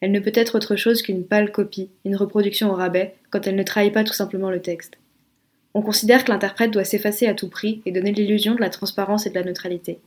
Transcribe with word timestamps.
Elle 0.00 0.12
ne 0.12 0.20
peut 0.20 0.32
être 0.34 0.56
autre 0.56 0.76
chose 0.76 1.02
qu'une 1.02 1.24
pâle 1.24 1.52
copie, 1.52 1.90
une 2.04 2.16
reproduction 2.16 2.70
au 2.70 2.74
rabais, 2.74 3.14
quand 3.30 3.46
elle 3.46 3.56
ne 3.56 3.62
trahit 3.62 3.92
pas 3.92 4.04
tout 4.04 4.12
simplement 4.12 4.50
le 4.50 4.60
texte. 4.60 4.98
On 5.74 5.82
considère 5.82 6.24
que 6.24 6.32
l'interprète 6.32 6.70
doit 6.70 6.84
s'effacer 6.84 7.26
à 7.26 7.34
tout 7.34 7.48
prix 7.48 7.82
et 7.86 7.92
donner 7.92 8.12
l'illusion 8.12 8.54
de 8.54 8.60
la 8.60 8.70
transparence 8.70 9.26
et 9.26 9.30
de 9.30 9.34
la 9.34 9.44
neutralité. 9.44 9.98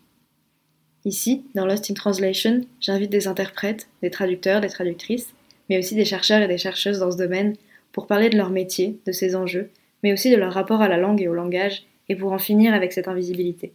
Ici, 1.05 1.43
dans 1.55 1.65
Lost 1.65 1.89
in 1.89 1.93
Translation, 1.93 2.61
j'invite 2.81 3.11
des 3.11 3.27
interprètes, 3.27 3.87
des 4.01 4.09
traducteurs, 4.09 4.61
des 4.61 4.69
traductrices, 4.69 5.33
mais 5.69 5.77
aussi 5.77 5.95
des 5.95 6.05
chercheurs 6.05 6.41
et 6.41 6.47
des 6.47 6.57
chercheuses 6.57 6.99
dans 6.99 7.11
ce 7.11 7.17
domaine, 7.17 7.55
pour 7.91 8.07
parler 8.07 8.29
de 8.29 8.37
leur 8.37 8.49
métier, 8.49 8.99
de 9.05 9.11
ses 9.11 9.35
enjeux, 9.35 9.69
mais 10.03 10.13
aussi 10.13 10.31
de 10.31 10.35
leur 10.35 10.53
rapport 10.53 10.81
à 10.81 10.87
la 10.87 10.97
langue 10.97 11.21
et 11.21 11.27
au 11.27 11.33
langage, 11.33 11.83
et 12.09 12.15
pour 12.15 12.31
en 12.31 12.39
finir 12.39 12.73
avec 12.73 12.91
cette 12.91 13.07
invisibilité. 13.07 13.73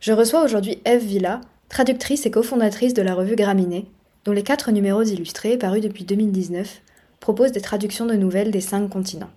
Je 0.00 0.12
reçois 0.12 0.44
aujourd'hui 0.44 0.78
Eve 0.84 1.04
Villa, 1.04 1.40
traductrice 1.68 2.26
et 2.26 2.30
cofondatrice 2.30 2.94
de 2.94 3.02
la 3.02 3.14
revue 3.14 3.36
Graminées, 3.36 3.86
dont 4.26 4.32
les 4.32 4.42
quatre 4.42 4.72
numéros 4.72 5.04
illustrés, 5.04 5.56
parus 5.56 5.80
depuis 5.80 6.04
2019, 6.04 6.82
proposent 7.20 7.52
des 7.52 7.60
traductions 7.60 8.06
de 8.06 8.14
nouvelles 8.14 8.50
des 8.50 8.60
cinq 8.60 8.88
continents. 8.88 9.30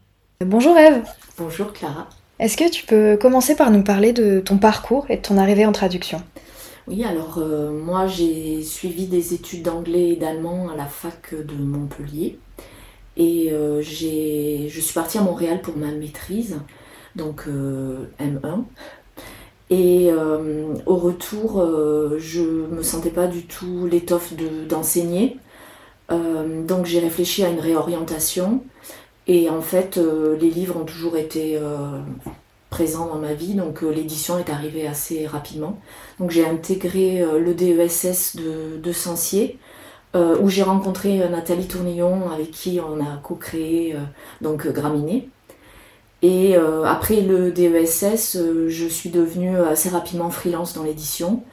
Bonjour 0.44 0.76
Eve 0.78 1.04
Bonjour 1.38 1.74
Clara 1.74 2.10
Est-ce 2.40 2.58
que 2.58 2.70
tu 2.70 2.86
peux 2.86 3.16
commencer 3.16 3.56
par 3.56 3.70
nous 3.70 3.84
parler 3.84 4.14
de 4.14 4.40
ton 4.40 4.58
parcours 4.58 5.06
et 5.10 5.18
de 5.18 5.22
ton 5.22 5.38
arrivée 5.38 5.68
en 5.68 5.72
traduction? 5.72 6.24
Oui, 6.88 7.04
alors 7.04 7.38
euh, 7.38 7.72
moi 7.72 8.08
j'ai 8.08 8.64
suivi 8.64 9.06
des 9.06 9.36
études 9.36 9.62
d'anglais 9.62 10.10
et 10.10 10.16
d'allemand 10.16 10.70
à 10.74 10.76
la 10.76 10.86
fac 10.86 11.36
de 11.36 11.54
Montpellier 11.54 12.40
et 13.16 13.52
euh, 13.52 13.84
je 13.84 14.80
suis 14.80 14.94
partie 14.94 15.20
à 15.20 15.22
Montréal 15.22 15.62
pour 15.62 15.78
ma 15.78 15.92
maîtrise 15.92 16.58
donc 17.16 17.44
euh, 17.48 18.06
M1. 18.20 18.64
Et 19.70 20.10
euh, 20.12 20.74
au 20.86 20.96
retour, 20.96 21.62
euh, 21.62 22.18
je 22.18 22.42
me 22.42 22.82
sentais 22.82 23.12
pas 23.12 23.28
du 23.28 23.46
tout 23.46 23.88
l'étoffe 23.90 24.34
d'enseigner. 24.68 25.38
donc 26.10 26.86
j'ai 26.86 27.00
réfléchi 27.00 27.44
à 27.44 27.50
une 27.50 27.60
réorientation. 27.60 28.64
Et 29.28 29.50
en 29.50 29.62
fait, 29.62 29.98
les 30.42 30.50
livres 30.50 30.76
ont 30.78 30.86
toujours 30.86 31.18
été 31.18 31.60
présents 32.72 33.06
dans 33.06 33.20
ma 33.20 33.36
vie, 33.36 33.54
donc 33.54 33.84
l'édition 33.84 34.40
est 34.40 34.50
arrivée 34.50 34.88
assez 34.88 35.28
rapidement. 35.28 35.80
Donc 36.20 36.32
j'ai 36.32 36.48
intégré 36.48 37.24
le 37.40 37.54
DESS 37.54 38.38
de, 38.38 38.78
de 38.82 38.92
Sancier, 38.92 39.60
où 40.16 40.50
j'ai 40.50 40.64
rencontré 40.64 41.20
Nathalie 41.30 41.68
Tournillon, 41.68 42.32
avec 42.32 42.50
qui 42.50 42.80
on 42.82 43.00
a 43.02 43.18
co-créé 43.22 43.96
donc 44.42 44.68
Graminé. 44.68 45.30
Et 46.22 46.58
euh, 46.58 46.84
après 46.84 47.22
le 47.22 47.52
DESS, 47.52 48.36
euh, 48.36 48.68
je 48.68 48.88
suis 48.88 49.10
devenue 49.10 49.58
assez 49.58 49.90
rapidement 49.90 50.30
freelance 50.30 50.74
dans 50.74 50.84
l'édition. 50.84 51.44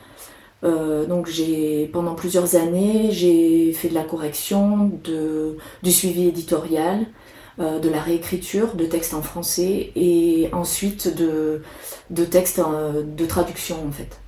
Euh, 0.64 1.06
donc 1.06 1.28
j'ai 1.28 1.88
pendant 1.92 2.14
plusieurs 2.14 2.56
années, 2.56 3.10
j'ai 3.12 3.72
fait 3.72 3.88
de 3.88 3.94
la 3.94 4.02
correction, 4.02 4.90
de, 5.04 5.56
du 5.82 5.92
suivi 5.92 6.28
éditorial, 6.28 7.06
de 7.58 7.88
la 7.88 8.02
réécriture 8.02 8.74
de 8.74 8.84
textes 8.84 9.14
en 9.14 9.22
français 9.22 9.90
et 9.96 10.50
ensuite 10.52 11.16
de, 11.16 11.62
de 12.10 12.24
textes 12.26 12.60
de 12.60 13.24
traduction 13.24 13.76
en 13.88 13.90
fait. 13.90 14.20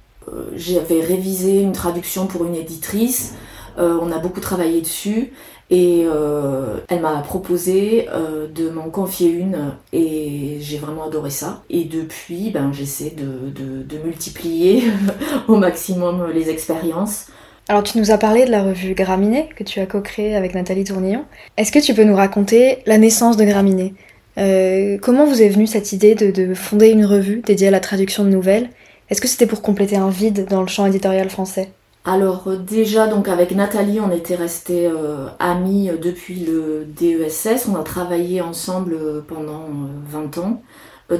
J'avais 0.55 1.03
révisé 1.03 1.61
une 1.61 1.73
traduction 1.73 2.27
pour 2.27 2.47
une 2.47 2.55
éditrice, 2.55 3.35
on 3.77 4.11
a 4.13 4.19
beaucoup 4.19 4.41
travaillé 4.41 4.81
dessus 4.81 5.35
et 5.71 6.05
euh, 6.07 6.79
elle 6.89 7.01
m'a 7.01 7.21
proposé 7.21 8.09
euh, 8.11 8.47
de 8.49 8.71
m'en 8.71 8.89
confier 8.89 9.29
une 9.31 9.75
et 9.93 10.57
j'ai 10.61 10.79
vraiment 10.79 11.07
adoré 11.07 11.31
ça. 11.31 11.63
Et 11.69 11.85
depuis, 11.85 12.51
ben, 12.51 12.73
j'essaie 12.73 13.11
de, 13.11 13.51
de, 13.51 13.99
multiplier 13.99 14.85
au 15.49 15.57
maximum 15.57 16.31
les 16.33 16.49
expériences. 16.49 17.27
Alors 17.69 17.83
tu 17.83 17.99
nous 17.99 18.11
as 18.11 18.17
parlé 18.17 18.47
de 18.47 18.51
la 18.51 18.63
revue 18.63 18.95
Graminé 18.95 19.51
que 19.55 19.63
tu 19.63 19.81
as 19.81 19.87
co-créée 19.87 20.35
avec 20.35 20.55
Nathalie 20.55 20.85
Tournillon. 20.85 21.25
Est-ce 21.59 21.71
que 21.71 21.81
tu 21.81 21.93
peux 21.93 22.05
nous 22.05 22.17
raconter 22.17 22.79
la 22.87 22.97
naissance 22.97 23.37
de 23.37 23.45
Graminé 23.45 23.95
euh, 24.39 24.97
Comment 25.03 25.27
vous 25.27 25.43
est 25.43 25.51
venue 25.51 25.67
cette 25.67 25.93
idée 25.93 26.15
de, 26.15 26.31
de 26.31 26.55
fonder 26.55 26.89
une 26.89 27.05
revue 27.05 27.43
dédiée 27.45 27.69
à 27.69 27.73
la 27.73 27.81
traduction 27.81 28.25
de 28.25 28.31
nouvelles? 28.31 28.71
Est-ce 29.11 29.21
que 29.21 29.29
c'était 29.29 29.47
pour 29.47 29.61
compléter 29.61 29.97
un 29.97 30.09
vide 30.09 30.47
dans 30.49 30.63
le 30.63 30.69
champ 30.69 30.87
éditorial 30.87 31.29
français? 31.29 31.69
Alors 32.05 32.49
euh, 32.49 32.57
déjà 32.57 33.07
donc 33.07 33.29
avec 33.29 33.51
Nathalie 33.53 34.01
on 34.01 34.11
était 34.11 34.35
restés 34.35 34.87
euh, 34.87 35.27
amis 35.39 35.91
euh, 35.91 35.97
depuis 35.97 36.41
le 36.41 36.87
DESS, 36.87 37.69
on 37.69 37.77
a 37.77 37.83
travaillé 37.83 38.41
ensemble 38.41 39.25
pendant 39.27 39.67
20 40.11 40.39
ans 40.39 40.63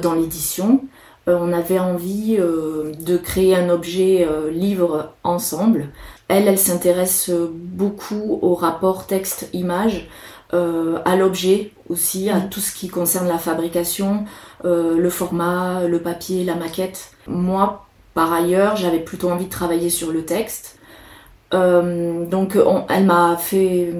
dans 0.01 0.13
l'édition. 0.13 0.83
on 1.27 1.51
avait 1.51 1.79
envie 1.79 2.37
de 2.37 3.17
créer 3.17 3.55
un 3.55 3.69
objet 3.69 4.27
livre 4.51 5.13
ensemble. 5.23 5.89
Elle, 6.27 6.47
elle 6.47 6.59
s'intéresse 6.59 7.31
beaucoup 7.31 8.37
au 8.43 8.53
rapport 8.53 9.07
texte-image, 9.07 10.07
à 10.51 11.15
l'objet 11.15 11.71
aussi, 11.89 12.29
à 12.29 12.39
tout 12.39 12.59
ce 12.59 12.73
qui 12.73 12.87
concerne 12.87 13.27
la 13.27 13.39
fabrication, 13.39 14.25
le 14.63 15.09
format, 15.09 15.87
le 15.87 15.99
papier, 15.99 16.43
la 16.43 16.55
maquette. 16.55 17.11
Moi, 17.27 17.88
par 18.13 18.33
ailleurs, 18.33 18.75
j'avais 18.75 18.99
plutôt 18.99 19.29
envie 19.29 19.45
de 19.45 19.51
travailler 19.51 19.89
sur 19.89 20.11
le 20.11 20.25
texte. 20.25 20.79
Euh, 21.53 22.25
donc 22.25 22.57
elle 22.89 23.05
m'a 23.05 23.37
fait, 23.37 23.91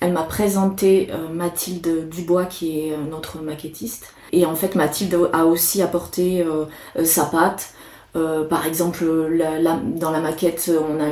elle 0.00 0.12
m'a 0.12 0.22
présenté 0.22 1.08
euh, 1.10 1.28
Mathilde 1.28 2.08
Dubois 2.08 2.46
qui 2.46 2.80
est 2.80 2.96
notre 3.10 3.40
maquettiste. 3.40 4.14
Et 4.32 4.46
en 4.46 4.54
fait 4.54 4.74
Mathilde 4.74 5.28
a 5.32 5.44
aussi 5.44 5.82
apporté 5.82 6.42
euh, 6.42 6.64
sa 7.04 7.24
patte. 7.26 7.74
par 8.14 8.66
exemple, 8.66 9.04
dans 9.96 10.10
la 10.10 10.20
maquette, 10.20 10.70
on 10.70 11.00
a 11.00 11.08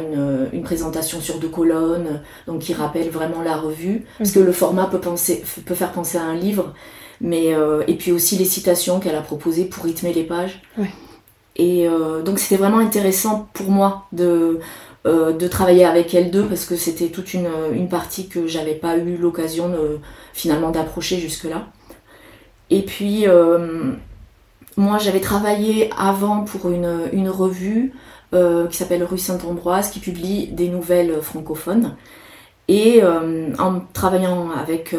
une, 0.53 0.63
présentation 0.63 1.21
sur 1.21 1.39
deux 1.39 1.49
colonnes, 1.49 2.23
donc 2.47 2.61
qui 2.61 2.75
rappelle 2.75 3.11
vraiment 3.11 3.43
la 3.43 3.57
revue, 3.57 4.05
parce 4.19 4.33
que 4.33 4.41
le 4.41 4.53
format 4.53 4.87
peut, 4.87 5.01
faire 5.75 5.93
penser 5.93 6.19
à 6.19 6.25
un 6.25 6.35
livre, 6.35 6.75
mais 7.23 7.55
et 7.87 7.95
puis 7.95 8.13
aussi 8.13 8.37
les 8.37 8.45
citations 8.45 9.01
qu'elle 9.01 9.17
a 9.17 9.23
proposées 9.23 9.65
pour 9.65 9.85
rythmer 9.85 10.13
les 10.13 10.25
pages. 10.25 10.63
Et 11.63 11.87
donc 12.25 12.39
c'était 12.39 12.57
vraiment 12.57 12.79
intéressant 12.79 13.51
pour 13.53 13.71
moi 13.71 14.07
de 14.13 14.61
euh, 15.07 15.33
de 15.33 15.49
travailler 15.49 15.87
avec 15.87 16.15
elles 16.15 16.31
deux 16.31 16.45
parce 16.45 16.67
que 16.67 16.77
c'était 16.77 17.09
toute 17.09 17.33
une, 17.33 17.49
partie 17.89 18.29
que 18.29 18.47
j'avais 18.47 18.75
pas 18.75 18.99
eu 18.99 19.17
l'occasion 19.17 19.73
finalement 20.35 20.71
d'approcher 20.71 21.19
jusque-là. 21.19 21.69
Et 22.69 22.83
puis 22.83 23.27
euh, 23.27 23.93
moi 24.77 24.99
j'avais 24.99 25.21
travaillé 25.21 25.89
avant 25.97 26.45
pour 26.45 26.71
une, 26.71 27.31
revue 27.31 27.95
euh, 28.35 28.67
qui 28.67 28.77
s'appelle 28.77 29.03
Rue 29.03 29.17
Saint-Ambroise 29.17 29.91
qui 29.91 30.01
publie 30.01 30.49
des 30.49 30.69
nouvelles 30.69 31.23
francophones. 31.23 31.97
Et 32.69 33.03
en 33.59 33.81
travaillant 33.95 34.51
avec 34.51 34.95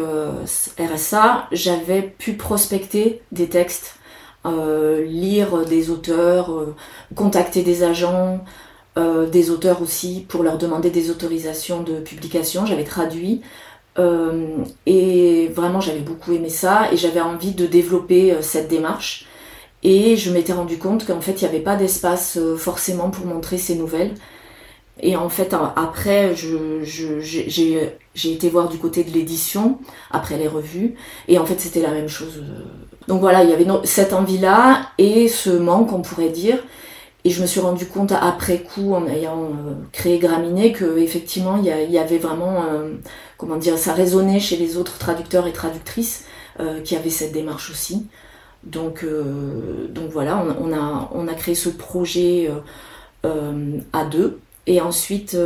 RSA, 0.78 1.46
j'avais 1.52 2.02
pu 2.02 2.34
prospecter 2.34 3.22
des 3.32 3.48
textes, 3.48 3.94
lire 4.44 5.64
des 5.66 5.90
auteurs, 5.90 6.66
contacter 7.14 7.62
des 7.62 7.82
agents, 7.84 8.44
euh, 8.98 9.26
des 9.26 9.50
auteurs 9.50 9.80
aussi 9.80 10.26
pour 10.28 10.42
leur 10.42 10.58
demander 10.58 10.90
des 10.90 11.10
autorisations 11.10 11.82
de 11.82 11.94
publication. 12.00 12.66
J'avais 12.66 12.84
traduit 12.84 13.40
euh, 13.98 14.58
et 14.84 15.48
vraiment 15.48 15.80
j'avais 15.80 16.00
beaucoup 16.00 16.32
aimé 16.32 16.50
ça 16.50 16.92
et 16.92 16.98
j'avais 16.98 17.22
envie 17.22 17.52
de 17.52 17.66
développer 17.66 18.32
euh, 18.32 18.42
cette 18.42 18.68
démarche. 18.68 19.26
Et 19.82 20.16
je 20.18 20.30
m'étais 20.30 20.52
rendu 20.52 20.76
compte 20.78 21.06
qu'en 21.06 21.22
fait 21.22 21.40
il 21.40 21.44
n'y 21.44 21.48
avait 21.48 21.60
pas 21.60 21.76
d'espace 21.76 22.38
forcément 22.58 23.10
pour 23.10 23.24
montrer 23.24 23.56
ces 23.56 23.76
nouvelles. 23.76 24.14
Et 25.00 25.16
en 25.16 25.30
fait, 25.30 25.54
après, 25.74 26.34
j'ai 26.36 28.32
été 28.32 28.50
voir 28.50 28.68
du 28.68 28.78
côté 28.78 29.04
de 29.04 29.10
l'édition, 29.10 29.78
après 30.10 30.36
les 30.36 30.46
revues, 30.46 30.94
et 31.28 31.38
en 31.38 31.46
fait, 31.46 31.58
c'était 31.58 31.80
la 31.80 31.90
même 31.90 32.08
chose. 32.08 32.44
Donc 33.08 33.20
voilà, 33.20 33.42
il 33.44 33.50
y 33.50 33.52
avait 33.52 33.66
cette 33.84 34.12
envie-là 34.12 34.82
et 34.98 35.28
ce 35.28 35.50
manque, 35.50 35.92
on 35.92 36.02
pourrait 36.02 36.30
dire. 36.30 36.58
Et 37.24 37.30
je 37.30 37.40
me 37.40 37.46
suis 37.46 37.60
rendu 37.60 37.86
compte 37.86 38.12
après 38.12 38.58
coup, 38.58 38.94
en 38.94 39.06
ayant 39.06 39.44
euh, 39.44 39.74
créé 39.92 40.18
Graminé, 40.18 40.72
que 40.72 40.98
effectivement, 40.98 41.56
il 41.56 41.64
y, 41.64 41.98
avait 41.98 42.18
vraiment, 42.18 42.64
euh, 42.64 42.94
comment 43.38 43.56
dire, 43.56 43.78
ça 43.78 43.92
résonnait 43.92 44.40
chez 44.40 44.56
les 44.56 44.76
autres 44.76 44.98
traducteurs 44.98 45.46
et 45.46 45.52
traductrices 45.52 46.24
euh, 46.58 46.80
qui 46.80 46.96
avaient 46.96 47.10
cette 47.10 47.32
démarche 47.32 47.70
aussi. 47.70 48.06
Donc, 48.64 49.04
donc 49.88 50.10
voilà, 50.10 50.44
on, 50.60 50.72
a, 50.72 51.10
on 51.12 51.26
créé 51.34 51.56
ce 51.56 51.68
projet 51.68 52.48
à 53.24 54.04
deux. 54.04 54.38
Et 54.68 54.80
ensuite, 54.80 55.36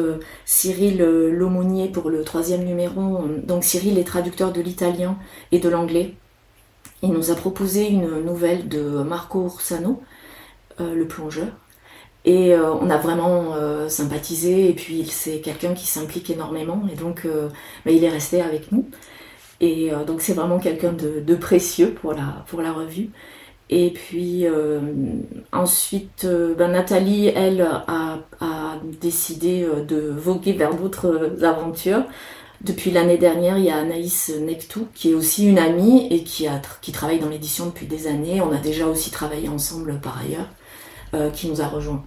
Cyril 0.45 0.99
Lomonier 0.99 1.89
pour 1.89 2.11
le 2.11 2.25
troisième 2.25 2.65
numéro. 2.65 3.25
Donc 3.43 3.65
Cyril 3.65 3.99
est 3.99 4.05
traducteur 4.05 4.53
de 4.53 4.61
l'italien 4.61 5.17
et 5.51 5.61
de 5.61 5.69
l'anglais. 5.71 6.13
Il 7.03 7.13
nous 7.13 7.31
a 7.31 7.35
proposé 7.35 7.89
une 7.89 8.25
nouvelle 8.25 8.69
de 8.69 8.81
Marco 8.81 9.45
Ursano, 9.45 10.03
Le 10.79 11.05
plongeur. 11.07 11.49
Et 12.27 12.53
euh, 12.55 12.73
on 12.75 12.91
a 12.91 12.97
vraiment 12.99 13.55
euh, 13.55 13.89
sympathisé, 13.89 14.69
et 14.69 14.73
puis 14.73 15.07
c'est 15.07 15.39
quelqu'un 15.39 15.75
qui 15.75 15.87
s'implique 15.87 16.29
énormément, 16.29 16.83
et 16.93 16.97
donc 16.97 17.25
euh, 17.25 17.49
il 17.87 18.03
est 18.03 18.09
resté 18.09 18.43
avec 18.43 18.73
nous. 18.73 18.85
Et 19.61 19.91
donc 20.07 20.21
c'est 20.21 20.35
vraiment 20.35 20.59
quelqu'un 20.59 20.93
de, 20.93 21.35
précieux 21.35 21.93
pour 21.93 22.13
la, 22.13 22.45
pour 22.47 22.61
la 22.61 22.73
revue. 22.73 23.09
Et 23.71 23.91
puis 23.91 24.45
ensuite, 25.51 26.27
ben, 26.59 26.73
Nathalie, 26.73 27.29
elle, 27.29 27.63
a, 27.63 28.19
décidé 29.01 29.67
de 29.89 30.13
voguer 30.15 30.53
vers 30.53 30.75
d'autres 30.75 31.43
aventures. 31.43 32.05
Depuis 32.63 32.91
l'année 32.91 33.19
dernière, 33.19 33.59
il 33.59 33.65
y 33.65 33.71
a 33.71 33.77
Anaïs 33.77 34.33
Nectou, 34.41 34.89
qui 34.95 35.11
est 35.11 35.15
aussi 35.15 35.47
une 35.47 35.59
amie 35.59 36.09
et 36.11 36.23
qui, 36.23 36.47
a, 36.47 36.61
qui 36.83 36.93
travaille 36.93 37.19
dans 37.19 37.29
l'édition 37.29 37.67
depuis 37.67 37.87
des 37.87 38.07
années. 38.07 38.41
On 38.41 38.53
a 38.53 38.59
déjà 38.59 38.87
aussi 38.87 39.11
travaillé 39.11 39.49
ensemble 39.49 40.01
par 40.01 40.21
ailleurs, 40.21 41.33
qui 41.33 41.49
nous 41.49 41.61
a 41.61 41.67
rejoints. 41.67 42.05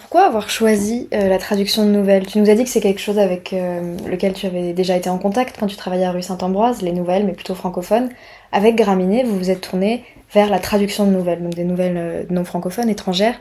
Pourquoi 0.00 0.22
avoir 0.22 0.48
choisi 0.48 1.08
euh, 1.12 1.28
la 1.28 1.38
traduction 1.38 1.84
de 1.84 1.90
nouvelles? 1.90 2.26
Tu 2.26 2.38
nous 2.40 2.48
as 2.48 2.54
dit 2.54 2.64
que 2.64 2.70
c'est 2.70 2.80
quelque 2.80 3.00
chose 3.00 3.18
avec 3.18 3.52
euh, 3.52 3.96
lequel 4.08 4.32
tu 4.32 4.46
avais 4.46 4.72
déjà 4.72 4.96
été 4.96 5.10
en 5.10 5.18
contact 5.18 5.56
quand 5.60 5.66
tu 5.66 5.76
travaillais 5.76 6.06
à 6.06 6.10
rue 6.10 6.22
Saint-Ambroise, 6.22 6.80
les 6.80 6.92
nouvelles, 6.92 7.26
mais 7.26 7.34
plutôt 7.34 7.54
francophones. 7.54 8.08
Avec 8.50 8.76
Graminé, 8.76 9.24
vous 9.24 9.36
vous 9.36 9.50
êtes 9.50 9.60
tourné 9.60 10.02
vers 10.32 10.48
la 10.48 10.58
traduction 10.58 11.06
de 11.06 11.10
nouvelles, 11.10 11.42
donc 11.42 11.54
des 11.54 11.64
nouvelles 11.64 11.98
euh, 11.98 12.22
non 12.30 12.44
francophones, 12.44 12.88
étrangères. 12.88 13.38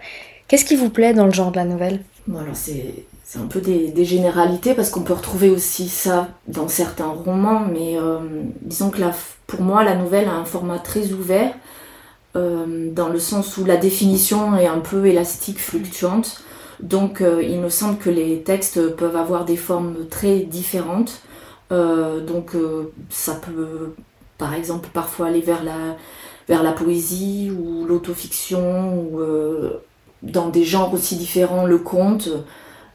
Qu'est-ce 0.50 0.66
qui 0.66 0.75
vous 0.75 0.89
plaît 0.89 1.13
dans 1.13 1.25
le 1.25 1.31
genre 1.31 1.51
de 1.51 1.56
la 1.56 1.66
nouvelle? 1.66 2.01
Voilà, 2.27 2.54
c'est 2.54 2.94
un 3.37 3.45
peu 3.45 3.61
des, 3.61 4.05
généralités 4.05 4.73
parce 4.73 4.89
qu'on 4.89 5.03
peut 5.03 5.13
retrouver 5.13 5.49
aussi 5.49 5.87
ça 5.87 6.29
dans 6.47 6.67
certains 6.67 7.09
romans, 7.09 7.61
mais 7.71 7.97
disons 8.61 8.89
que 8.89 9.01
pour 9.45 9.61
moi, 9.61 9.83
la 9.83 9.95
nouvelle 9.95 10.27
a 10.27 10.33
un 10.33 10.45
format 10.45 10.79
très 10.79 11.11
ouvert. 11.11 11.53
dans 12.33 13.09
le 13.11 13.19
sens 13.19 13.57
où 13.57 13.65
la 13.65 13.77
définition 13.77 14.57
est 14.57 14.65
un 14.65 14.79
peu 14.79 15.05
élastique, 15.05 15.59
fluctuante. 15.59 16.43
Donc 16.81 17.21
euh, 17.21 17.43
il 17.43 17.59
me 17.59 17.69
semble 17.69 17.97
que 17.97 18.09
les 18.09 18.41
textes 18.41 18.95
peuvent 18.95 19.15
avoir 19.15 19.45
des 19.45 19.57
formes 19.57 20.07
très 20.09 20.39
différentes. 20.39 21.21
Euh, 21.71 22.21
donc 22.21 22.55
euh, 22.55 22.91
ça 23.09 23.35
peut 23.35 23.93
par 24.37 24.53
exemple 24.53 24.89
parfois 24.93 25.27
aller 25.27 25.41
vers 25.41 25.63
la, 25.63 25.97
vers 26.47 26.63
la 26.63 26.71
poésie 26.71 27.51
ou 27.51 27.85
l'autofiction 27.85 28.93
ou 28.97 29.19
dans 30.23 30.49
des 30.49 30.63
genres 30.63 30.93
aussi 30.93 31.17
différents, 31.17 31.65
le 31.65 31.77
conte. 31.77 32.29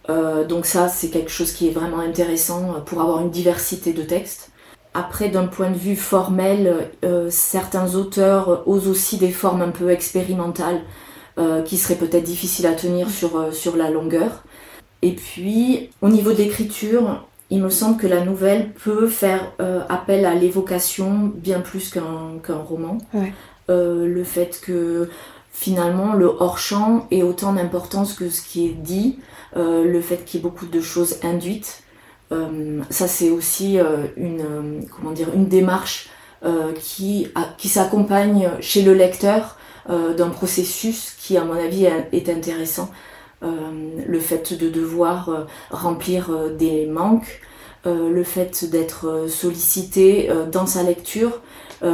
Donc 0.08 0.66
ça 0.66 0.88
c'est 0.88 1.08
quelque 1.08 1.30
chose 1.30 1.52
qui 1.52 1.68
est 1.68 1.70
vraiment 1.70 2.00
intéressant 2.00 2.80
pour 2.84 3.00
avoir 3.00 3.20
une 3.20 3.30
diversité 3.30 3.92
de 3.92 4.02
textes. 4.02 4.50
Après, 4.92 5.28
d'un 5.28 5.46
point 5.46 5.70
de 5.70 5.76
vue 5.76 5.96
formel, 5.96 6.90
certains 7.30 7.94
auteurs 7.94 8.68
osent 8.68 8.88
aussi 8.88 9.16
des 9.16 9.32
formes 9.32 9.62
un 9.62 9.70
peu 9.70 9.90
expérimentales. 9.90 10.82
Euh, 11.36 11.62
qui 11.62 11.78
serait 11.78 11.96
peut-être 11.96 12.22
difficile 12.22 12.64
à 12.64 12.74
tenir 12.74 13.10
sur, 13.10 13.36
euh, 13.36 13.50
sur 13.50 13.76
la 13.76 13.90
longueur. 13.90 14.44
Et 15.02 15.10
puis, 15.10 15.90
au 16.00 16.08
niveau 16.08 16.32
d'écriture, 16.32 17.26
il 17.50 17.60
me 17.60 17.70
semble 17.70 17.96
que 17.96 18.06
la 18.06 18.24
nouvelle 18.24 18.70
peut 18.70 19.08
faire 19.08 19.50
euh, 19.60 19.80
appel 19.88 20.26
à 20.26 20.34
l'évocation 20.36 21.32
bien 21.34 21.58
plus 21.58 21.90
qu'un 21.90 22.56
roman. 22.56 22.98
le 23.68 24.22
fait 24.22 24.60
que 24.62 25.08
finalement 25.52 26.12
le 26.12 26.26
hors-champ 26.26 27.08
ait 27.10 27.24
autant 27.24 27.54
d'importance 27.54 28.14
que 28.14 28.28
ce 28.28 28.40
qui 28.40 28.66
est 28.66 28.76
dit, 28.78 29.18
le 29.54 30.00
fait 30.00 30.24
qu'il 30.24 30.40
y 30.40 30.42
ait 30.42 30.42
beaucoup 30.42 30.66
de 30.66 30.80
choses 30.80 31.18
induites. 31.22 31.82
ça, 32.90 33.06
c'est 33.06 33.30
aussi 33.30 33.78
une, 34.16 34.86
comment 34.94 35.12
dire, 35.12 35.28
une 35.34 35.46
démarche 35.46 36.08
qui, 36.76 37.28
qui 37.58 37.68
s'accompagne 37.68 38.50
chez 38.60 38.82
le 38.82 38.94
lecteur 38.94 39.56
euh, 39.90 40.14
d'un 40.14 40.30
processus 40.30 41.14
qui, 41.18 41.36
à 41.36 41.44
mon 41.44 41.52
avis, 41.52 41.84
est 41.84 42.28
intéressant. 42.30 42.90
Euh, 43.42 43.48
le 44.06 44.20
fait 44.20 44.54
de 44.54 44.70
devoir 44.70 45.28
euh, 45.28 45.44
remplir 45.70 46.30
des 46.56 46.86
manques, 46.86 47.40
le 47.86 48.24
fait 48.24 48.64
d'être 48.64 49.26
sollicité 49.28 50.30
dans 50.50 50.64
sa 50.64 50.82
lecture, 50.82 51.42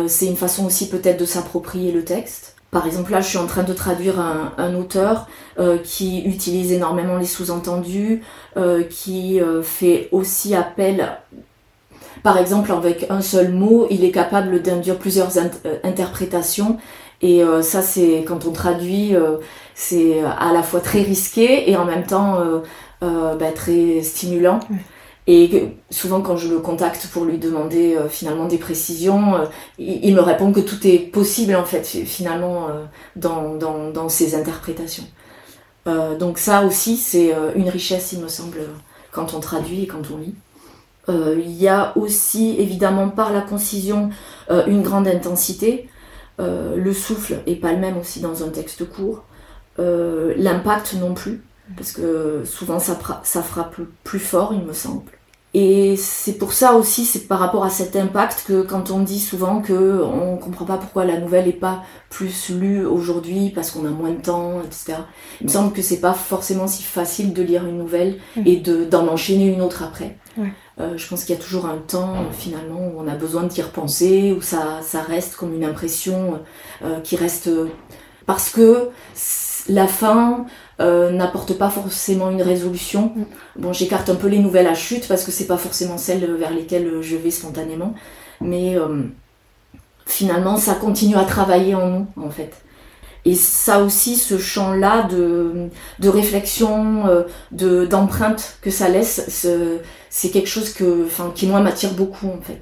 c'est 0.07 0.27
une 0.27 0.37
façon 0.37 0.65
aussi 0.65 0.89
peut-être 0.89 1.19
de 1.19 1.25
s'approprier 1.25 1.91
le 1.91 2.05
texte. 2.05 2.55
Par 2.71 2.87
exemple, 2.87 3.11
là, 3.11 3.21
je 3.21 3.29
suis 3.29 3.39
en 3.39 3.47
train 3.47 3.65
de 3.65 3.73
traduire 3.73 4.21
un, 4.21 4.75
auteur 4.77 5.27
qui 5.83 6.23
utilise 6.23 6.71
énormément 6.71 7.19
les 7.19 7.27
sous-entendus, 7.27 8.23
qui 8.89 9.41
fait 9.65 10.09
aussi 10.13 10.55
appel 10.55 11.19
par 12.23 12.37
exemple, 12.39 12.71
avec 12.73 13.07
un 13.09 13.23
seul 13.23 13.53
mot, 13.53 13.87
il 13.91 14.05
est 14.05 14.11
capable 14.11 14.61
d'induire 14.63 14.99
plusieurs 14.99 15.39
interprétations 15.85 16.79
et 17.23 17.43
euh, 17.43 17.63
ça, 17.63 17.83
c'est 17.83 18.25
quand 18.27 18.47
on 18.47 18.53
traduit, 18.53 19.15
euh, 19.15 19.37
c'est 19.75 20.21
à 20.23 20.53
la 20.53 20.63
fois 20.63 20.81
très 20.81 21.03
risqué 21.03 21.71
et 21.71 21.77
en 21.77 21.85
même 21.85 22.05
temps 22.05 22.41
euh, 23.03 23.35
bah, 23.37 23.53
très 23.55 24.03
stimulant. 24.03 24.61
Et 25.33 25.77
souvent, 25.91 26.23
quand 26.23 26.37
je 26.37 26.49
le 26.49 26.59
contacte 26.59 27.07
pour 27.13 27.25
lui 27.25 27.39
demander 27.39 27.97
finalement 28.09 28.47
des 28.47 28.59
précisions, 28.59 29.35
il, 29.79 30.13
me 30.13 30.21
répond 30.21 30.51
que 30.51 30.59
tout 30.59 30.85
est 30.87 30.99
possible 30.99 31.55
en 31.55 31.65
fait, 31.65 31.87
finalement, 31.87 32.67
dans, 33.15 33.55
dans, 33.55 34.09
ses 34.09 34.35
interprétations. 34.35 35.05
donc, 35.87 36.39
ça 36.39 36.65
aussi, 36.65 36.97
c'est 36.97 37.33
une 37.55 37.69
richesse, 37.69 38.11
il 38.13 38.21
me 38.21 38.29
semble, 38.29 38.59
quand 39.13 39.35
on 39.35 39.39
traduit 39.41 39.85
et 39.85 39.87
quand 39.87 40.03
on 40.13 40.19
lit. 40.19 40.35
Il 41.09 41.53
y 41.53 41.69
a 41.69 41.97
aussi, 41.97 42.57
évidemment, 42.59 43.09
par 43.09 43.33
la 43.33 43.43
concision, 43.43 44.11
une 44.49 44.83
grande 44.83 45.07
intensité. 45.07 45.89
Euh, 46.41 46.77
le 46.77 46.93
souffle 46.93 47.41
est 47.47 47.57
pas 47.57 47.73
le 47.73 47.79
même 47.79 47.99
aussi 47.99 48.21
dans 48.21 48.43
un 48.45 48.49
texte 48.49 48.89
court. 48.89 49.25
Euh, 49.79 50.35
l'impact 50.37 50.95
non 50.95 51.15
plus, 51.15 51.43
parce 51.77 51.93
que 51.93 52.43
souvent 52.45 52.79
ça, 52.79 52.99
ça 53.25 53.43
frappe 53.43 53.77
plus 54.05 54.19
fort, 54.19 54.53
il 54.55 54.63
me 54.63 54.73
semble. 54.73 55.11
Et 55.53 55.97
c'est 55.97 56.35
pour 56.35 56.53
ça 56.53 56.75
aussi, 56.75 57.05
c'est 57.05 57.27
par 57.27 57.41
rapport 57.41 57.65
à 57.65 57.71
cet 57.71 57.97
impact 57.97 58.45
que 58.47 58.63
quand 58.63 58.91
on 58.91 59.01
dit 59.01 59.19
souvent 59.19 59.61
que 59.61 60.01
on 60.01 60.37
comprend 60.37 60.65
pas 60.65 60.77
pourquoi 60.77 61.05
la 61.05 61.19
nouvelle 61.19 61.49
est 61.49 61.53
pas 61.53 61.83
plus 62.09 62.51
lue 62.51 62.87
aujourd'hui 62.87 63.51
parce 63.51 63.73
qu'on 63.73 63.85
a 63.85 63.91
moins 63.91 64.13
de 64.13 64.23
temps, 64.23 64.61
etc. 64.63 64.99
Il 65.41 65.49
me 65.49 65.51
semble 65.51 65.73
que 65.73 65.83
c'est 65.83 66.01
pas 66.01 66.13
forcément 66.13 66.69
si 66.69 66.85
facile 66.85 67.33
de 67.33 67.43
lire 67.43 67.67
une 67.67 67.79
nouvelle 67.79 68.19
mmh. 68.37 68.43
et 68.47 68.57
d'en 68.59 69.09
enchaîner 69.09 69.49
une 69.49 69.61
autre 69.61 69.83
après. 69.83 70.17
Euh, 70.79 70.97
je 70.97 71.09
pense 71.09 71.25
qu'il 71.25 71.35
y 71.35 71.39
a 71.39 71.43
toujours 71.43 71.67
un 71.67 71.79
temps 71.79 72.15
finalement 72.33 72.87
où 72.87 73.01
on 73.01 73.09
a 73.09 73.17
besoin 73.17 73.43
d'y 73.43 73.61
repenser, 73.61 74.33
où 74.33 74.41
ça, 74.41 74.81
ça 74.83 75.03
reste 75.03 75.35
comme 75.35 75.53
une 75.53 75.65
impression 75.65 76.41
euh, 76.85 77.01
qui 77.01 77.17
reste 77.17 77.51
parce 78.33 78.51
que 78.51 78.91
la 79.69 79.87
fin 79.87 80.47
euh, 80.81 81.11
n'apporte 81.11 81.55
pas 81.55 81.71
forcément 81.71 82.31
une 82.31 82.43
résolution. 82.43 83.13
Mm. 83.17 83.25
Bon, 83.57 83.73
j'écarte 83.73 84.09
un 84.09 84.15
peu 84.15 84.29
les 84.29 84.39
nouvelles 84.39 84.69
à 84.69 84.75
chute 84.75 85.09
parce 85.09 85.25
que 85.25 85.31
c'est 85.31 85.47
pas 85.47 85.59
forcément 85.59 85.99
celles 85.99 86.25
vers 86.37 86.53
lesquelles 86.53 87.03
je 87.03 87.17
vais 87.17 87.31
spontanément, 87.31 87.95
mais 88.41 88.77
finalement 90.07 90.57
ça 90.57 90.75
continue 90.75 91.17
à 91.17 91.25
travailler 91.25 91.75
en 91.75 91.89
nous 91.89 92.07
en 92.17 92.31
fait. 92.31 92.53
Et 93.25 93.35
ça 93.35 93.83
aussi, 93.83 94.17
ce 94.17 94.39
champ-là 94.39 95.03
de, 95.03 95.69
de 95.99 96.09
réflexion, 96.09 97.07
euh, 97.07 97.25
de, 97.53 97.85
d'empreinte 97.85 98.57
que 98.63 98.71
ça 98.71 98.89
laisse, 98.89 99.27
c'est 100.09 100.31
quelque 100.31 100.49
chose 100.49 100.73
que, 100.73 101.05
enfin, 101.05 101.33
qui 101.35 101.47
moi 101.47 101.61
m'attire 101.61 101.93
beaucoup 101.93 102.29
en 102.29 102.41
fait. 102.41 102.61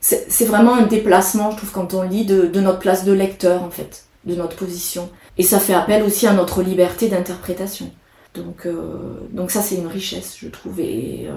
C'est 0.00 0.44
vraiment 0.44 0.74
un 0.74 0.86
déplacement, 0.86 1.50
je 1.50 1.56
trouve, 1.56 1.72
quand 1.72 1.94
on 1.94 2.02
lit 2.02 2.26
de, 2.26 2.46
de, 2.46 2.60
notre 2.60 2.78
place 2.78 3.04
de 3.04 3.12
lecteur 3.12 3.64
en 3.64 3.70
fait, 3.70 4.04
de 4.26 4.34
notre 4.34 4.56
position. 4.56 5.08
Et 5.38 5.42
ça 5.42 5.58
fait 5.58 5.74
appel 5.74 6.02
aussi 6.02 6.26
à 6.26 6.32
notre 6.32 6.62
liberté 6.62 7.08
d'interprétation. 7.08 7.90
Donc, 8.36 8.66
euh, 8.66 9.20
donc 9.30 9.50
ça, 9.50 9.62
c'est 9.62 9.76
une 9.76 9.86
richesse, 9.86 10.36
je 10.40 10.48
trouve. 10.48 10.80
Et, 10.80 11.28
euh, 11.28 11.36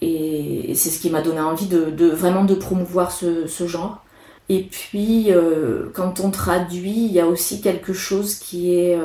et 0.00 0.74
c'est 0.74 0.90
ce 0.90 1.00
qui 1.00 1.10
m'a 1.10 1.22
donné 1.22 1.40
envie 1.40 1.66
de, 1.66 2.06
vraiment 2.06 2.44
de 2.44 2.54
promouvoir 2.54 3.12
ce, 3.12 3.66
genre. 3.66 4.04
Et 4.48 4.62
puis, 4.62 5.32
euh, 5.32 5.90
quand 5.94 6.20
on 6.20 6.30
traduit, 6.30 7.06
il 7.06 7.12
y 7.12 7.20
a 7.20 7.26
aussi 7.26 7.60
quelque 7.60 7.92
chose 7.92 8.34
qui 8.36 8.74
est 8.74 8.98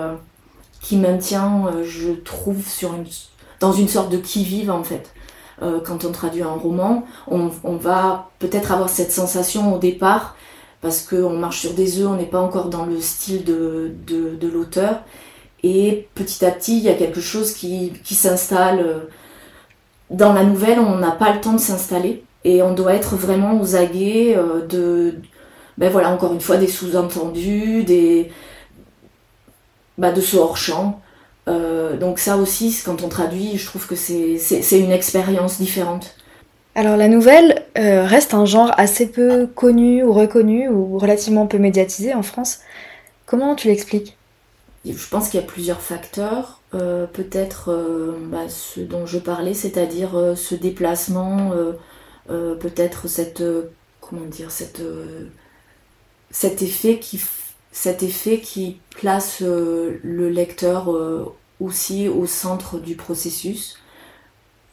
qui 0.82 0.96
maintient, 0.96 1.84
je 1.84 2.12
trouve, 2.12 2.66
sur 2.66 2.94
une 2.94 3.06
dans 3.60 3.74
une 3.74 3.90
sorte 3.90 4.10
de 4.10 4.18
qui-vive 4.18 4.72
en 4.72 4.84
fait. 4.84 5.12
Quand 5.86 6.06
on 6.06 6.14
traduit 6.14 6.42
un 6.42 6.54
roman, 6.54 7.06
on, 7.28 7.76
va 7.76 8.30
peut-être 8.40 8.72
avoir 8.72 8.88
cette 8.88 9.12
sensation 9.12 9.76
au 9.76 9.78
départ, 9.78 10.38
parce 10.82 11.02
qu'on 11.02 11.32
marche 11.32 11.60
sur 11.60 11.74
des 11.74 12.00
œufs, 12.00 12.08
on 12.08 12.16
n'est 12.16 12.26
pas 12.26 12.40
encore 12.40 12.70
dans 12.70 12.86
le 12.86 13.00
style 13.02 13.44
de, 13.44 13.92
de, 14.08 14.48
l'auteur, 14.48 15.02
et 15.64 16.08
petit 16.16 16.46
à 16.46 16.52
petit, 16.52 16.78
il 16.78 16.84
y 16.84 16.90
a 16.90 16.94
quelque 16.94 17.22
chose 17.22 17.54
qui, 17.54 17.94
qui 18.04 18.16
s'installe. 18.16 19.08
Dans 20.10 20.34
la 20.34 20.44
nouvelle, 20.44 20.80
on 20.80 20.98
n'a 20.98 21.12
pas 21.12 21.34
le 21.34 21.42
temps 21.42 21.54
de 21.54 21.60
s'installer, 21.60 22.24
et 22.46 22.62
on 22.62 22.74
doit 22.74 22.94
être 22.94 23.16
vraiment 23.16 23.60
aux 23.60 23.76
aguets 23.76 24.36
euh, 24.38 24.66
de, 24.66 25.16
ben 25.78 25.90
voilà, 25.90 26.10
encore 26.12 26.34
une 26.34 26.42
fois, 26.42 26.58
des 26.58 26.68
sous-entendus, 26.68 27.84
des, 27.84 28.32
bah, 29.98 30.12
de 30.12 30.22
ce 30.22 30.38
hors-champ. 30.38 31.02
Euh, 31.48 31.98
donc 31.98 32.20
ça 32.20 32.38
aussi, 32.38 32.78
quand 32.86 33.02
on 33.02 33.10
traduit, 33.10 33.58
je 33.58 33.66
trouve 33.66 33.88
que 33.88 33.96
c'est 33.96 34.80
une 34.80 34.92
expérience 34.92 35.58
différente. 35.58 36.16
Alors 36.76 36.98
la 36.98 37.08
nouvelle 37.08 37.59
euh, 37.80 38.06
reste 38.06 38.34
un 38.34 38.46
genre 38.46 38.72
assez 38.78 39.08
peu 39.08 39.48
connu 39.48 40.04
ou 40.04 40.14
reconnu 40.14 40.70
ou 40.70 40.98
relativement 40.98 41.48
peu 41.48 41.58
médiatisé 41.58 42.14
en 42.14 42.24
France. 42.24 42.60
Comment 43.26 43.56
tu 43.56 43.68
l'expliques? 43.68 44.18
Je 44.86 45.08
pense 45.10 45.30
qu'il 45.30 45.40
y 45.40 45.44
a 45.44 45.46
plusieurs 45.46 45.82
facteurs. 45.82 46.62
Euh, 46.74 47.06
peut-être 47.08 47.76
bah, 48.26 48.48
ce 48.48 48.80
dont 48.80 49.06
je 49.06 49.18
parlais, 49.18 49.54
c'est-à-dire 49.54 50.34
ce 50.36 50.56
déplacement, 50.56 51.52
peut-être 52.28 53.08
cet 53.08 53.42
effet 56.62 57.00
qui 57.00 57.20
cet 57.72 58.04
effet 58.04 58.40
qui 58.40 58.80
place 58.92 59.42
euh, 59.42 60.00
le 60.04 60.30
lecteur 60.30 60.92
euh, 60.92 61.26
aussi 61.60 62.08
au 62.08 62.26
centre 62.26 62.80
du 62.80 62.96
processus. 62.96 63.78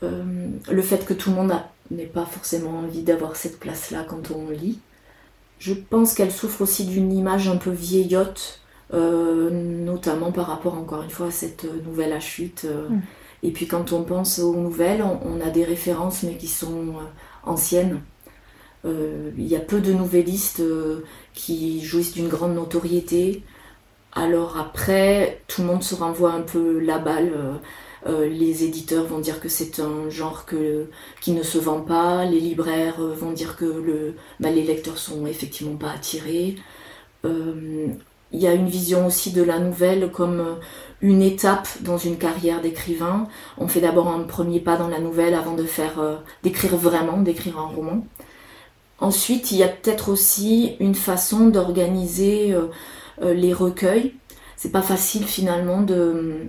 Euh, 0.03 0.49
le 0.71 0.83
fait 0.83 1.05
que 1.05 1.15
tout 1.15 1.31
le 1.31 1.37
monde 1.37 1.53
n'ait 1.91 2.07
pas 2.07 2.25
forcément 2.25 2.79
envie 2.81 3.03
d'avoir 3.03 3.37
cette 3.37 3.59
place-là 3.59 4.05
quand 4.09 4.31
on 4.31 4.51
lit. 4.51 4.79
Je 5.59 5.75
pense 5.75 6.15
qu'elle 6.15 6.33
souffre 6.33 6.63
aussi 6.63 6.85
d'une 6.85 7.13
image 7.13 7.49
un 7.49 7.57
peu 7.57 7.71
vieillotte, 7.71 8.61
notamment 8.93 10.33
par 10.33 10.47
rapport 10.47 10.75
encore 10.75 11.03
une 11.03 11.11
fois 11.11 11.29
à 11.29 11.31
cette 11.31 11.67
nouvelle 11.85 12.13
à 12.13 12.21
chute. 12.21 12.65
Mm. 12.65 13.01
Et 13.43 13.51
puis 13.53 13.67
quand 13.67 13.93
on 13.93 14.03
pense 14.03 14.39
aux 14.39 14.55
nouvelles, 14.55 15.03
on 15.03 15.41
a 15.41 15.51
des 15.51 15.65
références 15.65 16.25
mais 16.25 16.37
qui 16.37 16.49
sont 16.49 16.95
anciennes. 17.43 18.01
Euh, 18.87 19.31
il 19.37 19.47
y 19.47 19.57
a 19.57 19.61
peu 19.61 19.81
de 19.81 19.93
nouvellistes 19.93 20.61
euh, 20.61 21.05
qui 21.35 21.83
jouissent 21.83 22.13
d'une 22.13 22.29
grande 22.29 22.55
notoriété. 22.55 23.43
Alors 24.13 24.59
après, 24.59 25.43
tout 25.49 25.63
le 25.63 25.69
monde 25.69 25.83
se 25.83 25.95
renvoie 25.95 26.33
un 26.33 26.43
peu 26.43 26.79
la 26.79 26.99
balle. 26.99 27.33
Euh, 28.07 28.29
les 28.29 28.65
éditeurs 28.65 29.07
vont 29.07 29.19
dire 29.19 29.41
que 29.41 29.49
c'est 29.49 29.81
un 29.81 30.09
genre 30.11 30.47
qui 31.21 31.33
ne 31.33 31.43
se 31.43 31.59
vend 31.59 31.81
pas. 31.81 32.25
Les 32.25 32.41
libraires 32.41 33.01
vont 33.01 33.33
dire 33.33 33.57
que 33.57 33.65
le, 33.65 34.15
bah, 34.41 34.51
les 34.51 34.63
lecteurs 34.63 34.99
sont 34.99 35.27
effectivement 35.27 35.77
pas 35.77 35.91
attirés. 35.91 36.57
Il 37.25 38.41
y 38.41 38.47
a 38.47 38.55
une 38.55 38.69
vision 38.69 39.07
aussi 39.07 39.33
de 39.33 39.43
la 39.43 39.59
nouvelle 39.59 40.11
comme 40.13 40.59
une 41.03 41.23
étape 41.23 41.69
dans 41.81 41.99
une 41.99 42.19
carrière 42.19 42.61
d'écrivain. 42.61 43.27
On 43.59 43.67
fait 43.67 43.81
d'abord 43.81 44.09
un 44.09 44.21
premier 44.21 44.61
pas 44.61 44.77
dans 44.77 44.89
la 44.89 45.01
nouvelle 45.01 45.35
avant 45.35 45.55
de 45.55 45.65
faire 45.65 46.23
d'écrire 46.45 46.77
vraiment, 46.77 47.21
d'écrire 47.21 47.59
un 47.59 47.67
roman. 47.67 48.05
Ensuite, 48.99 49.53
il 49.53 49.59
y 49.59 49.63
a 49.63 49.69
peut-être 49.69 50.09
aussi 50.09 50.77
une 50.81 50.95
façon 50.95 51.49
d'organiser 51.49 52.55
euh, 52.55 52.69
euh, 53.23 53.35
les 53.35 53.53
recueils. 53.53 54.15
C'est 54.57 54.73
pas 54.73 54.83
facile 54.83 55.25
finalement 55.27 55.83
de, 55.83 56.49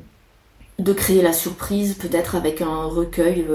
de 0.79 0.93
créer 0.93 1.21
la 1.21 1.33
surprise, 1.33 1.95
peut-être 1.95 2.35
avec 2.35 2.61
un 2.61 2.83
recueil 2.85 3.45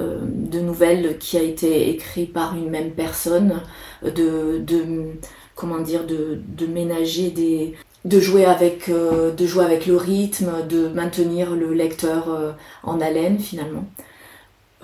euh, 0.00 0.18
de 0.22 0.60
nouvelles 0.60 1.18
qui 1.18 1.36
a 1.38 1.42
été 1.42 1.90
écrit 1.90 2.26
par 2.26 2.56
une 2.56 2.70
même 2.70 2.90
personne, 2.90 3.60
de, 4.02 4.58
de 4.58 4.84
comment 5.54 5.80
dire, 5.80 6.04
de, 6.06 6.40
de 6.56 6.66
ménager 6.66 7.30
des, 7.30 7.74
de 8.04 8.20
jouer 8.20 8.44
avec 8.44 8.88
de 8.90 9.46
jouer 9.46 9.64
avec 9.64 9.86
le 9.86 9.96
rythme, 9.96 10.66
de 10.68 10.88
maintenir 10.88 11.56
le 11.56 11.74
lecteur 11.74 12.54
en 12.84 13.00
haleine 13.00 13.38
finalement. 13.38 13.84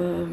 Euh, 0.01 0.27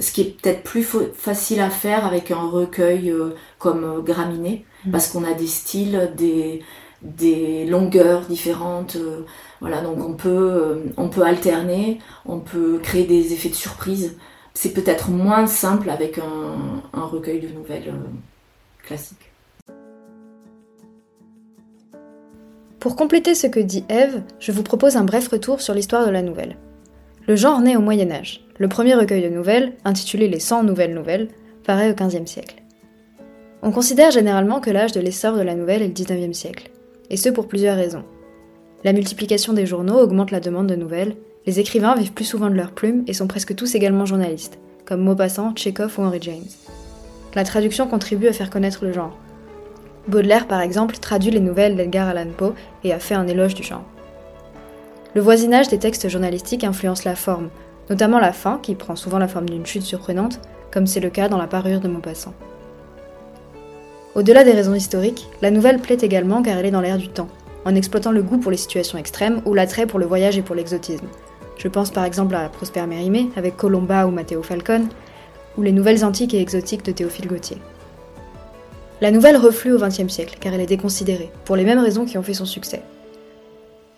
ce 0.00 0.10
qui 0.10 0.22
est 0.22 0.40
peut-être 0.40 0.64
plus 0.64 0.84
facile 1.14 1.60
à 1.60 1.70
faire 1.70 2.04
avec 2.04 2.32
un 2.32 2.48
recueil 2.48 3.10
euh, 3.10 3.30
comme 3.60 3.84
euh, 3.84 4.00
Graminé, 4.00 4.64
mm. 4.84 4.90
parce 4.90 5.06
qu'on 5.06 5.22
a 5.22 5.34
des 5.34 5.46
styles, 5.46 6.10
des, 6.16 6.62
des 7.02 7.64
longueurs 7.66 8.22
différentes. 8.22 8.96
Voilà, 9.62 9.80
donc 9.80 9.98
on 10.04 10.14
peut, 10.14 10.82
on 10.96 11.08
peut 11.08 11.22
alterner, 11.22 12.00
on 12.26 12.40
peut 12.40 12.80
créer 12.82 13.04
des 13.04 13.32
effets 13.32 13.48
de 13.48 13.54
surprise. 13.54 14.16
C'est 14.54 14.72
peut-être 14.72 15.08
moins 15.08 15.46
simple 15.46 15.88
avec 15.88 16.18
un, 16.18 17.00
recueil 17.00 17.38
de 17.38 17.46
nouvelles 17.46 17.94
classiques. 18.84 19.30
Pour 22.80 22.96
compléter 22.96 23.36
ce 23.36 23.46
que 23.46 23.60
dit 23.60 23.84
Eve, 23.88 24.22
je 24.40 24.50
vous 24.50 24.64
propose 24.64 24.96
un 24.96 25.04
bref 25.04 25.28
retour 25.28 25.60
sur 25.60 25.74
l'histoire 25.74 26.04
de 26.06 26.10
la 26.10 26.22
nouvelle. 26.22 26.56
Le 27.28 27.36
genre 27.36 27.60
naît 27.60 27.76
au 27.76 27.80
Moyen 27.80 28.10
Âge. 28.10 28.44
Le 28.58 28.66
premier 28.66 28.96
recueil 28.96 29.22
de 29.22 29.28
nouvelles, 29.28 29.74
intitulé 29.84 30.26
Les 30.26 30.40
100 30.40 30.64
nouvelles 30.64 30.92
nouvelles, 30.92 31.28
paraît 31.64 31.92
au 31.92 31.94
XVe 31.94 32.26
siècle. 32.26 32.56
On 33.62 33.70
considère 33.70 34.10
généralement 34.10 34.58
que 34.58 34.70
l'âge 34.70 34.90
de 34.90 35.00
l'essor 35.00 35.36
de 35.36 35.42
la 35.42 35.54
nouvelle 35.54 35.82
est 35.82 35.86
le 35.86 35.92
XIXe 35.92 36.36
siècle, 36.36 36.72
et 37.10 37.16
ce 37.16 37.28
pour 37.28 37.46
plusieurs 37.46 37.76
raisons. 37.76 38.02
La 38.84 38.92
multiplication 38.92 39.52
des 39.52 39.64
journaux 39.64 39.98
augmente 39.98 40.32
la 40.32 40.40
demande 40.40 40.66
de 40.66 40.74
nouvelles, 40.74 41.14
les 41.46 41.60
écrivains 41.60 41.94
vivent 41.94 42.12
plus 42.12 42.24
souvent 42.24 42.50
de 42.50 42.56
leurs 42.56 42.72
plumes 42.72 43.04
et 43.06 43.12
sont 43.12 43.28
presque 43.28 43.54
tous 43.54 43.76
également 43.76 44.06
journalistes, 44.06 44.58
comme 44.84 45.02
Maupassant, 45.02 45.52
Tchekhov 45.52 45.98
ou 45.98 46.02
Henry 46.02 46.18
James. 46.20 46.48
La 47.36 47.44
traduction 47.44 47.86
contribue 47.86 48.26
à 48.26 48.32
faire 48.32 48.50
connaître 48.50 48.84
le 48.84 48.92
genre. 48.92 49.16
Baudelaire, 50.08 50.48
par 50.48 50.60
exemple, 50.60 50.96
traduit 50.96 51.30
les 51.30 51.38
nouvelles 51.38 51.76
d'Edgar 51.76 52.08
Allan 52.08 52.30
Poe 52.36 52.54
et 52.82 52.92
a 52.92 52.98
fait 52.98 53.14
un 53.14 53.28
éloge 53.28 53.54
du 53.54 53.62
genre. 53.62 53.84
Le 55.14 55.20
voisinage 55.20 55.68
des 55.68 55.78
textes 55.78 56.08
journalistiques 56.08 56.64
influence 56.64 57.04
la 57.04 57.14
forme, 57.14 57.50
notamment 57.88 58.18
la 58.18 58.32
fin, 58.32 58.58
qui 58.62 58.74
prend 58.74 58.96
souvent 58.96 59.18
la 59.18 59.28
forme 59.28 59.48
d'une 59.48 59.66
chute 59.66 59.82
surprenante, 59.82 60.40
comme 60.72 60.88
c'est 60.88 61.00
le 61.00 61.10
cas 61.10 61.28
dans 61.28 61.38
la 61.38 61.46
parure 61.46 61.80
de 61.80 61.88
Maupassant. 61.88 62.34
Au-delà 64.16 64.42
des 64.42 64.52
raisons 64.52 64.74
historiques, 64.74 65.28
la 65.40 65.52
nouvelle 65.52 65.78
plaît 65.78 65.98
également 66.02 66.42
car 66.42 66.58
elle 66.58 66.66
est 66.66 66.72
dans 66.72 66.80
l'air 66.80 66.98
du 66.98 67.08
temps, 67.08 67.28
en 67.64 67.74
exploitant 67.74 68.12
le 68.12 68.22
goût 68.22 68.38
pour 68.38 68.50
les 68.50 68.56
situations 68.56 68.98
extrêmes 68.98 69.42
ou 69.44 69.54
l'attrait 69.54 69.86
pour 69.86 69.98
le 69.98 70.06
voyage 70.06 70.38
et 70.38 70.42
pour 70.42 70.54
l'exotisme. 70.54 71.06
Je 71.58 71.68
pense 71.68 71.90
par 71.90 72.04
exemple 72.04 72.34
à 72.34 72.48
Prosper 72.48 72.86
Mérimée 72.86 73.28
avec 73.36 73.56
Colomba 73.56 74.06
ou 74.06 74.10
Matteo 74.10 74.42
Falcone, 74.42 74.88
ou 75.56 75.62
les 75.62 75.72
nouvelles 75.72 76.04
antiques 76.04 76.34
et 76.34 76.40
exotiques 76.40 76.84
de 76.84 76.92
Théophile 76.92 77.28
Gautier. 77.28 77.58
La 79.00 79.10
nouvelle 79.10 79.36
reflue 79.36 79.72
au 79.72 79.78
XXe 79.78 80.08
siècle 80.08 80.38
car 80.40 80.54
elle 80.54 80.60
est 80.60 80.66
déconsidérée, 80.66 81.30
pour 81.44 81.56
les 81.56 81.64
mêmes 81.64 81.78
raisons 81.78 82.04
qui 82.04 82.18
ont 82.18 82.22
fait 82.22 82.34
son 82.34 82.46
succès. 82.46 82.82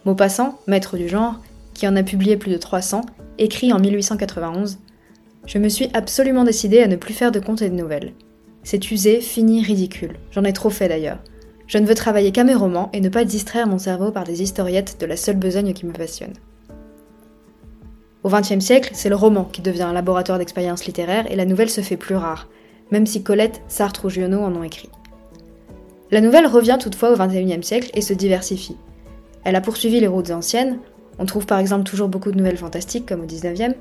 Maupassant, 0.04 0.59
maître 0.66 0.97
du 0.97 1.09
genre, 1.09 1.40
qui 1.75 1.88
en 1.88 1.97
a 1.97 2.02
publié 2.02 2.37
plus 2.37 2.50
de 2.50 2.56
300, 2.56 3.02
écrit 3.38 3.73
en 3.73 3.78
1891 3.78 4.78
Je 5.47 5.59
me 5.59 5.68
suis 5.68 5.88
absolument 5.94 6.44
décidé 6.44 6.80
à 6.80 6.88
ne 6.88 6.97
plus 6.97 7.14
faire 7.14 7.33
de 7.33 7.40
contes 7.40 7.62
et 7.62 7.71
de 7.71 7.75
nouvelles. 7.75 8.12
C'est 8.62 8.90
usé, 8.90 9.21
fini, 9.21 9.62
ridicule. 9.62 10.16
J'en 10.33 10.44
ai 10.44 10.52
trop 10.52 10.71
fait 10.71 10.88
d'ailleurs. 10.88 11.18
Je 11.66 11.78
ne 11.78 11.87
veux 11.87 11.94
travailler 11.94 12.33
qu'à 12.33 12.44
mes 12.44 12.54
romans 12.54 12.90
et 12.92 13.00
ne 13.00 13.09
pas 13.09 13.25
distraire 13.25 13.66
mon 13.66 13.78
cerveau 13.78 14.11
par 14.11 14.25
des 14.25 14.42
historiettes 14.42 14.99
de 15.00 15.06
la 15.06 15.16
seule 15.16 15.37
besogne 15.37 15.73
qui 15.73 15.87
me 15.87 15.92
passionne. 15.92 16.35
Au 18.23 18.28
XXe 18.28 18.64
siècle, 18.64 18.90
c'est 18.94 19.09
le 19.09 19.16
roman 19.16 19.44
qui 19.44 19.61
devient 19.61 19.83
un 19.83 19.92
laboratoire 19.92 20.38
d'expérience 20.38 20.87
littéraire 20.87 21.30
et 21.30 21.37
la 21.37 21.44
nouvelle 21.44 21.71
se 21.71 21.83
fait 21.83 21.97
plus 21.97 22.16
rare, 22.16 22.49
même 22.90 23.06
si 23.06 23.23
Colette, 23.23 23.61
Sartre 23.68 24.06
ou 24.06 24.11
Giono 24.11 24.40
en 24.40 24.54
ont 24.54 24.62
écrit. 24.62 24.90
La 26.11 26.21
nouvelle 26.21 26.47
revient 26.47 26.78
toutefois 26.80 27.12
au 27.12 27.16
XXIe 27.16 27.62
siècle 27.62 27.90
et 27.94 28.00
se 28.00 28.12
diversifie. 28.12 28.76
Elle 29.44 29.56
a 29.56 29.61
poursuivi 29.61 30.00
les 30.00 30.06
routes 30.06 30.30
anciennes, 30.30 30.78
on 31.18 31.26
trouve 31.26 31.47
par 31.47 31.59
exemple 31.59 31.85
toujours 31.85 32.09
beaucoup 32.09 32.33
de 32.33 32.38
nouvelles 32.38 32.56
fantastiques 32.56 33.06
comme 33.06 33.21
au 33.21 33.26
19e, 33.26 33.75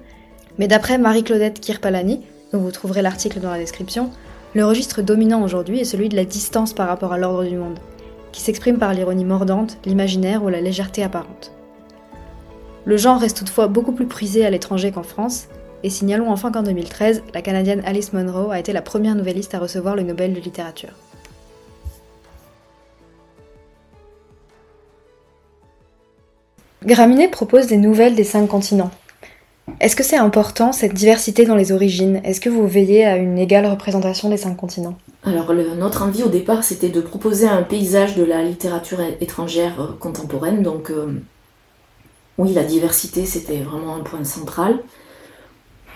mais 0.58 0.68
d'après 0.68 0.98
Marie-Claudette 0.98 1.60
Kirpalani, 1.60 2.22
dont 2.52 2.60
vous 2.60 2.72
trouverez 2.72 3.02
l'article 3.02 3.40
dans 3.40 3.52
la 3.52 3.58
description, 3.58 4.12
le 4.56 4.66
registre 4.66 5.02
dominant 5.02 5.44
aujourd'hui 5.44 5.80
est 5.80 5.86
celui 5.86 6.10
de 6.10 6.16
la 6.16 6.26
distance 6.26 6.74
par 6.74 6.88
rapport 6.88 7.12
à 7.12 7.18
l'ordre 7.18 7.44
du 7.44 7.58
monde, 7.58 7.80
qui 8.32 8.42
s'exprime 8.42 8.78
par 8.78 8.94
l'ironie 8.94 9.26
mordante, 9.26 9.78
l'imaginaire 9.86 10.44
ou 10.44 10.50
la 10.50 10.62
légèreté 10.62 11.04
apparente. 11.04 11.52
Le 12.86 12.98
genre 12.98 13.20
reste 13.20 13.38
toutefois 13.38 13.68
beaucoup 13.68 13.94
plus 13.94 14.06
prisé 14.06 14.46
à 14.46 14.50
l'étranger 14.50 14.92
qu'en 14.92 15.04
France, 15.04 15.48
et 15.84 15.90
signalons 15.90 16.30
enfin 16.32 16.52
qu'en 16.52 16.64
2013, 16.64 17.24
la 17.34 17.42
Canadienne 17.42 17.82
Alice 17.86 18.14
Munro 18.14 18.52
a 18.52 18.60
été 18.60 18.74
la 18.74 18.82
première 18.82 19.16
nouvelliste 19.16 19.56
à 19.56 19.60
recevoir 19.60 19.96
le 19.96 20.04
Nobel 20.04 20.34
de 20.34 20.40
littérature. 20.40 20.94
Graminet 26.86 27.30
propose 27.30 27.68
des 27.68 27.78
nouvelles 27.78 28.16
des 28.16 28.26
cinq 28.26 28.48
continents. 28.48 28.92
Est-ce 29.80 29.96
que 29.96 30.04
c'est 30.04 30.18
important 30.18 30.72
cette 30.72 30.94
diversité 30.94 31.46
dans 31.46 31.56
les 31.56 31.72
origines? 31.72 32.22
Est-ce 32.24 32.42
que 32.42 32.50
vous 32.50 32.68
veillez 32.68 33.06
à 33.06 33.18
une 33.18 33.38
égale 33.38 33.66
représentation 33.66 34.30
des 34.30 34.38
cinq 34.38 34.56
continents? 34.56 34.98
Alors 35.24 35.54
notre 35.54 36.04
envie 36.04 36.24
au 36.24 36.28
départ 36.28 36.64
c'était 36.64 36.90
de 36.90 37.00
proposer 37.00 37.48
un 37.48 37.64
paysage 37.64 38.16
de 38.16 38.24
la 38.24 38.44
littérature 38.44 39.00
étrangère 39.22 39.82
euh, 39.82 39.88
contemporaine, 40.00 40.64
donc 40.64 40.90
euh, 40.90 41.22
oui, 42.38 42.54
la 42.54 42.64
diversité, 42.64 43.26
c'était 43.26 43.60
vraiment 43.60 43.96
un 43.96 44.00
point 44.00 44.24
central. 44.24 44.80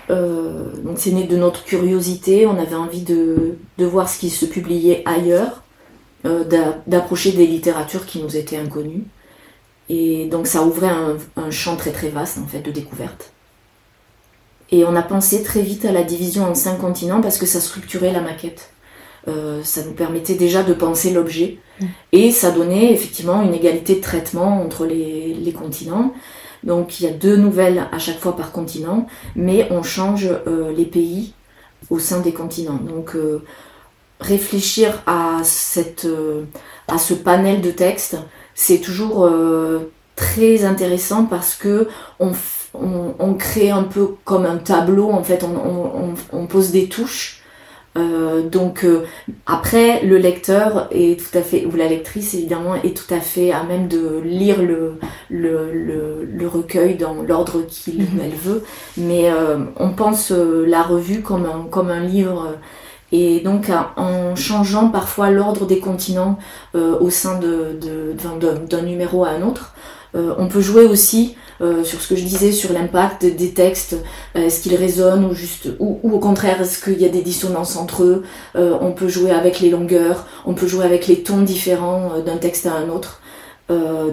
donc 0.10 0.98
c'est 0.98 1.12
né 1.12 1.26
de 1.26 1.36
notre 1.36 1.64
curiosité, 1.64 2.46
on 2.46 2.58
avait 2.58 2.76
envie 2.76 3.02
de, 3.02 3.58
voir 3.80 4.08
ce 4.08 4.20
qui 4.20 4.30
se 4.30 4.46
publiait 4.46 5.02
ailleurs, 5.06 5.64
d'approcher 6.24 7.32
des 7.32 7.48
littératures 7.48 8.06
qui 8.06 8.22
nous 8.22 8.38
étaient 8.38 8.58
inconnues. 8.58 9.06
Et 9.90 10.28
donc 10.28 10.48
ça 10.48 10.64
ouvrait 10.64 10.92
un, 11.36 11.52
champ 11.52 11.76
très 11.76 11.92
très 11.92 12.10
vaste 12.10 12.38
en 12.38 12.46
fait 12.46 12.62
de 12.62 12.72
découverte. 12.72 13.32
Et 14.72 14.86
on 14.86 14.96
a 14.96 15.02
pensé 15.02 15.44
très 15.44 15.62
vite 15.62 15.86
à 15.86 15.92
la 15.92 16.04
division 16.04 16.44
en 16.44 16.56
cinq 16.56 16.80
continents 16.80 17.22
parce 17.22 17.38
que 17.38 17.46
ça 17.46 17.62
structurait 17.62 18.12
la 18.12 18.22
maquette. 18.22 18.72
Euh, 19.28 19.62
ça 19.64 19.84
nous 19.84 19.92
permettait 19.92 20.36
déjà 20.36 20.64
de 20.64 20.74
penser 20.74 21.12
l'objet 21.12 21.58
mm. 21.82 21.86
et 22.14 22.32
ça 22.32 22.52
donnait 22.52 22.94
effectivement 22.94 23.42
une 23.42 23.54
égalité 23.54 23.96
de 23.96 24.02
traitement 24.02 24.62
entre 24.62 24.86
les, 24.86 25.34
les, 25.34 25.52
continents. 25.52 26.14
Donc 26.64 27.00
il 27.00 27.04
y 27.04 27.10
a 27.10 27.12
deux 27.12 27.36
nouvelles 27.36 27.88
à 27.92 28.00
chaque 28.00 28.20
fois 28.20 28.38
par 28.38 28.54
continent, 28.54 29.06
mais 29.36 29.68
on 29.70 29.84
change 29.84 30.30
euh, 30.48 30.72
les 30.72 30.86
pays 30.86 31.34
au 31.90 32.00
sein 32.00 32.22
des 32.22 32.32
continents. 32.32 32.80
Donc 32.82 33.16
euh, 33.16 33.44
réfléchir 34.22 35.04
à, 35.08 35.42
cette, 35.44 36.08
à 36.88 36.98
ce 36.98 37.14
panel 37.14 37.62
de 37.62 37.72
textes, 37.72 38.18
c'est 38.56 38.80
toujours 38.80 39.30
très 40.16 40.66
intéressant 40.66 41.26
parce 41.26 41.54
que 41.54 41.88
on, 42.20 42.32
on, 42.74 43.34
crée 43.34 43.70
un 43.70 43.84
peu 43.84 44.16
comme 44.24 44.46
un 44.46 44.58
tableau, 44.58 45.12
en 45.12 45.24
fait, 45.24 45.44
on, 45.44 46.46
pose 46.48 46.72
des 46.72 46.88
touches. 46.88 47.42
Euh, 47.98 48.48
donc 48.48 48.84
euh, 48.84 49.06
après, 49.48 50.04
le 50.04 50.18
lecteur 50.18 50.88
est 50.92 51.20
tout 51.20 51.36
à 51.36 51.42
fait, 51.42 51.66
ou 51.66 51.76
la 51.76 51.88
lectrice 51.88 52.36
évidemment, 52.36 52.76
est 52.76 52.96
tout 52.96 53.12
à 53.12 53.20
fait 53.20 53.52
à 53.52 53.64
même 53.64 53.88
de 53.88 54.22
lire 54.24 54.62
le, 54.62 55.00
le, 55.30 56.48
recueil 56.48 56.96
dans 56.96 57.24
l'ordre 57.24 57.64
qu'il 57.68 58.02
mhm. 58.02 58.20
elle 58.24 58.36
veut. 58.36 58.64
Mais 58.98 59.32
euh, 59.32 59.58
on 59.78 59.90
pense 59.90 60.32
la 60.32 60.84
revue 60.84 61.22
comme 61.22 61.46
un, 61.46 61.68
comme 61.70 61.90
un 61.90 62.02
livre. 62.02 62.56
Et 63.14 63.40
donc 63.40 63.72
en 63.96 64.36
changeant 64.36 64.90
parfois 64.90 65.30
l'ordre 65.32 65.66
des 65.66 65.80
continents 65.80 66.38
au 66.74 67.10
sein 67.10 67.40
de, 67.40 67.80
d'un 68.70 68.82
numéro 68.82 69.24
à 69.24 69.30
un 69.30 69.44
autre, 69.44 69.74
on 70.14 70.48
peut 70.48 70.62
jouer 70.62 70.86
aussi 70.86 71.36
euh, 71.60 71.84
sur 71.84 72.00
ce 72.02 72.08
que 72.08 72.16
je 72.16 72.24
disais 72.24 72.52
sur 72.52 72.72
l'impact 72.72 73.26
des 73.26 73.50
textes, 73.50 73.96
euh, 74.36 74.46
est-ce 74.46 74.62
qu'ils 74.62 74.76
résonnent 74.76 75.26
ou 75.26 75.34
juste 75.34 75.70
ou, 75.80 76.00
au 76.04 76.20
contraire 76.20 76.62
est-ce 76.62 76.84
qu'il 76.84 77.02
y 77.02 77.06
a 77.06 77.10
des 77.10 77.22
dissonances 77.22 77.78
entre 77.78 78.04
eux? 78.04 78.24
Euh, 78.56 78.78
On 78.80 78.92
peut 78.92 79.08
jouer 79.08 79.32
avec 79.32 79.60
les 79.60 79.72
longueurs, 79.72 80.28
on 80.46 80.54
peut 80.54 80.68
jouer 80.68 80.86
avec 80.86 81.08
les 81.08 81.24
tons 81.24 81.42
différents 81.42 82.20
d'un 82.24 82.38
texte 82.38 82.68
à 82.68 82.74
un 82.74 82.90
autre. 82.90 83.22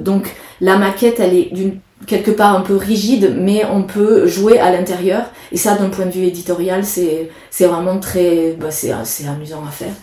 donc 0.00 0.34
la 0.60 0.76
maquette 0.78 1.20
elle 1.20 1.34
est 1.34 1.54
d'une 1.54 1.78
quelque 2.06 2.30
part 2.32 2.54
un 2.56 2.60
peu 2.60 2.76
rigide, 2.76 3.34
mais 3.38 3.64
on 3.64 3.82
peut 3.82 4.26
jouer 4.26 4.58
à 4.58 4.70
l'intérieur. 4.70 5.22
Et 5.52 5.56
ça, 5.56 5.74
d'un 5.74 5.88
point 5.88 6.04
de 6.04 6.10
vue 6.10 6.24
éditorial, 6.24 6.84
c'est 6.84 7.30
vraiment 7.60 7.98
très, 7.98 8.56
bah, 8.60 8.70
c'est 8.70 8.92
amusant 9.26 9.62
à 9.66 9.70
faire. 9.70 9.94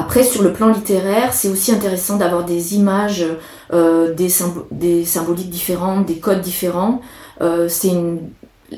Après, 0.00 0.22
sur 0.22 0.42
le 0.44 0.52
plan 0.52 0.68
littéraire, 0.68 1.32
c'est 1.32 1.48
aussi 1.48 1.72
intéressant 1.72 2.16
d'avoir 2.16 2.44
des 2.44 2.76
images, 2.76 3.26
euh, 3.72 4.14
des, 4.14 4.28
des, 4.70 5.04
symboliques 5.04 5.50
différentes, 5.50 6.06
des 6.06 6.18
codes 6.18 6.40
différents. 6.40 7.00
Euh, 7.40 7.68
c'est 7.68 7.92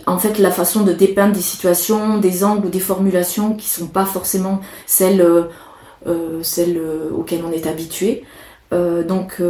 en 0.06 0.18
fait 0.18 0.38
la 0.38 0.50
façon 0.50 0.80
de 0.80 0.92
dépeindre 0.92 1.34
des 1.34 1.42
situations, 1.42 2.16
des 2.16 2.42
angles 2.42 2.66
ou 2.66 2.70
des 2.70 2.80
formulations 2.80 3.52
qui 3.52 3.68
sont 3.68 3.86
pas 3.86 4.06
forcément 4.06 4.60
celles, 4.86 5.20
euh, 5.20 7.10
auxquelles 7.14 7.42
on 7.46 7.52
est 7.52 7.66
habitué. 7.66 8.24
donc, 8.72 9.42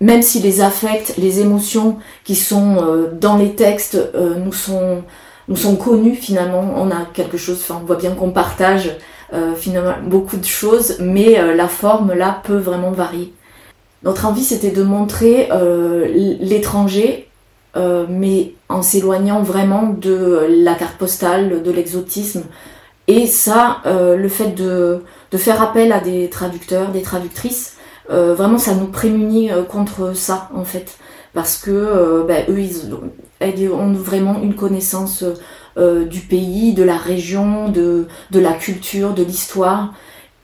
même 0.00 0.22
si 0.22 0.40
les 0.40 0.62
affects, 0.62 1.14
les 1.16 1.40
émotions 1.40 1.98
qui 2.24 2.34
sont 2.34 3.08
dans 3.20 3.36
les 3.36 3.54
textes 3.54 3.98
nous 4.44 4.52
sont 4.52 5.04
nous 5.48 5.56
sont 5.56 5.76
connus 5.76 6.16
finalement, 6.16 6.74
on 6.76 6.90
a 6.90 7.04
quelque 7.12 7.36
chose, 7.36 7.64
on 7.70 7.84
voit 7.86 7.96
bien 7.96 8.12
qu'on 8.12 8.30
partage 8.30 8.96
finalement 9.56 9.94
beaucoup 10.04 10.36
de 10.36 10.44
choses, 10.44 10.96
mais 11.00 11.38
euh, 11.38 11.54
la 11.54 11.68
forme 11.68 12.12
là 12.12 12.40
peut 12.44 12.56
vraiment 12.56 12.92
varier. 12.92 13.32
Notre 14.02 14.26
envie 14.26 14.44
c'était 14.44 14.70
de 14.70 14.82
montrer 14.82 15.48
euh, 15.50 16.06
l'étranger, 16.40 17.28
mais 18.08 18.54
en 18.70 18.80
s'éloignant 18.80 19.42
vraiment 19.42 19.90
de 19.90 20.46
la 20.48 20.74
carte 20.74 20.96
postale, 20.96 21.62
de 21.62 21.70
l'exotisme. 21.70 22.44
Et 23.06 23.26
ça, 23.26 23.82
le 23.84 24.28
fait 24.28 24.54
de, 24.54 25.02
de, 25.30 25.36
faire 25.36 25.60
appel 25.60 25.92
à 25.92 26.00
des 26.00 26.30
traducteurs, 26.30 26.88
des 26.88 27.02
traductrices, 27.02 27.76
vraiment 28.08 28.56
ça 28.56 28.74
nous 28.74 28.86
prémunit 28.86 29.50
contre 29.68 30.16
ça 30.16 30.48
en 30.54 30.64
fait. 30.64 30.96
Parce 31.34 31.58
que 31.58 32.24
ben, 32.26 32.46
eux, 32.48 32.60
ils 32.60 32.94
ont 33.70 33.92
vraiment 33.92 34.40
une 34.42 34.54
connaissance 34.54 35.22
euh, 35.78 36.06
du 36.06 36.20
pays, 36.20 36.72
de 36.72 36.82
la 36.82 36.96
région, 36.96 37.68
de, 37.68 38.06
la 38.32 38.52
culture, 38.54 39.12
de 39.12 39.22
l'histoire. 39.22 39.92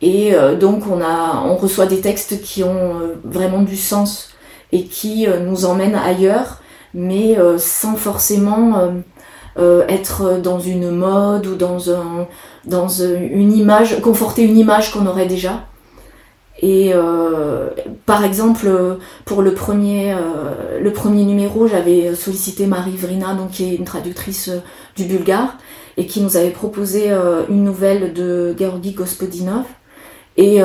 Et 0.03 0.35
euh, 0.35 0.57
donc 0.57 0.85
on, 0.87 1.57
reçoit 1.57 1.87
des 1.87 2.01
textes 2.01 2.43
qui 2.43 2.63
ont 2.63 3.01
euh, 3.01 3.15
vraiment 3.25 3.63
du 3.63 3.79
sens 3.79 4.35
et 4.73 4.85
qui 4.85 5.27
nous 5.47 5.65
emmènent 5.65 5.95
ailleurs, 5.95 6.61
mais 6.93 7.37
sans 7.59 7.95
forcément 7.95 8.91
être 9.59 10.41
dans 10.43 10.59
une 10.61 10.91
mode 10.91 11.47
ou 11.47 11.57
dans 11.57 12.89
une 12.89 13.53
image, 13.53 14.01
conforter 14.01 14.45
une 14.45 14.57
image 14.57 14.93
qu'on 14.93 15.07
aurait 15.07 15.27
déjà. 15.27 15.67
Et 16.63 16.93
euh, 16.95 17.71
par 18.07 18.25
exemple, 18.25 18.71
pour 19.25 19.43
le 19.43 19.53
premier, 19.53 20.13
euh, 20.13 20.81
le 20.81 20.93
premier 20.93 21.25
numéro, 21.25 21.67
j'avais 21.67 22.15
sollicité 22.15 22.67
Marie 22.67 22.97
Vrina, 22.97 23.35
donc, 23.35 23.51
qui 23.51 23.65
est 23.65 23.75
une 23.75 23.85
traductrice 23.85 24.49
euh, 24.49 24.61
du 24.97 25.05
bulgare, 25.05 25.59
et 25.97 26.07
qui 26.07 26.21
nous 26.21 26.37
avait 26.37 26.51
proposé 26.51 27.11
une 27.51 27.65
nouvelle 27.65 28.15
de 28.15 28.55
Georgi 28.59 28.93
Gospodinov. 28.93 29.65
Et 30.39 30.61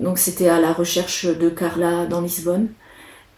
donc 0.00 0.18
c'était 0.18 0.48
à 0.48 0.60
la 0.60 0.72
recherche 0.72 1.26
de 1.26 1.48
Carla 1.48 2.06
dans 2.06 2.20
Lisbonne. 2.20 2.66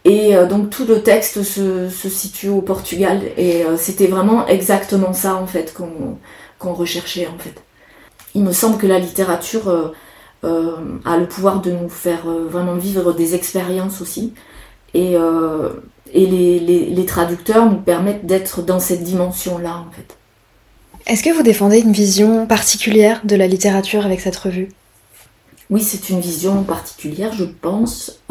Et 0.05 0.33
donc 0.49 0.71
tout 0.71 0.85
le 0.85 1.03
texte 1.03 1.43
se, 1.43 1.87
se 1.87 2.09
situe 2.09 2.49
au 2.49 2.63
Portugal. 2.63 3.21
Et 3.37 3.63
c'était 3.77 4.07
vraiment 4.07 4.47
exactement 4.47 5.13
ça 5.13 5.35
en 5.35 5.45
fait 5.45 5.75
qu'on 5.75 6.73
recherchait 6.73 7.27
en 7.27 7.37
fait. 7.37 7.61
Il 8.35 8.43
me 8.43 8.51
semble 8.51 8.77
que 8.77 8.87
la 8.87 8.99
littérature 8.99 9.69
euh, 9.69 9.89
a 10.43 11.17
le 11.17 11.27
pouvoir 11.27 11.61
de 11.61 11.71
nous 11.71 11.89
faire 11.89 12.27
euh, 12.27 12.47
vraiment 12.47 12.75
vivre 12.75 13.13
des 13.13 13.35
expériences 13.35 14.01
aussi. 14.01 14.33
Et, 14.93 15.15
euh, 15.15 15.69
et 16.13 16.25
les, 16.25 16.59
les, 16.59 17.05
traducteurs 17.05 17.69
nous 17.69 17.77
permettent 17.77 18.25
d'être 18.25 18.61
dans 18.61 18.79
cette 18.79 19.03
dimension-là, 19.03 19.85
en 19.87 19.91
fait. 19.91 20.17
Est-ce 21.05 21.23
que 21.23 21.29
vous 21.29 21.43
défendez 21.43 21.79
une 21.79 21.91
vision 21.91 22.47
particulière 22.47 23.21
de 23.23 23.35
la 23.35 23.47
littérature 23.47 24.05
avec 24.05 24.19
cette 24.21 24.35
revue? 24.35 24.69
Oui, 25.69 25.81
c'est 25.81 26.09
une 26.09 26.19
vision 26.19 26.63
particulière, 26.63 27.33
je 27.33 27.43
pense. 27.43 28.21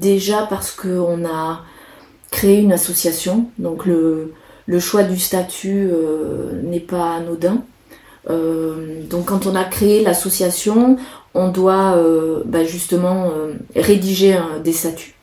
déjà 0.00 0.46
parce 0.50 0.70
qu'on 0.70 1.24
a 1.24 1.62
créé 2.30 2.60
une 2.60 2.72
association, 2.72 3.46
donc 3.58 3.86
le, 3.86 4.34
le 4.66 4.80
choix 4.80 5.02
du 5.02 5.18
statut 5.18 5.88
n'est 6.62 6.80
pas 6.80 7.14
anodin. 7.14 7.64
Euh, 8.30 9.02
donc 9.08 9.26
quand 9.26 9.46
on 9.46 9.54
a 9.54 9.64
créé 9.64 10.02
l'association, 10.02 10.96
on 11.34 11.48
doit 11.48 11.96
euh, 11.96 12.42
bah, 12.44 12.64
justement 12.64 13.30
euh, 13.30 13.54
rédiger 13.74 14.38
des 14.62 14.72
statuts. 14.72 15.14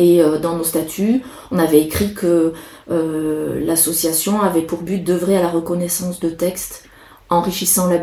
Et 0.00 0.22
dans 0.40 0.56
nos 0.56 0.62
statuts, 0.62 1.22
on 1.50 1.58
avait 1.58 1.80
écrit 1.80 2.14
que 2.14 2.52
l'association 2.86 4.40
avait 4.40 4.62
pour 4.62 4.82
but 4.82 5.02
d'œuvrer 5.02 5.36
à 5.36 5.42
la 5.42 5.48
reconnaissance 5.48 6.20
de 6.20 6.30
textes 6.30 6.84
enrichissant 7.30 7.88
la, 7.88 7.98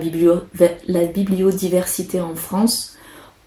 la 0.90 1.06
bibliodiversité 1.06 2.20
en 2.20 2.36
France 2.36 2.98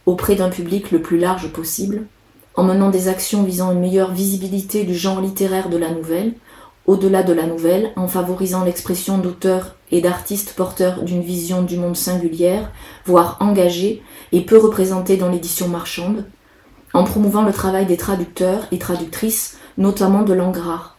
auprès 0.07 0.35
d'un 0.35 0.49
public 0.49 0.93
le 0.93 1.03
plus 1.03 1.19
large 1.19 1.53
possible, 1.53 2.07
en 2.55 2.63
menant 2.63 2.89
des 2.89 3.09
actions 3.09 3.43
visant 3.43 3.71
une 3.71 3.81
meilleure 3.81 4.13
visibilité 4.13 4.85
du 4.85 4.95
genre 4.95 5.21
littéraire 5.21 5.69
de 5.69 5.77
la 5.77 5.91
nouvelle, 5.91 6.33
au-delà 6.87 7.23
de 7.23 7.35
la 7.35 7.45
nouvelle, 7.45 7.93
en 7.97 8.09
favorisant 8.09 8.65
l'expression 8.65 9.19
d'auteurs 9.19 9.77
et 9.91 10.01
d'artistes 10.01 10.55
porteurs 10.55 11.03
d'une 11.03 11.23
vision 11.23 11.63
du 11.63 11.77
monde 11.77 11.97
singulière, 11.97 12.71
voire 13.05 13.37
engagée 13.41 14.03
et 14.33 14.43
peu 14.43 14.59
représentée 14.59 15.17
dans 15.17 15.29
l'édition 15.29 15.69
marchande, 15.69 16.25
en 16.95 17.05
promouvant 17.05 17.43
le 17.43 17.53
travail 17.53 17.87
des 17.87 17.97
traducteurs 17.97 18.67
et 18.73 18.79
traductrices, 18.79 19.59
notamment 19.77 20.23
de 20.23 20.33
langue 20.33 20.57
rare. 20.57 20.97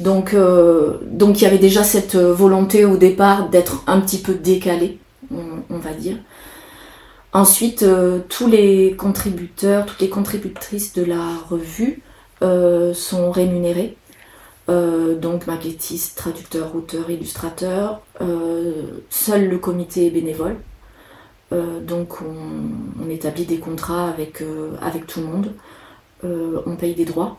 Donc, 0.00 0.34
euh, 0.34 0.98
donc 1.02 1.40
il 1.40 1.44
y 1.44 1.46
avait 1.46 1.58
déjà 1.58 1.84
cette 1.84 2.16
volonté 2.16 2.84
au 2.84 2.96
départ 2.96 3.48
d'être 3.48 3.84
un 3.86 4.00
petit 4.00 4.18
peu 4.18 4.34
décalé, 4.34 4.98
on, 5.30 5.78
va 5.78 5.92
dire. 5.92 6.16
Ensuite, 7.32 7.82
euh, 7.82 8.20
tous 8.28 8.48
les 8.48 8.94
contributeurs, 8.96 9.86
toutes 9.86 10.00
les 10.00 10.08
contributrices 10.08 10.94
de 10.94 11.04
la 11.04 11.22
revue 11.48 12.02
euh, 12.42 12.92
sont 12.92 13.30
rémunérés 13.30 13.96
euh, 14.70 15.14
donc 15.14 15.46
maquettiste, 15.46 16.16
traducteur, 16.16 16.74
auteur, 16.74 17.10
illustrateur. 17.10 18.00
Euh, 18.20 19.02
seul 19.10 19.48
le 19.48 19.58
comité 19.58 20.06
est 20.06 20.10
bénévole. 20.10 20.56
Euh, 21.52 21.80
donc 21.80 22.20
on, 22.22 23.10
établit 23.10 23.44
des 23.44 23.58
contrats 23.58 24.08
avec, 24.08 24.42
avec 24.80 25.06
tout 25.06 25.20
le 25.20 25.26
monde. 25.26 25.52
on 26.66 26.76
paye 26.76 26.94
des 26.94 27.04
droits, 27.04 27.38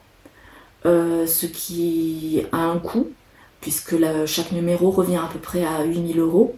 ce 0.84 1.46
qui 1.48 2.44
a 2.52 2.60
un 2.60 2.78
coût, 2.78 3.10
puisque 3.62 3.96
chaque 4.26 4.52
numéro 4.52 4.92
revient 4.92 5.18
à 5.18 5.28
peu 5.32 5.40
près 5.40 5.66
à 5.66 5.84
8000 5.84 6.20
euros. 6.20 6.56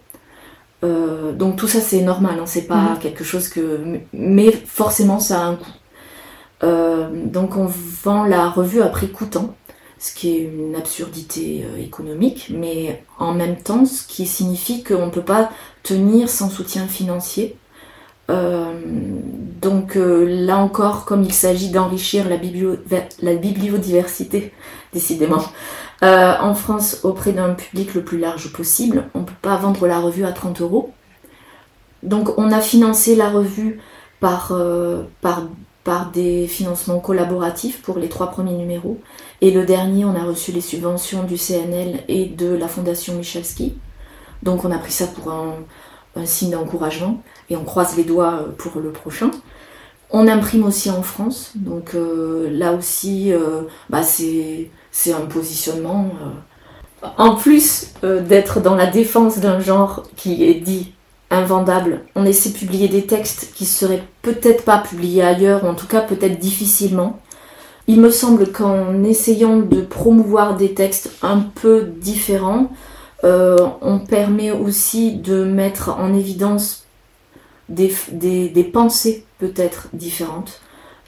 donc 0.84 1.56
tout 1.56 1.68
ça 1.68 1.80
c'est 1.80 2.02
normal, 2.02 2.40
hein, 2.40 2.46
c'est 2.46 2.68
pas 2.68 2.94
mhm. 2.94 3.00
quelque 3.00 3.24
chose 3.24 3.48
que... 3.48 4.00
Mais 4.14 4.52
forcément 4.52 5.20
ça 5.20 5.42
a 5.42 5.46
un 5.46 5.56
coût. 5.56 5.78
donc 7.32 7.56
on 7.56 7.66
vend 8.04 8.26
la 8.26 8.50
revue 8.50 8.82
à 8.82 8.90
prix 8.90 9.10
coûtant 9.10 9.56
ce 10.00 10.14
qui 10.14 10.36
est 10.36 10.42
une 10.42 10.76
absurdité 10.76 11.66
euh, 11.66 11.78
économique, 11.82 12.52
mais 12.54 13.04
en 13.18 13.34
même 13.34 13.58
temps, 13.58 13.86
ce 13.86 14.06
qui 14.06 14.26
signifie 14.26 14.84
qu'on 14.84 15.06
ne 15.08 15.12
peut 15.12 15.22
pas 15.22 15.50
tenir 15.84 16.30
sans 16.30 16.50
soutien 16.50 16.88
financier. 16.88 17.56
Euh, 18.30 18.74
donc 19.62 19.96
euh, 19.96 20.26
là 20.26 20.58
encore, 20.58 21.06
comme 21.06 21.24
il 21.24 21.34
s'agit 21.34 21.70
d'enrichir 21.70 22.28
la, 22.30 22.38
bibliodiversité, 22.38 24.52
décidément, 24.94 25.44
en 26.02 26.54
France 26.54 27.00
auprès 27.04 27.32
d'un 27.32 27.56
public 27.56 27.96
le 27.96 28.04
plus 28.04 28.20
large 28.20 28.54
possible, 28.54 29.06
on 29.16 29.22
ne 29.22 29.26
peut 29.26 29.34
pas 29.42 29.58
vendre 29.58 29.88
la 29.88 30.00
revue 30.00 30.26
à 30.26 30.32
30 30.32 30.62
euros. 30.62 30.94
Donc 32.04 32.38
on 32.38 32.52
a 32.52 32.62
financé 32.62 33.16
la 33.16 33.30
revue 33.30 33.80
par, 34.20 34.54
par 35.22 35.44
par 35.88 36.12
des 36.12 36.48
financements 36.48 37.00
collaboratifs 37.00 37.82
pour 37.82 37.98
les 37.98 38.10
trois 38.10 38.30
premiers 38.30 38.58
numéros. 38.58 39.00
Et 39.40 39.52
le 39.52 39.66
dernier, 39.66 40.04
on 40.04 40.16
a 40.18 40.24
reçu 40.26 40.52
les 40.52 40.60
subventions 40.60 41.24
du 41.24 41.38
CNL 41.38 42.04
et 42.10 42.26
de 42.26 42.54
la 42.54 42.68
Fondation 42.68 43.14
Michalski. 43.14 43.74
Donc 44.44 44.66
on 44.66 44.72
a 44.72 44.80
pris 44.80 44.92
ça 44.92 45.08
pour 45.08 45.32
un, 45.32 45.56
signe 46.26 46.52
d'encouragement 46.52 47.24
et 47.50 47.56
on 47.56 47.64
croise 47.64 47.96
les 47.96 48.04
doigts 48.04 48.48
pour 48.58 48.82
le 48.82 48.92
prochain. 48.92 49.32
On 50.12 50.28
imprime 50.28 50.66
aussi 50.66 50.90
en 50.90 51.04
France, 51.04 51.54
donc 51.56 51.96
euh, 51.96 52.50
là 52.52 52.74
aussi, 52.74 53.32
euh, 53.32 53.62
bah, 53.90 54.04
c'est 54.04 54.70
un 55.14 55.26
positionnement. 55.26 56.10
Euh, 57.02 57.08
en 57.18 57.36
plus 57.36 57.94
d'être 58.04 58.60
dans 58.60 58.76
la 58.76 58.88
défense 58.88 59.38
d'un 59.38 59.62
genre 59.62 60.04
qui 60.18 60.44
est 60.44 60.56
dit 60.56 60.92
invendable. 61.30 62.02
On 62.16 62.26
essaie 62.26 62.50
de 62.50 62.58
publier 62.58 62.88
des 62.88 63.06
textes 63.06 63.52
qui 63.54 63.66
seraient 63.66 64.04
peut-être 64.22 64.64
pas 64.64 64.80
publiés 64.80 65.24
ailleurs, 65.24 65.64
ou 65.64 65.68
en 65.68 65.76
tout 65.76 65.88
cas 65.88 66.02
peut-être 66.02 66.40
difficilement. 66.40 67.20
Il 67.88 68.02
me 68.02 68.10
semble 68.10 68.52
qu'en 68.52 69.04
essayant 69.04 69.58
de 69.58 69.82
promouvoir 69.82 70.58
des 70.58 70.74
textes 70.74 71.12
un 71.22 71.40
peu 71.40 71.84
différents, 71.84 72.70
euh, 73.24 73.58
on 73.82 74.00
permet 74.00 74.52
aussi 74.52 75.16
de 75.16 75.44
mettre 75.44 75.90
en 75.90 76.14
évidence 76.14 76.86
des 77.70 78.70
pensées 78.72 79.26
peut-être 79.40 79.88
différentes. 79.94 80.62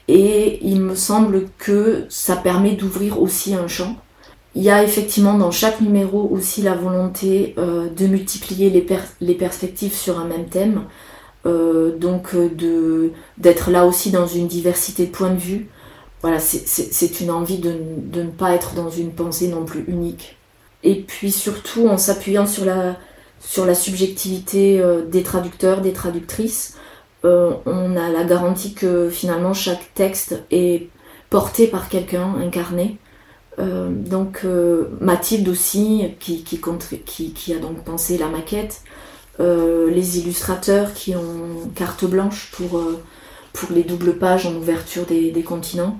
Et 0.08 0.58
il 0.66 0.80
me 0.80 0.94
semble 0.94 1.46
que 1.58 2.06
ça 2.08 2.34
permet 2.34 2.72
d'ouvrir 2.72 3.22
aussi 3.22 3.54
un 3.54 3.68
champ. 3.68 3.96
Il 4.56 4.62
y 4.62 4.70
a 4.70 4.82
effectivement 4.82 5.34
dans 5.34 5.52
chaque 5.52 5.80
numéro 5.80 6.28
aussi 6.28 6.62
la 6.62 6.74
volonté 6.74 7.54
euh, 7.56 7.88
de 7.88 8.06
multiplier 8.06 8.68
les, 8.70 9.34
perspectives 9.34 9.94
sur 9.94 10.18
un 10.18 10.24
même 10.24 10.46
thème, 10.46 10.86
euh, 11.46 11.96
donc 11.96 12.34
euh, 12.34 13.12
d'être 13.38 13.70
là 13.70 13.86
aussi 13.86 14.10
dans 14.10 14.26
une 14.26 14.48
diversité 14.48 15.06
de 15.06 15.12
points 15.12 15.30
de 15.30 15.38
vue. 15.38 15.68
Voilà, 16.22 16.38
c'est 16.40 17.20
une 17.20 17.30
envie 17.30 17.58
de, 17.58 17.72
ne 18.12 18.30
pas 18.30 18.52
être 18.54 18.74
dans 18.74 18.90
une 18.90 19.12
pensée 19.12 19.48
non 19.48 19.64
plus 19.64 19.84
unique. 19.86 20.36
Et 20.82 20.96
puis 20.96 21.30
surtout 21.30 21.88
en 21.88 21.96
s'appuyant 21.96 22.46
sur 22.46 22.64
la 22.66 23.74
subjectivité 23.74 24.82
des 25.10 25.22
traducteurs, 25.22 25.80
des 25.80 25.94
traductrices, 25.94 26.76
on 27.24 27.96
a 27.96 28.10
la 28.10 28.24
garantie 28.24 28.74
que 28.74 29.08
finalement 29.08 29.54
chaque 29.54 29.94
texte 29.94 30.42
est 30.50 30.88
porté 31.30 31.68
par 31.68 31.88
quelqu'un, 31.88 32.34
incarné. 32.34 32.98
Euh, 33.58 33.90
donc 33.90 34.42
euh, 34.44 34.84
Mathilde 35.00 35.48
aussi, 35.48 36.14
qui, 36.20 36.42
qui, 36.42 37.54
a 37.54 37.58
donc 37.58 37.84
pensé 37.84 38.16
la 38.16 38.28
maquette, 38.28 38.82
euh, 39.40 39.90
les 39.90 40.18
illustrateurs 40.18 40.92
qui 40.94 41.16
ont 41.16 41.70
carte 41.74 42.04
blanche 42.04 42.50
pour, 42.52 42.82
pour 43.52 43.72
les 43.72 43.82
doubles 43.82 44.16
pages 44.16 44.46
en 44.46 44.54
ouverture 44.54 45.04
des, 45.06 45.42
continents. 45.42 45.98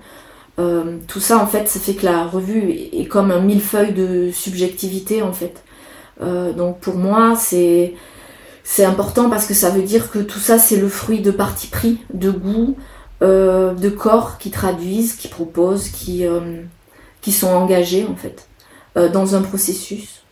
tout 0.57 1.21
ça 1.21 1.39
en 1.39 1.47
fait, 1.47 1.69
ça 1.69 1.81
fait 1.81 1.95
que 1.95 2.05
la 2.05 2.25
revue 2.25 2.71
est, 2.71 3.07
comme 3.07 3.31
un 3.31 3.41
millefeuille 3.41 3.93
de 3.93 4.31
subjectivité 4.33 5.23
en 5.23 5.33
fait. 5.33 5.63
donc 6.21 6.81
pour 6.81 6.97
moi, 6.97 7.35
c'est 7.37 7.95
c'est 8.63 8.85
important 8.85 9.31
parce 9.31 9.47
que 9.47 9.55
ça 9.55 9.71
veut 9.71 9.83
dire 9.83 10.11
que 10.11 10.21
tout 10.21 10.39
ça, 10.39 10.59
c'est 10.59 10.77
le 10.77 10.89
fruit 10.89 11.21
de 11.21 11.33
parti 11.33 11.67
pris, 11.67 11.99
de 12.15 12.31
goût, 12.31 12.77
de 13.23 13.89
corps 13.89 14.39
qui 14.39 14.51
traduisent, 14.51 15.15
qui 15.15 15.29
proposent, 15.29 15.89
qui, 15.89 16.25
qui 17.21 17.33
sont 17.33 17.49
engagés 17.49 18.07
en 18.11 18.17
fait 18.17 18.49
euh, 18.97 19.09
dans 19.09 19.35
un 19.35 19.43
processus. 19.43 20.23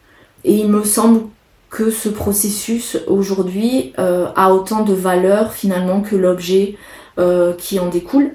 Et 0.45 0.55
il 0.55 0.69
me 0.69 0.85
semble 0.85 1.23
que 1.71 1.91
ce 1.91 2.09
processus 2.09 2.99
aujourd'hui 3.07 3.93
euh, 3.99 4.29
a 4.37 4.53
autant 4.53 4.85
de 4.85 4.95
valeur 4.95 5.53
finalement 5.53 6.01
que 6.01 6.17
l'objet 6.17 6.77
euh, 7.19 7.53
qui 7.55 7.79
en 7.79 7.89
découle. 7.89 8.33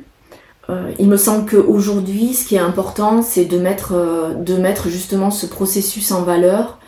il 0.98 1.08
me 1.08 1.18
semble 1.18 1.50
qu'aujourd'hui, 1.50 2.34
ce 2.34 2.48
qui 2.48 2.56
est 2.56 2.66
important, 2.72 3.22
c'est 3.22 3.46
de 3.46 3.58
mettre, 3.58 3.94
de 4.36 4.56
mettre 4.56 4.88
justement 4.90 5.30
ce 5.30 5.46
processus 5.46 6.12
en 6.12 6.24
valeur 6.24 6.80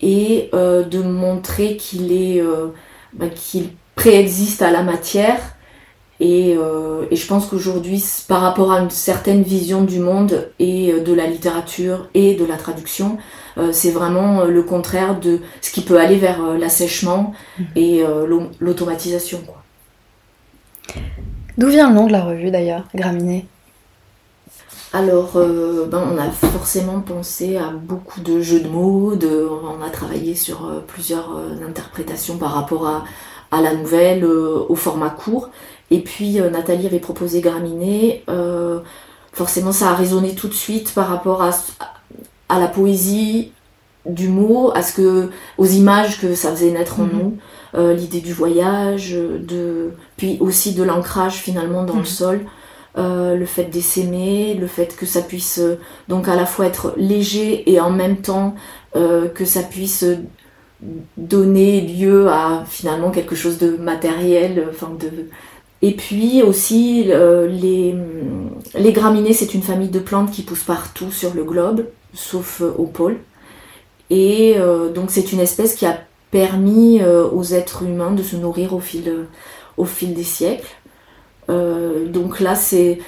et 0.00 0.50
de 0.52 1.02
montrer 1.02 1.76
qu'il 1.76 2.12
est 2.12 2.42
bah, 3.14 3.28
qu'il 3.34 3.70
préexiste 3.94 4.60
à 4.60 4.70
la 4.70 4.82
matière 4.82 5.55
euh, 6.20 7.06
et, 7.10 7.16
je 7.16 7.26
pense 7.26 7.46
qu'aujourd'hui, 7.46 8.02
par 8.28 8.40
rapport 8.40 8.72
à 8.72 8.80
une 8.80 8.90
certaine 8.90 9.42
vision 9.42 9.84
du 9.84 9.98
monde 9.98 10.48
et 10.58 10.92
euh, 10.92 11.00
de 11.00 11.12
la 11.12 11.26
littérature 11.26 12.08
et 12.14 12.34
de 12.34 12.44
la 12.44 12.56
traduction, 12.56 13.18
euh, 13.58 13.70
c'est 13.72 13.90
vraiment 13.90 14.44
le 14.44 14.62
contraire 14.62 15.18
de 15.20 15.40
ce 15.60 15.70
qui 15.70 15.82
peut 15.82 15.98
aller 15.98 16.16
vers 16.16 16.42
l'assèchement 16.58 17.34
mhm. 17.58 17.66
et 17.76 18.04
l'automatisation. 18.60 19.42
D'où 21.58 21.68
vient 21.68 21.88
le 21.90 21.96
nom 21.96 22.06
de 22.06 22.12
la 22.12 22.22
revue 22.22 22.50
d'ailleurs, 22.50 22.84
Graminé 22.94 23.46
alors, 24.92 25.32
ben, 25.34 26.00
on 26.10 26.16
a 26.16 26.30
forcément 26.30 27.00
pensé 27.00 27.58
à 27.58 27.68
beaucoup 27.70 28.20
de 28.20 28.40
jeux 28.40 28.60
de 28.60 28.68
mots, 28.68 29.14
de, 29.14 29.46
on 29.46 29.84
a 29.84 29.90
travaillé 29.90 30.34
sur 30.34 30.70
plusieurs 30.86 31.38
interprétations 31.68 32.38
par 32.38 32.52
rapport 32.52 32.86
à, 32.86 33.04
à 33.50 33.60
la 33.60 33.74
nouvelle, 33.74 34.24
au 34.24 34.74
format 34.74 35.10
court. 35.10 35.50
Et 35.90 36.00
puis 36.00 36.40
euh, 36.40 36.50
Nathalie 36.50 36.86
avait 36.86 36.98
proposé 36.98 37.40
Graminé. 37.40 38.24
Euh, 38.28 38.80
forcément, 39.32 39.72
ça 39.72 39.90
a 39.90 39.94
résonné 39.94 40.34
tout 40.34 40.48
de 40.48 40.54
suite 40.54 40.92
par 40.94 41.08
rapport 41.08 41.42
à, 41.42 41.50
à 42.48 42.58
la 42.58 42.68
poésie 42.68 43.52
du 44.04 44.28
mot, 44.28 44.70
à 44.74 44.82
ce 44.82 44.92
que, 44.92 45.30
aux 45.58 45.66
images 45.66 46.20
que 46.20 46.34
ça 46.34 46.50
faisait 46.50 46.70
naître 46.70 47.00
en 47.00 47.04
mhm. 47.04 47.12
nous, 47.12 47.36
euh, 47.74 47.92
l'idée 47.94 48.20
du 48.20 48.32
voyage, 48.32 49.12
de, 49.12 49.90
puis 50.16 50.36
aussi 50.40 50.74
de 50.74 50.82
l'ancrage 50.84 51.34
finalement 51.34 51.84
dans 51.84 51.94
le 51.94 52.00
mhm. 52.00 52.06
sol, 52.06 52.40
le 52.98 53.44
fait 53.44 53.64
d'essaimer, 53.64 54.54
le 54.54 54.66
fait 54.66 54.96
que 54.96 55.04
ça 55.04 55.20
puisse 55.20 55.60
donc 56.08 56.28
à 56.28 56.34
la 56.34 56.46
fois 56.46 56.64
être 56.64 56.94
léger 56.96 57.70
et 57.70 57.78
en 57.78 57.90
même 57.90 58.16
temps 58.22 58.54
que 58.94 59.44
ça 59.44 59.62
puisse 59.62 60.02
donner 61.18 61.82
lieu 61.82 62.28
à 62.30 62.64
finalement 62.66 63.10
quelque 63.10 63.34
chose 63.34 63.58
de 63.58 63.76
matériel, 63.76 64.66
enfin 64.70 64.96
de 64.98 65.10
et 65.82 65.92
puis 65.92 66.42
aussi, 66.42 67.04
les, 67.04 67.94
les 68.74 68.92
graminées, 68.92 69.32
c'est 69.32 69.54
une 69.54 69.62
famille 69.62 69.88
de 69.88 69.98
plantes 69.98 70.30
qui 70.30 70.42
poussent 70.42 70.64
partout 70.64 71.10
sur 71.10 71.34
le 71.34 71.44
globe, 71.44 71.86
sauf 72.14 72.60
euh, 72.60 72.72
au 72.76 72.86
pôle. 72.86 73.18
Et 74.10 74.54
euh, 74.56 74.92
donc 74.92 75.10
c'est 75.10 75.32
une 75.32 75.40
espèce 75.40 75.74
qui 75.74 75.86
a 75.86 75.98
permis 76.30 77.00
euh, 77.00 77.28
aux 77.28 77.44
êtres 77.44 77.82
humains 77.82 78.12
de 78.12 78.22
se 78.22 78.36
nourrir 78.36 78.72
au 78.72 78.80
fil, 78.80 79.26
au 79.76 79.84
fil 79.84 80.14
des 80.14 80.24
siècles. 80.24 80.74
donc 81.48 82.40
là, 82.40 82.54
c'est... 82.54 82.98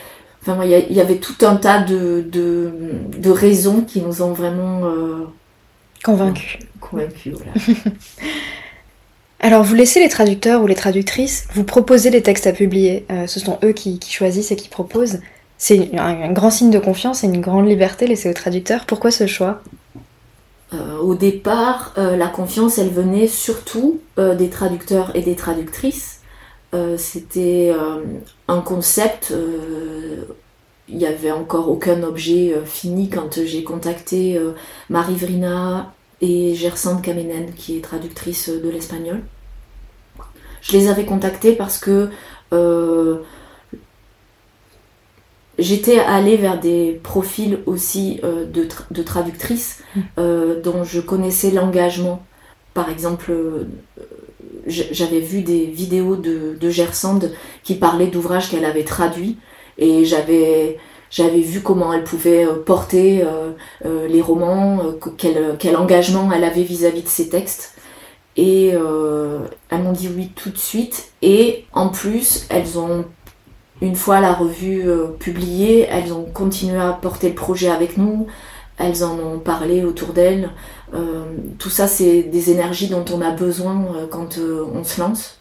Enfin, 0.41 0.65
il 0.65 0.71
y, 0.71 1.01
avait 1.01 1.17
tout 1.17 1.45
un 1.45 1.57
tas 1.57 1.83
de, 1.83 2.25
de, 2.27 2.73
de, 3.19 3.31
raisons 3.31 3.83
qui 3.83 4.01
nous 4.01 4.23
ont 4.23 4.33
vraiment... 4.33 4.83
convaincus. 6.03 6.61
Convaincus, 6.81 7.35
voilà. 7.35 7.53
Alors 9.40 9.62
vous 9.62 9.74
laissez 9.74 10.01
les 10.01 10.09
traducteurs 10.09 10.62
ou 10.62 10.66
les 10.66 10.74
traductrices 10.74 11.46
vous 11.55 11.62
proposer 11.62 12.11
les 12.11 12.22
textes 12.22 12.46
à 12.46 12.53
publier. 12.53 13.07
Euh, 13.11 13.27
ce 13.27 13.38
sont 13.38 13.59
eux 13.62 13.72
qui, 13.72 14.01
choisissent 14.11 14.51
et 14.51 14.57
qui 14.57 14.68
proposent. 14.68 15.20
C'est 15.59 15.96
un, 15.96 16.33
grand 16.33 16.51
signe 16.51 16.70
de 16.70 16.79
confiance 16.79 17.22
et 17.22 17.29
une 17.29 17.40
grande 17.40 17.68
liberté 17.68 18.07
laissée 18.07 18.29
aux 18.29 18.35
traducteurs. 18.35 18.85
Pourquoi 18.85 19.11
ce 19.11 19.27
choix? 19.27 19.62
Euh, 20.74 20.98
Au 20.98 21.14
départ, 21.14 21.94
euh, 21.98 22.16
la 22.16 22.27
confiance, 22.27 22.79
elle 22.79 22.90
venait 22.90 23.27
surtout 23.27 24.01
des 24.16 24.51
traducteurs 24.51 25.14
et 25.14 25.22
des 25.22 25.37
traductrices. 25.37 26.20
C'était 26.98 27.72
un 28.46 28.61
concept 28.61 29.33
il 30.90 30.96
n'y 30.96 31.07
avait 31.07 31.31
encore 31.31 31.70
aucun 31.70 32.03
objet 32.03 32.55
fini 32.66 33.09
quand 33.09 33.42
j'ai 33.42 33.64
contacté 33.64 34.38
Marie 34.90 35.16
Vrina 35.16 35.94
et 36.21 36.55
Gersande 36.55 37.03
Kamenen, 37.03 37.53
qui 37.55 37.77
est 37.77 37.81
traductrice 37.81 38.49
de 38.49 38.69
l'espagnol. 38.69 39.21
Je 40.63 40.73
les 40.73 40.89
avais 40.89 41.05
contactés 41.05 41.53
parce 41.53 41.79
que 41.79 42.11
euh, 42.53 43.19
j'étais 45.59 45.99
allée 45.99 46.37
vers 46.37 46.59
des 46.59 47.01
profils 47.03 47.61
aussi 47.67 48.21
de, 48.23 49.03
traductrices 49.03 49.83
mm. 49.95 50.61
dont 50.63 50.85
je 50.85 51.01
connaissais 51.01 51.51
l'engagement. 51.51 52.25
Par 52.75 52.91
exemple, 52.91 53.33
j'avais 54.67 55.21
vu 55.21 55.43
des 55.43 55.67
vidéos 55.67 56.17
de, 56.17 56.57
de 56.61 56.71
Gersande 56.71 57.33
qui 57.63 57.77
parlaient 57.77 58.09
d'ouvrages 58.09 58.51
qu'elle 58.51 58.65
avait 58.65 58.85
traduits 58.85 59.39
et 59.79 60.05
j'avais 60.05 60.79
j'avais 61.11 61.40
vu 61.40 61.62
comment 61.62 61.92
elle 61.92 62.05
pouvait 62.05 62.47
euh, 62.47 62.62
porter 62.62 63.23
euh, 63.23 63.53
euh, 63.85 64.07
les 64.09 64.21
romans, 64.21 64.81
quel, 65.16 65.77
engagement 65.77 66.31
elle 66.33 66.44
avait 66.44 66.62
vis-à-vis 66.62 67.03
de 67.03 67.09
ses 67.09 67.29
textes. 67.29 67.75
Et 68.37 68.68
elles 68.68 69.83
m'ont 69.83 69.92
dit 69.92 70.09
oui 70.14 70.31
tout 70.37 70.51
de 70.51 70.59
suite. 70.59 71.11
Et 71.23 71.64
en 71.73 71.88
plus, 71.88 72.47
elles 72.51 72.79
ont, 72.79 73.05
une 73.83 73.97
fois 73.97 74.21
la 74.21 74.33
revue 74.33 74.88
publiée, 75.18 75.88
elles 75.90 76.12
ont 76.12 76.23
continué 76.23 76.79
à 76.79 76.92
porter 76.92 77.31
le 77.31 77.35
projet 77.35 77.68
avec 77.68 77.99
nous. 77.99 78.29
Elles 78.77 79.03
en 79.03 79.18
ont 79.18 79.40
parlé 79.40 79.83
autour 79.83 80.12
d'elles. 80.12 80.51
tout 81.59 81.71
ça, 81.71 81.88
c'est 81.88 82.23
des 82.23 82.53
énergies 82.53 82.87
dont 82.87 83.05
on 83.12 83.21
a 83.23 83.33
besoin 83.33 84.07
quand 84.09 84.38
on 84.38 84.85
se 84.85 85.01
lance. 85.01 85.38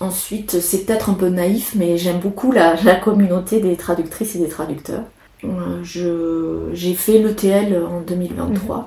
Ensuite, 0.00 0.60
c'est 0.60 0.86
peut-être 0.86 1.10
un 1.10 1.14
peu 1.14 1.28
naïf, 1.28 1.74
mais 1.74 1.98
j'aime 1.98 2.20
beaucoup 2.20 2.52
la, 2.52 2.74
communauté 2.96 3.60
des 3.60 3.76
traductrices 3.76 4.34
et 4.34 4.38
des 4.38 4.48
traducteurs. 4.48 5.04
Euh, 5.44 6.70
j'ai 6.72 6.94
fait 6.94 7.18
l'ETL 7.18 7.76
en 7.84 8.00
2023. 8.00 8.76
Mhm. 8.76 8.84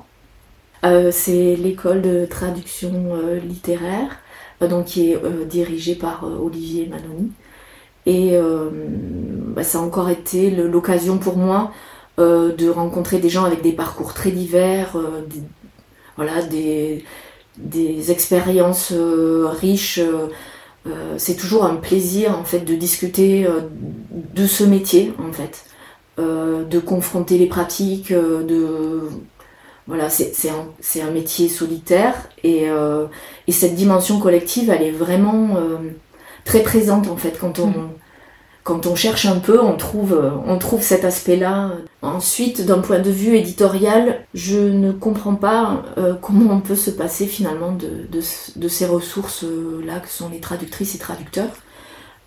Euh, 0.85 1.11
c'est 1.11 1.55
l'école 1.55 2.01
de 2.01 2.25
traduction 2.25 2.91
euh, 3.13 3.39
littéraire, 3.39 4.17
donc 4.61 4.85
qui 4.85 5.11
est 5.11 5.45
dirigée 5.45 5.95
par 5.95 6.25
Olivier 6.41 6.87
Manoni. 6.87 7.31
Et 8.05 8.37
bah, 9.55 9.63
ça 9.63 9.77
a 9.77 9.81
encore 9.81 10.09
été 10.09 10.49
l'occasion 10.49 11.17
pour 11.19 11.37
moi 11.37 11.71
de 12.17 12.69
rencontrer 12.69 13.19
des 13.19 13.29
gens 13.29 13.45
avec 13.45 13.61
des 13.61 13.71
parcours 13.71 14.13
très 14.13 14.31
divers, 14.31 14.97
voilà, 16.17 16.41
des, 16.41 17.05
des 17.57 18.11
expériences 18.11 18.93
riches 18.93 20.01
euh, 20.85 21.15
c'est 21.17 21.35
toujours 21.35 21.63
un 21.63 21.75
plaisir 21.75 22.37
en 22.37 22.43
fait 22.43 22.59
de 22.59 22.75
discuter 22.75 23.45
euh, 23.45 23.61
de 24.11 24.45
ce 24.45 24.65
métier 24.65 25.13
en 25.17 25.31
fait, 25.31 25.65
euh, 26.19 26.65
de 26.65 26.79
confronter 26.79 27.37
les 27.37 27.47
pratiques, 27.47 28.11
de 28.11 28.99
voilà, 29.87 30.09
c'est 30.09 30.49
un, 30.49 31.11
métier 31.11 31.49
solitaire 31.49 32.29
et, 32.43 32.67
et, 33.47 33.51
cette 33.51 33.75
dimension 33.75 34.17
collective, 34.17 34.69
elle 34.69 34.81
est 34.81 34.91
vraiment 34.91 35.57
très 36.45 36.61
présente 36.61 37.09
en 37.09 37.17
fait 37.17 37.37
quand 37.37 37.59
on, 37.59 37.67
mm 37.67 37.89
quand 38.63 38.85
on 38.85 38.95
cherche 38.95 39.25
un 39.25 39.39
peu, 39.39 39.61
on 39.61 39.75
trouve, 39.75 40.13
euh, 40.13 40.79
cet 40.79 41.03
aspect-là. 41.03 41.71
Ensuite, 42.01 42.65
d'un 42.65 42.79
point 42.79 42.99
de 42.99 43.09
vue 43.11 43.35
éditorial, 43.35 44.25
je 44.33 44.57
ne 44.57 44.91
comprends 44.91 45.35
pas 45.35 45.83
euh, 45.97 46.13
comment 46.21 46.53
on 46.53 46.61
peut 46.61 46.75
se 46.75 46.89
passer 46.89 47.27
finalement 47.27 47.73
de, 47.73 48.21
ces 48.21 48.85
ressources-là 48.85 49.99
que 49.99 50.09
sont 50.09 50.29
les 50.29 50.39
traductrices 50.39 50.95
et 50.95 50.97
traducteurs. 50.97 51.51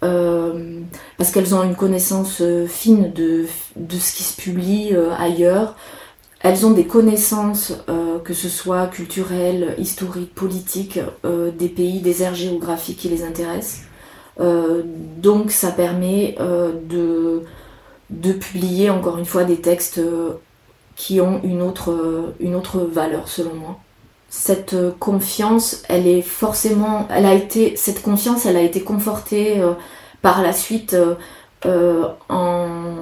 Euh, 0.05 0.81
parce 1.17 1.31
qu'elles 1.31 1.55
ont 1.55 1.63
une 1.63 1.75
connaissance 1.75 2.43
fine 2.69 3.13
de, 3.15 3.47
de, 3.77 3.99
ce 3.99 4.15
qui 4.15 4.23
se 4.23 4.37
publie 4.37 4.95
ailleurs. 5.19 5.75
Elles 6.41 6.67
ont 6.67 6.71
des 6.71 6.87
connaissances, 6.87 7.73
que 8.25 8.35
ce 8.35 8.51
soit 8.51 8.89
culturelles, 8.89 9.75
historiques, 9.79 10.35
politiques, 10.35 11.01
des 11.25 11.69
pays, 11.69 12.01
des 12.01 12.23
aires 12.23 12.35
géographiques 12.35 12.99
qui 12.99 13.09
les 13.09 13.25
intéressent. 13.25 13.87
Euh, 14.41 14.83
donc 14.85 15.51
ça 15.51 15.71
permet 15.71 16.37
euh, 16.41 16.73
de, 16.85 17.43
de 18.11 18.33
publier 18.33 18.91
encore 18.91 19.17
une 19.19 19.25
fois 19.25 19.45
des 19.45 19.57
textes 19.57 19.99
euh, 19.99 20.33
qui 20.95 21.21
ont 21.21 21.41
une 21.43 21.63
autre, 21.63 22.35
une 22.41 22.55
autre 22.55 22.81
valeur 22.81 23.29
selon 23.29 23.55
moi. 23.55 23.79
Cette 24.29 24.77
confiance, 24.99 25.83
elle 25.89 26.07
est 26.07 26.23
forcément, 26.23 27.07
elle 27.11 27.27
a 27.27 27.35
été, 27.35 27.77
cette 27.77 28.03
confiance, 28.03 28.45
elle 28.45 28.57
a 28.57 28.63
été 28.63 28.81
confortée 28.81 29.63
par 30.21 30.43
la 30.43 30.53
suite 30.53 30.97
en 31.65 32.95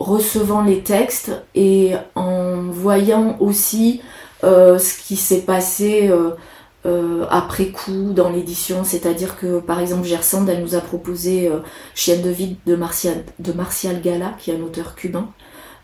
recevant 0.00 0.62
les 0.62 0.80
textes 0.80 1.32
et 1.54 1.92
en 2.16 2.62
voyant 2.70 3.36
aussi 3.40 4.00
ce 4.42 5.02
qui 5.06 5.16
s'est 5.16 5.42
passé 5.42 6.10
euh, 6.86 7.24
après 7.30 7.68
coup 7.68 8.12
dans 8.12 8.28
l'édition, 8.28 8.84
c'est-à-dire 8.84 9.38
que 9.38 9.58
par 9.60 9.80
exemple 9.80 10.06
Gersand, 10.06 10.46
elle 10.46 10.62
nous 10.62 10.74
a 10.74 10.80
proposé 10.80 11.48
euh, 11.48 11.60
Chienne 11.94 12.22
de 12.22 12.30
vide 12.30 12.56
de 12.66 12.76
Martial, 12.76 13.24
de 13.38 13.52
Martial 13.52 14.02
Gala, 14.02 14.34
qui 14.38 14.50
est 14.50 14.56
un 14.56 14.62
auteur 14.62 14.94
cubain. 14.94 15.30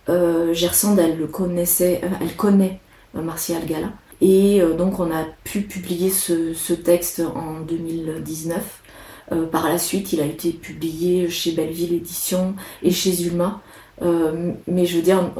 Euh, 0.08 0.54
elle 0.98 1.18
le 1.18 1.26
connaissait, 1.26 2.00
euh, 2.04 2.08
elle 2.20 2.36
connaît 2.36 2.80
Martial 3.14 3.64
Gala. 3.64 3.92
Et 4.20 4.60
donc 4.76 5.00
on 5.00 5.10
a 5.10 5.24
pu 5.44 5.62
publier 5.62 6.10
ce, 6.10 6.52
ce 6.52 6.74
texte 6.74 7.22
en 7.34 7.60
2019. 7.60 8.82
par 9.50 9.66
la 9.66 9.78
suite, 9.78 10.12
il 10.12 10.20
a 10.20 10.26
été 10.26 10.52
publié 10.52 11.30
chez 11.30 11.52
Belleville 11.52 11.94
Édition 11.94 12.54
et 12.82 12.90
chez 12.90 13.22
Ulma. 13.22 13.62
mais 14.02 14.84
je 14.84 14.96
veux 14.96 15.02
dire, 15.02 15.32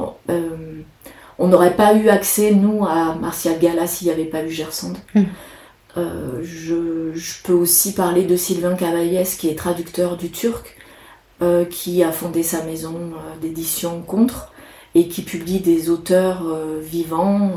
on 1.41 1.47
n'aurait 1.47 1.75
pas 1.75 1.95
eu 1.95 2.07
accès, 2.09 2.51
nous, 2.51 2.85
à 2.85 3.15
Martial 3.15 3.57
Gala 3.57 3.87
s'il 3.87 4.07
n'y 4.07 4.13
avait 4.13 4.25
pas 4.25 4.43
eu 4.43 4.51
Gersand. 4.51 4.93
Hmm. 5.15 5.23
Euh, 5.97 6.39
je, 6.43 7.43
peux 7.43 7.53
aussi 7.53 7.93
parler 7.93 8.23
de 8.23 8.35
Sylvain 8.35 8.75
Cavaillès, 8.75 9.35
qui 9.35 9.49
est 9.49 9.55
traducteur 9.55 10.17
du 10.17 10.29
turc, 10.29 10.77
euh, 11.41 11.65
qui 11.65 12.03
a 12.03 12.11
fondé 12.11 12.43
sa 12.43 12.63
maison 12.63 12.95
euh, 12.95 13.41
d'édition 13.41 14.01
Contre 14.03 14.53
et 14.93 15.07
qui 15.07 15.23
publie 15.23 15.61
des 15.61 15.89
auteurs 15.89 16.43
vivants 16.81 17.53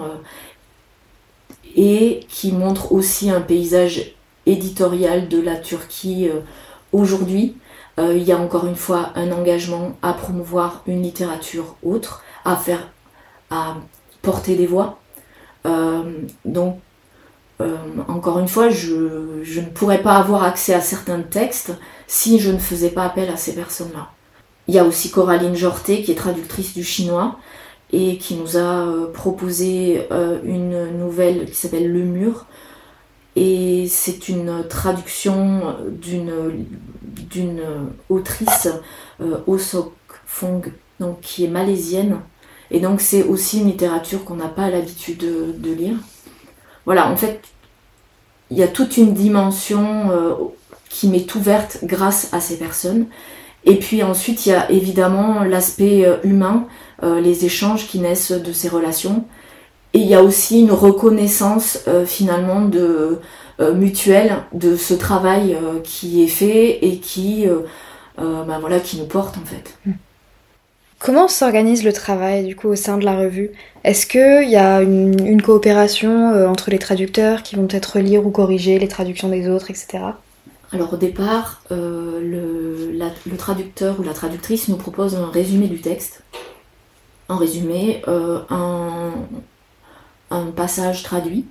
et 1.75 2.21
qui 2.29 2.53
montre 2.53 2.93
aussi 2.93 3.29
un 3.29 3.41
paysage 3.41 4.15
éditorial 4.47 5.29
de 5.29 5.41
la 5.41 5.57
Turquie 5.57 6.31
aujourd'hui. 6.93 7.57
il 7.99 8.23
y 8.23 8.31
a 8.31 8.39
encore 8.39 8.69
une 8.69 8.77
fois 8.77 9.11
un 9.17 9.33
engagement 9.33 9.97
à 10.01 10.13
promouvoir 10.13 10.85
une 10.87 11.03
littérature 11.03 11.75
autre, 11.83 12.23
à 12.45 12.55
faire, 12.55 12.94
porter 14.23 14.57
des 14.57 14.67
voix. 14.67 14.99
donc 16.45 16.79
euh, 17.61 17.77
encore 18.09 18.39
une 18.39 18.49
fois, 18.49 18.69
je, 18.69 19.61
ne 19.61 19.67
pourrais 19.67 20.03
pas 20.03 20.17
avoir 20.17 20.43
accès 20.43 20.75
à 20.75 20.81
certains 20.81 21.21
textes 21.23 21.73
si 22.07 22.39
je 22.39 22.51
ne 22.51 22.59
faisais 22.59 22.91
pas 22.91 23.05
appel 23.05 23.31
à 23.31 23.37
ces 23.37 23.55
personnes-là. 23.55 24.11
Il 24.67 24.75
y 24.75 24.79
a 24.79 24.85
aussi 24.85 25.11
Coraline 25.11 25.55
Jorté 25.55 26.03
qui 26.03 26.13
est 26.13 26.17
traductrice 26.17 26.75
du 26.75 26.83
chinois 26.83 27.39
et 27.93 28.19
qui 28.19 28.35
nous 28.35 28.57
a 28.57 28.87
euh, 28.89 29.13
proposé 29.13 30.07
euh, 30.11 30.41
une 30.45 30.99
nouvelle 30.99 31.47
qui 31.47 31.55
s'appelle 31.55 31.91
Le 31.93 32.01
Mur. 32.01 32.47
Et 33.37 33.87
c'est 33.89 34.29
une 34.29 34.65
traduction 34.69 35.77
d'une, 35.91 36.33
autrice, 38.09 38.69
Oh 39.49 39.59
Sok 39.59 39.93
Fong, 40.25 40.73
donc, 41.01 41.21
qui 41.21 41.45
est 41.45 41.49
malaisienne. 41.49 42.21
Et 42.71 42.81
donc 42.81 43.01
c'est 43.01 43.23
aussi 43.25 43.61
une 43.61 43.67
littérature 43.69 44.25
qu'on 44.25 44.37
n'a 44.37 44.49
pas 44.49 44.71
l'habitude 44.71 45.19
de 45.19 45.73
lire 45.73 45.97
voilà, 46.87 47.09
en 47.09 47.17
fait, 47.17 47.41
il 48.51 48.59
y 48.59 48.63
a 48.63 48.69
toute 48.69 48.97
une 48.97 49.15
dimension 49.15 50.11
euh, 50.11 50.35
qui 50.89 51.09
m'est 51.09 51.35
ouverte 51.35 51.79
grâce 51.83 52.33
à 52.33 52.41
ces 52.41 52.59
personnes. 52.59 53.07
Et 53.65 53.77
puis 53.79 54.03
ensuite, 54.03 54.45
il 54.47 54.51
y 54.51 54.53
a 54.53 54.71
évidemment 54.71 55.45
l'aspect 55.45 56.05
euh, 56.05 56.17
humain, 56.25 56.67
euh, 57.03 57.21
les 57.21 57.47
échanges 57.47 57.87
qui 57.87 57.99
naissent 57.99 58.33
de 58.33 58.53
ces 58.53 58.69
relations. 58.69 59.25
Et 59.95 60.01
il 60.01 60.07
y 60.07 60.15
a 60.15 60.23
aussi 60.23 60.61
une 60.61 60.73
reconnaissance 60.73 61.79
finalement 62.05 62.63
de, 62.63 63.21
mutuelle 63.75 64.39
de 64.53 64.75
ce 64.75 64.93
travail 64.93 65.57
qui 65.85 66.25
est 66.25 66.29
fait 66.29 66.85
et 66.85 66.99
qui, 66.99 67.47
ben 68.19 68.59
voilà, 68.59 68.81
qui 68.81 68.97
nous 68.97 69.07
porte 69.07 69.37
en 69.37 69.47
fait. 69.47 69.79
Comment 71.05 71.29
s'organise 71.29 71.85
le 71.85 71.93
travail 71.93 72.47
du 72.47 72.57
coup 72.57 72.69
au 72.69 72.77
sein 72.77 72.97
de 72.97 73.05
la 73.05 73.15
revue? 73.15 73.51
Est-ce 73.85 74.07
qu'il 74.07 74.49
y 74.49 74.57
a 74.57 74.81
une, 74.81 75.43
coopération 75.43 76.31
euh, 76.31 76.49
entre 76.49 76.71
les 76.71 76.79
traducteurs 76.79 77.43
qui 77.43 77.57
vont 77.57 77.67
peut-être 77.67 77.99
lire 77.99 78.27
ou 78.27 78.31
corriger 78.31 78.79
les 78.79 78.89
traductions 78.89 79.29
des 79.29 79.47
autres, 79.47 79.71
etc. 79.71 79.99
Alors 80.73 80.95
au 80.95 80.97
départ, 80.97 81.63
euh, 81.71 82.97
le, 82.97 83.37
traducteur 83.37 84.01
ou 84.01 84.03
la 84.03 84.15
traductrice 84.15 84.69
nous 84.69 84.79
propose 84.79 85.15
un 85.15 85.27
résumé 85.27 85.67
du 85.67 85.79
texte. 85.79 86.23
En 87.29 87.37
résumé, 87.37 88.01
euh, 88.09 88.39
un, 88.49 89.13
passage 90.57 91.03
traduit. 91.03 91.45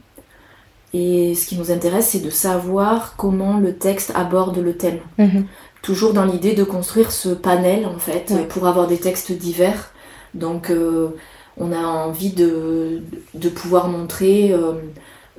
Et 0.95 1.35
ce 1.35 1.45
qui 1.45 1.57
nous 1.57 1.71
intéresse, 1.71 2.09
c'est 2.09 2.25
de 2.25 2.31
savoir 2.31 3.15
comment 3.17 3.59
le 3.59 3.75
texte 3.75 4.11
aborde 4.15 4.57
le 4.57 4.75
thème. 4.75 4.99
Mhm 5.19 5.45
toujours 5.83 6.13
dans 6.13 6.25
l'idée 6.25 6.53
de 6.53 6.63
construire 6.63 7.11
ce 7.11 7.29
panel 7.29 7.85
en 7.85 7.99
fait 7.99 8.33
pour 8.49 8.65
avoir 8.65 8.87
des 8.87 8.97
textes 8.97 9.31
divers. 9.31 9.91
Donc 10.33 10.71
euh, 10.71 11.09
on 11.57 11.71
a 11.71 11.83
envie 11.85 12.31
de, 12.31 13.03
de 13.35 13.49
pouvoir 13.49 13.89
montrer 13.89 14.51
euh, 14.53 14.73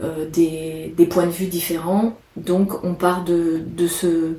euh, 0.02 0.28
des, 0.28 0.94
des, 0.96 1.06
points 1.06 1.26
de 1.26 1.32
vue 1.32 1.46
différents. 1.46 2.16
Donc 2.36 2.84
on 2.84 2.94
part 2.94 3.24
de, 3.24 3.62
de, 3.66 3.88
ce, 3.88 4.34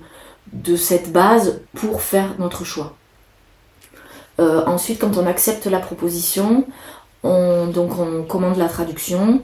de 0.53 0.75
cette 0.77 1.11
base 1.11 1.59
pour 1.73 2.01
faire 2.01 2.35
notre 2.39 2.63
choix. 2.63 2.95
ensuite, 4.37 4.99
quand 4.99 5.17
on 5.17 5.25
accepte 5.25 5.65
la 5.65 5.79
proposition, 5.79 6.67
on, 7.23 7.67
donc 7.67 7.97
on 7.99 8.23
commande 8.23 8.57
la 8.57 8.69
traduction. 8.69 9.41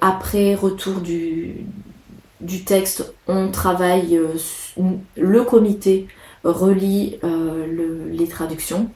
après 0.00 0.54
retour 0.54 1.00
du, 1.00 1.64
du 2.40 2.64
texte, 2.64 3.12
on 3.26 3.50
travaille, 3.50 4.20
le 5.16 5.42
comité 5.42 6.06
relit 6.44 7.18
les 8.10 8.28
traductions. 8.28 8.90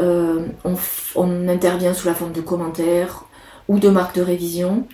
on, 0.00 0.74
on, 1.14 1.48
intervient 1.48 1.94
sous 1.94 2.08
la 2.08 2.14
forme 2.14 2.32
de 2.32 2.40
commentaires 2.40 3.24
ou 3.68 3.78
de 3.78 3.88
marques 3.88 4.16
de 4.16 4.22
révision. 4.22 4.86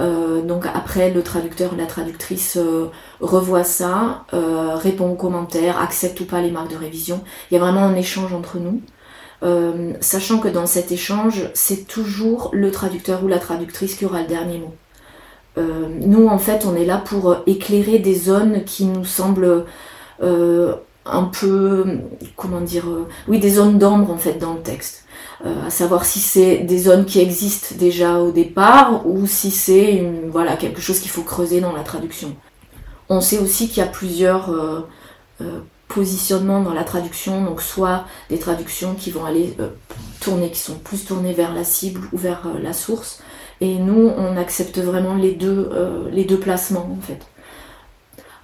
Euh, 0.00 0.42
donc 0.42 0.66
après, 0.66 1.10
le 1.10 1.22
traducteur 1.22 1.72
ou 1.72 1.76
la 1.76 1.86
traductrice 1.86 2.56
euh, 2.56 2.86
revoit 3.20 3.64
ça, 3.64 4.24
euh, 4.34 4.74
répond 4.74 5.10
aux 5.10 5.14
commentaires, 5.14 5.78
accepte 5.78 6.20
ou 6.20 6.24
pas 6.24 6.40
les 6.40 6.50
marques 6.50 6.70
de 6.70 6.76
révision. 6.76 7.22
Il 7.50 7.54
y 7.54 7.56
a 7.56 7.60
vraiment 7.60 7.84
un 7.84 7.94
échange 7.94 8.32
entre 8.32 8.58
nous. 8.58 8.82
sachant 10.00 10.38
que 10.38 10.48
dans 10.48 10.66
cet 10.66 10.92
échange, 10.92 11.50
c'est 11.54 11.86
toujours 11.86 12.50
le 12.52 12.70
traducteur 12.70 13.24
ou 13.24 13.28
la 13.28 13.38
traductrice 13.38 13.96
qui 13.96 14.04
aura 14.04 14.22
le 14.22 14.28
dernier 14.28 14.58
mot. 14.58 14.74
Nous, 15.56 16.28
en 16.28 16.38
fait, 16.38 16.64
on 16.66 16.74
est 16.74 16.86
là 16.86 16.98
pour 16.98 17.36
éclairer 17.46 17.98
des 17.98 18.14
zones 18.14 18.64
qui 18.64 18.86
nous 18.86 19.04
semblent 19.04 19.66
un 20.20 21.24
peu, 21.24 21.98
comment 22.36 22.60
dire, 22.60 22.84
oui, 23.28 23.38
des 23.38 23.50
zones 23.50 23.78
d'ombre 23.78 24.10
en 24.10 24.18
fait 24.18 24.38
dans 24.38 24.54
le 24.54 24.60
texte. 24.60 25.02
Euh, 25.44 25.66
à 25.66 25.70
savoir 25.70 26.04
si 26.04 26.20
c'est 26.20 26.58
des 26.58 26.78
zones 26.78 27.04
qui 27.04 27.18
existent 27.18 27.74
déjà 27.76 28.18
au 28.20 28.30
départ 28.30 29.04
ou 29.06 29.26
si 29.26 29.50
c'est 29.50 30.08
voilà, 30.30 30.56
quelque 30.56 30.80
chose 30.80 31.00
qu'il 31.00 31.10
faut 31.10 31.22
creuser 31.22 31.60
dans 31.60 31.72
la 31.72 31.82
traduction. 31.82 32.36
On 33.08 33.20
sait 33.20 33.38
aussi 33.38 33.68
qu'il 33.68 33.78
y 33.78 33.86
a 33.86 33.88
plusieurs 33.88 34.50
euh, 34.50 34.80
euh, 35.40 35.58
positionnements 35.88 36.60
dans 36.60 36.72
la 36.72 36.84
traduction, 36.84 37.44
donc 37.44 37.60
soit 37.60 38.04
des 38.30 38.38
traductions 38.38 38.94
qui 38.94 39.10
vont 39.10 39.24
aller 39.24 39.56
tourner, 40.20 40.50
qui 40.50 40.60
sont 40.60 40.76
plus 40.76 41.04
tournées 41.04 41.34
vers 41.34 41.52
la 41.52 41.64
cible 41.64 42.02
ou 42.12 42.18
vers 42.18 42.46
la 42.62 42.72
source, 42.72 43.20
et 43.62 43.76
nous 43.78 44.10
on 44.16 44.36
accepte 44.36 44.78
vraiment 44.78 45.14
les 45.14 45.32
deux, 45.32 45.70
les 46.10 46.24
deux 46.24 46.38
placements 46.38 46.90
en 46.98 47.00
fait. 47.00 47.20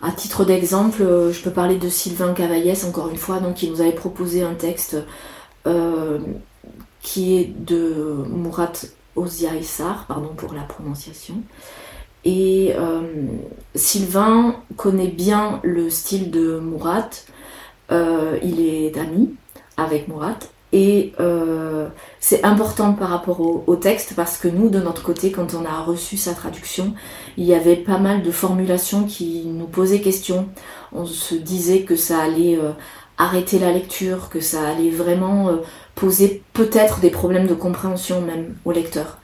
À 0.00 0.12
titre 0.12 0.44
d'exemple, 0.44 1.02
je 1.32 1.42
peux 1.42 1.50
parler 1.50 1.76
de 1.76 1.88
Sylvain 1.88 2.32
Cavaillès, 2.32 2.84
encore 2.84 3.08
une 3.08 3.16
fois, 3.16 3.40
donc 3.40 3.54
qui 3.54 3.68
nous 3.68 3.80
avait 3.80 3.92
proposé 3.92 4.42
un 4.42 4.54
texte 4.54 4.96
qui 7.02 7.36
est 7.36 7.52
de 7.58 8.24
Murat 8.28 8.72
Oziaïsar, 9.16 10.06
pardon 10.06 10.30
pour 10.36 10.54
la 10.54 10.62
prononciation. 10.62 11.42
Et 12.24 12.72
euh, 12.76 13.00
Sylvain 13.74 14.56
connaît 14.76 15.08
bien 15.08 15.60
le 15.62 15.90
style 15.90 16.30
de 16.30 16.58
Murat. 16.58 17.08
Euh, 17.90 18.38
il 18.42 18.60
est 18.60 18.96
ami 18.98 19.34
avec 19.76 20.08
Murat. 20.08 20.38
Et 20.72 21.12
euh, 21.18 21.88
c'est 22.20 22.44
important 22.44 22.92
par 22.92 23.08
rapport 23.08 23.40
au, 23.40 23.76
texte 23.76 24.12
parce 24.14 24.36
que 24.36 24.48
nous, 24.48 24.68
de 24.68 24.80
notre 24.80 25.02
côté, 25.02 25.32
quand 25.32 25.54
on 25.54 25.64
a 25.64 25.80
reçu 25.80 26.16
sa 26.16 26.34
traduction, 26.34 26.94
il 27.38 27.44
y 27.44 27.54
avait 27.54 27.76
pas 27.76 27.98
mal 27.98 28.22
de 28.22 28.30
formulations 28.30 29.04
qui 29.04 29.44
nous 29.46 29.66
posaient 29.66 30.00
question. 30.00 30.48
On 30.92 31.06
se 31.06 31.34
disait 31.34 31.82
que 31.82 31.96
ça 31.96 32.20
allait 32.20 32.58
arrêter 33.16 33.58
la 33.58 33.72
lecture, 33.72 34.28
que 34.28 34.40
ça 34.40 34.68
allait 34.68 34.90
vraiment 34.90 35.50
poser 35.94 36.42
peut-être 36.52 37.00
des 37.00 37.10
problèmes 37.10 37.46
de 37.46 37.54
compréhension 37.54 38.20
même 38.20 38.54
au 38.64 38.72
lecteur. 38.72 39.18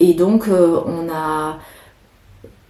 Et 0.00 0.14
donc 0.14 0.48
euh, 0.48 0.80
on 0.86 1.08
a 1.12 1.58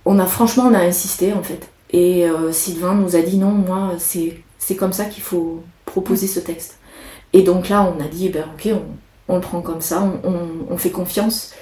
on 0.05 0.19
a 0.19 0.27
franchement 0.27 0.65
on 0.65 0.75
a 0.75 0.81
insisté 0.81 1.33
en 1.33 1.43
fait. 1.43 1.69
Et 1.93 2.29
euh, 2.29 2.53
Sylvain 2.53 2.95
nous 2.95 3.17
a 3.17 3.23
dit 3.23 3.39
non, 3.39 3.51
moi 3.51 3.93
c'est 3.99 4.77
comme 4.77 4.93
ça 4.93 5.05
qu'il 5.05 5.23
faut 5.23 5.63
proposer 5.85 6.27
ce 6.27 6.41
texte. 6.41 6.79
Et 7.33 7.43
donc 7.43 7.69
là 7.69 7.83
on 7.83 8.03
a 8.03 8.09
dit 8.09 8.27
eh 8.27 8.31
ben 8.31 8.45
ok 8.55 8.73
on, 9.29 9.35
le 9.37 9.41
prend 9.41 9.61
comme 9.61 9.81
ça, 9.81 10.09
on, 10.25 10.77
fait 10.77 10.91
confiance. 10.91 11.53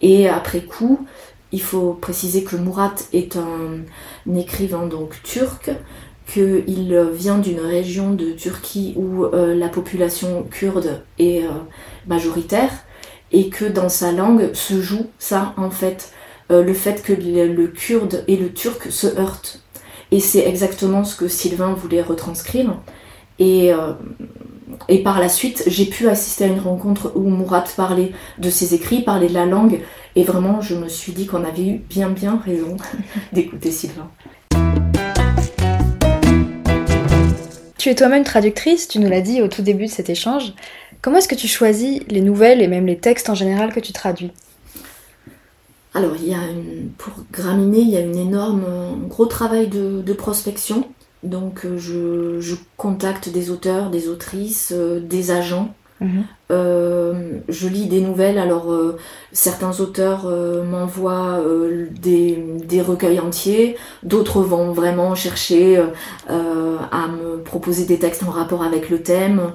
Et 0.00 0.28
après 0.28 0.62
coup, 0.62 1.06
il 1.52 1.60
faut 1.60 1.92
préciser 1.92 2.42
que 2.42 2.56
Murat 2.56 2.94
est 3.12 3.36
un 3.36 4.34
écrivain 4.34 4.86
donc 4.86 5.22
turc 5.22 5.70
qu'il 6.26 7.06
vient 7.12 7.38
d'une 7.38 7.60
région 7.60 8.12
de 8.12 8.30
Turquie 8.30 8.94
où 8.96 9.24
euh, 9.24 9.54
la 9.54 9.68
population 9.68 10.44
kurde 10.50 11.02
est 11.18 11.44
euh, 11.44 11.50
majoritaire 12.06 12.70
et 13.32 13.48
que 13.48 13.64
dans 13.64 13.88
sa 13.88 14.12
langue 14.12 14.52
se 14.54 14.80
joue 14.80 15.06
ça 15.18 15.54
en 15.56 15.70
fait, 15.70 16.12
euh, 16.50 16.62
le 16.62 16.74
fait 16.74 17.02
que 17.02 17.12
le, 17.12 17.66
kurde 17.66 18.24
et 18.28 18.36
le 18.36 18.52
turc 18.52 18.90
se 18.90 19.06
heurtent. 19.06 19.60
Et 20.10 20.20
c'est 20.20 20.46
exactement 20.46 21.04
ce 21.04 21.16
que 21.16 21.28
Sylvain 21.28 21.72
voulait 21.74 22.02
retranscrire. 22.02 22.76
Et, 23.38 23.72
et 24.88 25.02
par 25.02 25.20
la 25.20 25.28
suite, 25.28 25.64
j'ai 25.66 25.86
pu 25.86 26.08
assister 26.08 26.44
à 26.44 26.46
une 26.48 26.60
rencontre 26.60 27.12
où 27.14 27.28
Murat 27.28 27.64
parlait 27.76 28.12
de 28.38 28.50
ses 28.50 28.74
écrits, 28.74 29.02
parlait 29.02 29.28
de 29.28 29.34
la 29.34 29.46
langue, 29.46 29.80
et 30.16 30.24
vraiment 30.24 30.60
je 30.60 30.74
me 30.74 30.88
suis 30.88 31.12
dit 31.12 31.26
qu'on 31.26 31.44
avait 31.44 31.66
eu 31.66 31.78
bien 31.78 32.08
bien 32.08 32.40
raison 32.44 32.76
d'écouter 33.32 33.70
Sylvain. 33.70 34.10
Tu 37.78 37.88
es 37.88 37.94
toi-même 37.96 38.22
traductrice, 38.22 38.86
tu 38.86 39.00
nous 39.00 39.08
l'as 39.08 39.22
dit 39.22 39.42
au 39.42 39.48
tout 39.48 39.62
début 39.62 39.86
de 39.86 39.90
cet 39.90 40.08
échange. 40.08 40.52
Comment 41.00 41.18
est-ce 41.18 41.26
que 41.26 41.34
tu 41.34 41.48
choisis 41.48 42.00
les 42.08 42.20
nouvelles 42.20 42.62
et 42.62 42.68
même 42.68 42.86
les 42.86 42.98
textes 42.98 43.28
en 43.28 43.34
général 43.34 43.72
que 43.72 43.80
tu 43.80 43.92
traduis? 43.92 44.30
Alors, 45.94 46.12
il 46.16 46.28
y 46.28 46.34
a 46.34 46.38
pour 46.96 47.12
Graminé, 47.32 47.80
il 47.80 47.90
y 47.90 47.96
a 47.96 48.00
une 48.00 48.16
énorme, 48.16 48.64
un 48.64 49.06
gros 49.08 49.26
travail 49.26 49.66
de, 49.66 50.12
prospection. 50.12 50.86
Donc, 51.22 51.64
euh, 51.64 52.40
je, 52.40 52.54
contacte 52.76 53.28
des 53.28 53.50
auteurs, 53.50 53.90
des 53.90 54.08
autrices, 54.08 54.72
euh, 54.74 55.00
des 55.00 55.30
agents 55.30 55.74
Mhm. 56.00 56.24
Euh, 56.50 57.38
je 57.48 57.68
lis 57.68 57.86
des 57.86 58.00
nouvelles, 58.00 58.36
alors 58.36 58.72
euh, 58.72 58.98
certains 59.30 59.78
auteurs 59.78 60.26
m'envoient 60.64 61.40
des, 61.92 62.82
recueils 62.84 63.20
entiers, 63.20 63.76
d'autres 64.02 64.42
vont 64.42 64.72
vraiment 64.72 65.14
chercher 65.14 65.80
à 66.26 67.06
me 67.06 67.36
proposer 67.44 67.84
des 67.84 68.00
textes 68.00 68.24
en 68.24 68.30
rapport 68.30 68.64
avec 68.64 68.90
le 68.90 69.00
thème. 69.00 69.52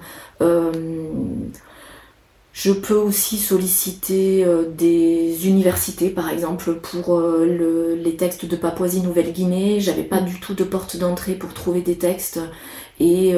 Je 2.59 2.71
peux 2.71 2.95
aussi 2.95 3.37
solliciter 3.37 4.43
des 4.75 5.47
universités, 5.47 6.09
par 6.09 6.29
exemple, 6.31 6.73
pour 6.73 7.21
les 7.21 8.15
textes 8.15 8.45
de 8.45 8.55
Papouasie-Nouvelle-Guinée. 8.55 9.79
J'avais 9.79 10.01
pas 10.01 10.21
du 10.21 10.39
tout 10.39 10.55
de 10.55 10.63
porte 10.63 10.97
d'entrée 10.97 11.35
pour 11.35 11.53
trouver 11.53 11.81
des 11.81 11.99
textes 11.99 12.39
et 12.99 13.35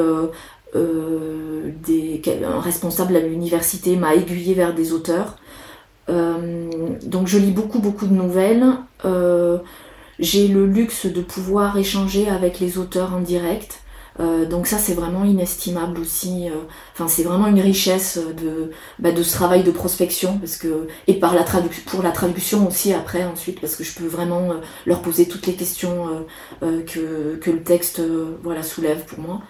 euh, 0.76 1.72
des, 1.84 2.22
un 2.46 2.60
responsable 2.60 3.16
à 3.16 3.20
l'université 3.20 3.96
m'a 3.96 4.14
aiguillé 4.14 4.54
vers 4.54 4.76
des 4.76 4.94
auteurs. 4.94 5.38
Euh, 6.10 6.70
donc 7.04 7.28
je 7.28 7.40
lis 7.40 7.52
beaucoup 7.52 7.80
beaucoup 7.80 8.06
de 8.06 8.14
nouvelles. 8.14 8.66
Euh, 9.04 9.58
j'ai 10.20 10.48
le 10.48 10.68
luxe 10.68 11.08
de 11.08 11.22
pouvoir 11.22 11.78
échanger 11.78 12.30
avec 12.30 12.60
les 12.60 12.78
auteurs 12.78 13.14
en 13.14 13.20
direct. 13.20 13.79
Donc 14.20 14.68
ça 14.68 14.78
c'est 14.78 14.94
vraiment 14.94 15.24
inestimable 15.24 16.00
aussi. 16.02 16.50
Enfin 16.94 17.08
c'est 17.08 17.24
vraiment 17.24 17.48
une 17.48 17.62
richesse 17.62 18.18
de, 18.18 18.72
bah, 19.00 19.12
de 19.12 19.24
ce 19.24 19.34
travail 19.34 19.64
de 19.64 19.72
prospection 19.72 20.38
parce 20.38 20.58
que 20.58 20.88
et 21.08 21.16
par 21.16 21.34
la 21.36 21.44
pour 21.86 22.04
la 22.04 22.12
traduction 22.12 22.68
aussi 22.68 22.94
après 22.94 23.24
ensuite 23.24 23.62
parce 23.62 23.76
que 23.76 23.84
je 23.84 23.96
peux 23.96 24.08
vraiment 24.08 24.50
leur 24.86 25.02
poser 25.02 25.28
toutes 25.28 25.48
les 25.48 25.54
questions 25.54 26.08
que, 26.62 27.36
que 27.38 27.52
le 27.52 27.64
texte 27.64 28.02
voilà 28.44 28.64
soulève 28.64 29.06
pour 29.06 29.20
moi. 29.20 29.42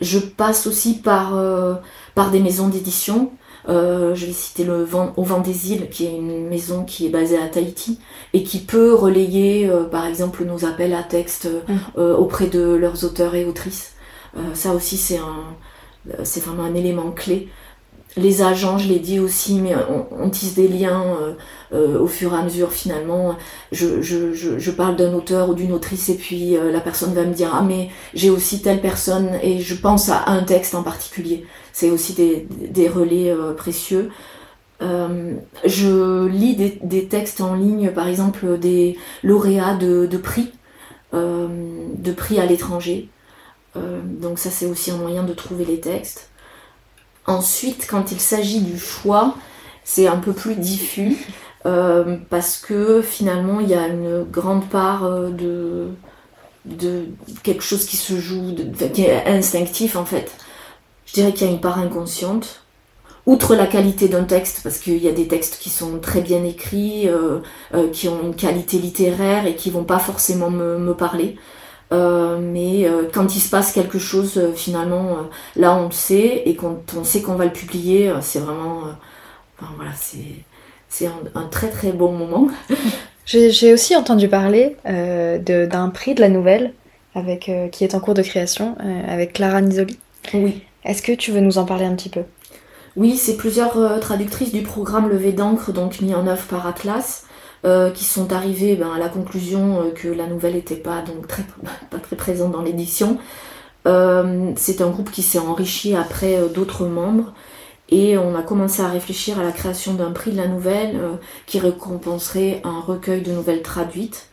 Je 0.00 0.18
passe 0.18 0.66
aussi 0.66 0.98
par, 0.98 1.36
euh, 1.36 1.74
par 2.14 2.30
des 2.30 2.40
maisons 2.40 2.68
d'édition. 2.68 3.32
Euh, 3.68 4.14
je 4.14 4.26
vais 4.26 4.32
citer 4.32 4.64
le 4.64 4.84
Vent, 4.84 5.12
Au 5.16 5.22
Vent 5.22 5.40
des 5.40 5.72
Îles, 5.72 5.88
qui 5.88 6.06
est 6.06 6.14
une 6.14 6.48
maison 6.48 6.84
qui 6.84 7.06
est 7.06 7.10
basée 7.10 7.38
à 7.38 7.48
Tahiti 7.48 7.98
et 8.32 8.42
qui 8.42 8.58
peut 8.60 8.94
relayer, 8.94 9.68
euh, 9.68 9.84
par 9.84 10.06
exemple, 10.06 10.44
nos 10.44 10.64
appels 10.64 10.94
à 10.94 11.02
texte 11.02 11.48
mmh. 11.68 12.00
auprès 12.00 12.46
de 12.46 12.74
leurs 12.74 13.04
auteurs 13.04 13.34
et 13.34 13.44
autrices. 13.44 13.94
ça 14.54 14.72
aussi, 14.74 14.96
c'est 14.96 15.18
un, 15.18 16.24
c'est 16.24 16.44
vraiment 16.44 16.64
un 16.64 16.74
élément 16.74 17.10
clé 17.10 17.48
les 18.16 18.42
agents, 18.42 18.78
je 18.78 18.88
l'ai 18.88 19.00
dit 19.00 19.18
aussi, 19.18 19.58
mais 19.58 19.74
on, 20.10 20.30
tisse 20.30 20.54
des 20.54 20.68
liens 20.68 21.02
euh, 21.02 21.34
euh, 21.72 21.98
au 22.00 22.06
fur 22.06 22.32
et 22.32 22.36
à 22.36 22.42
mesure 22.42 22.72
finalement. 22.72 23.36
Je, 23.72 24.70
parle 24.70 24.96
d'un 24.96 25.14
auteur 25.14 25.50
ou 25.50 25.54
d'une 25.54 25.72
autrice 25.72 26.08
et 26.08 26.14
puis 26.14 26.56
euh, 26.56 26.70
la 26.70 26.80
personne 26.80 27.12
va 27.14 27.24
me 27.24 27.34
dire 27.34 27.50
ah 27.52 27.62
mais 27.62 27.90
j'ai 28.14 28.30
aussi 28.30 28.62
telle 28.62 28.80
personne 28.80 29.30
et 29.42 29.60
je 29.60 29.74
pense 29.74 30.08
à 30.08 30.28
un 30.28 30.42
texte 30.42 30.74
en 30.74 30.82
particulier. 30.82 31.44
C'est 31.72 31.90
aussi 31.90 32.14
des, 32.14 32.88
relais 32.88 33.34
précieux. 33.56 34.10
je 34.80 36.26
lis 36.26 36.78
des, 36.82 37.06
textes 37.06 37.40
en 37.40 37.54
ligne, 37.54 37.90
par 37.90 38.06
exemple 38.06 38.58
des 38.58 38.96
lauréats 39.24 39.74
de 39.74 40.16
prix, 40.16 40.52
de 41.12 42.12
prix 42.12 42.38
à 42.38 42.46
l'étranger. 42.46 43.08
donc 43.74 44.38
ça 44.38 44.50
c'est 44.50 44.66
aussi 44.66 44.92
un 44.92 44.98
moyen 44.98 45.24
de 45.24 45.32
trouver 45.32 45.64
les 45.64 45.80
textes. 45.80 46.30
Ensuite, 47.26 47.86
quand 47.88 48.12
il 48.12 48.20
s'agit 48.20 48.60
du 48.60 48.78
choix, 48.78 49.34
c'est 49.84 50.06
un 50.06 50.16
peu 50.16 50.32
plus 50.32 50.56
diffus 50.56 51.16
euh, 51.66 52.16
parce 52.28 52.58
que 52.58 53.00
finalement 53.00 53.60
il 53.60 53.68
y 53.68 53.74
a 53.74 53.86
une 53.86 54.24
grande 54.24 54.68
part 54.68 55.04
euh, 55.04 55.30
de, 56.64 57.06
quelque 57.42 57.62
chose 57.62 57.86
qui 57.86 57.96
se 57.96 58.18
joue, 58.18 58.54
qui 58.92 59.02
est 59.02 59.26
instinctif 59.26 59.96
en 59.96 60.04
fait. 60.04 60.32
je 61.06 61.14
dirais 61.14 61.32
qu'il 61.32 61.46
y 61.46 61.50
a 61.50 61.52
une 61.52 61.60
part 61.60 61.78
inconsciente. 61.78 62.60
Outre 63.26 63.54
la 63.54 63.66
qualité 63.66 64.08
d'un 64.08 64.24
texte, 64.24 64.60
parce 64.62 64.76
qu'il 64.76 65.02
y 65.02 65.08
a 65.08 65.12
des 65.12 65.26
textes 65.26 65.58
qui 65.58 65.70
sont 65.70 65.98
très 65.98 66.20
bien 66.20 66.44
écrits, 66.44 67.08
qui 67.90 68.06
ont 68.06 68.22
une 68.22 68.36
qualité 68.36 68.78
littéraire 68.78 69.46
et 69.46 69.56
qui 69.56 69.70
vont 69.70 69.84
pas 69.84 69.98
forcément 69.98 70.50
me, 70.50 70.92
parler. 70.92 71.38
Mais 72.40 72.88
quand 73.12 73.34
il 73.36 73.40
se 73.40 73.50
passe 73.50 73.72
quelque 73.72 73.98
chose, 73.98 74.40
finalement, 74.54 75.16
là 75.56 75.76
on 75.76 75.86
le 75.86 75.92
sait, 75.92 76.42
et 76.46 76.54
quand 76.54 76.94
on 76.98 77.04
sait 77.04 77.22
qu'on 77.22 77.34
va 77.34 77.44
le 77.44 77.52
publier, 77.52 78.12
c'est 78.20 78.40
vraiment. 78.40 78.82
Enfin, 79.58 79.72
voilà, 79.76 79.92
c'est 80.88 81.06
un, 81.06 81.46
très 81.50 81.70
très 81.70 81.92
bon 81.92 82.12
moment. 82.12 82.48
J'ai 83.26 83.72
aussi 83.72 83.96
entendu 83.96 84.28
parler 84.28 84.76
euh, 84.86 85.38
d'un 85.38 85.88
prix 85.88 86.14
de 86.14 86.20
la 86.20 86.28
nouvelle 86.28 86.72
avec, 87.14 87.48
euh, 87.48 87.68
qui 87.68 87.84
est 87.84 87.94
en 87.94 88.00
cours 88.00 88.14
de 88.14 88.22
création 88.22 88.76
euh, 88.80 89.00
avec 89.08 89.32
Clara 89.32 89.60
Nisoli. 89.60 89.98
Oui. 90.34 90.62
Est-ce 90.84 91.02
que 91.02 91.12
tu 91.12 91.32
veux 91.32 91.40
nous 91.40 91.58
en 91.58 91.64
parler 91.64 91.86
un 91.86 91.94
petit 91.94 92.10
peu? 92.10 92.22
Oui, 92.96 93.16
c'est 93.16 93.36
plusieurs 93.36 93.98
traductrices 94.00 94.52
du 94.52 94.62
programme 94.62 95.08
Levé 95.08 95.32
d'encre, 95.32 95.72
donc 95.72 96.00
mis 96.00 96.14
en 96.14 96.26
œuvre 96.26 96.44
par 96.44 96.66
Atlas, 96.66 97.24
qui 97.94 98.04
sont 98.04 98.32
arrivées 98.32 98.76
ben, 98.76 98.92
à 98.92 98.98
la 98.98 99.08
conclusion 99.08 99.90
que 99.94 100.08
la 100.08 100.26
nouvelle 100.26 100.54
n'était 100.54 100.76
pas, 100.76 101.00
donc 101.00 101.26
très, 101.26 101.44
pas 101.90 101.98
très 101.98 102.16
présente 102.16 102.52
dans 102.52 102.62
l'édition. 102.62 103.18
c'est 103.84 104.80
un 104.82 104.90
groupe 104.90 105.10
qui 105.10 105.22
s'est 105.22 105.38
enrichi 105.38 105.96
après 105.96 106.38
d'autres 106.54 106.86
membres 106.86 107.32
et 107.90 108.16
on 108.16 108.34
a 108.34 108.42
commencé 108.42 108.82
à 108.82 108.88
réfléchir 108.88 109.38
à 109.38 109.42
la 109.42 109.52
création 109.52 109.94
d'un 109.94 110.10
prix 110.10 110.32
de 110.32 110.36
la 110.36 110.48
nouvelle 110.48 110.96
euh, 110.96 111.14
qui 111.46 111.58
récompenserait 111.58 112.60
un 112.64 112.80
recueil 112.80 113.20
de 113.20 113.30
nouvelles 113.30 113.62
traduites. 113.62 114.28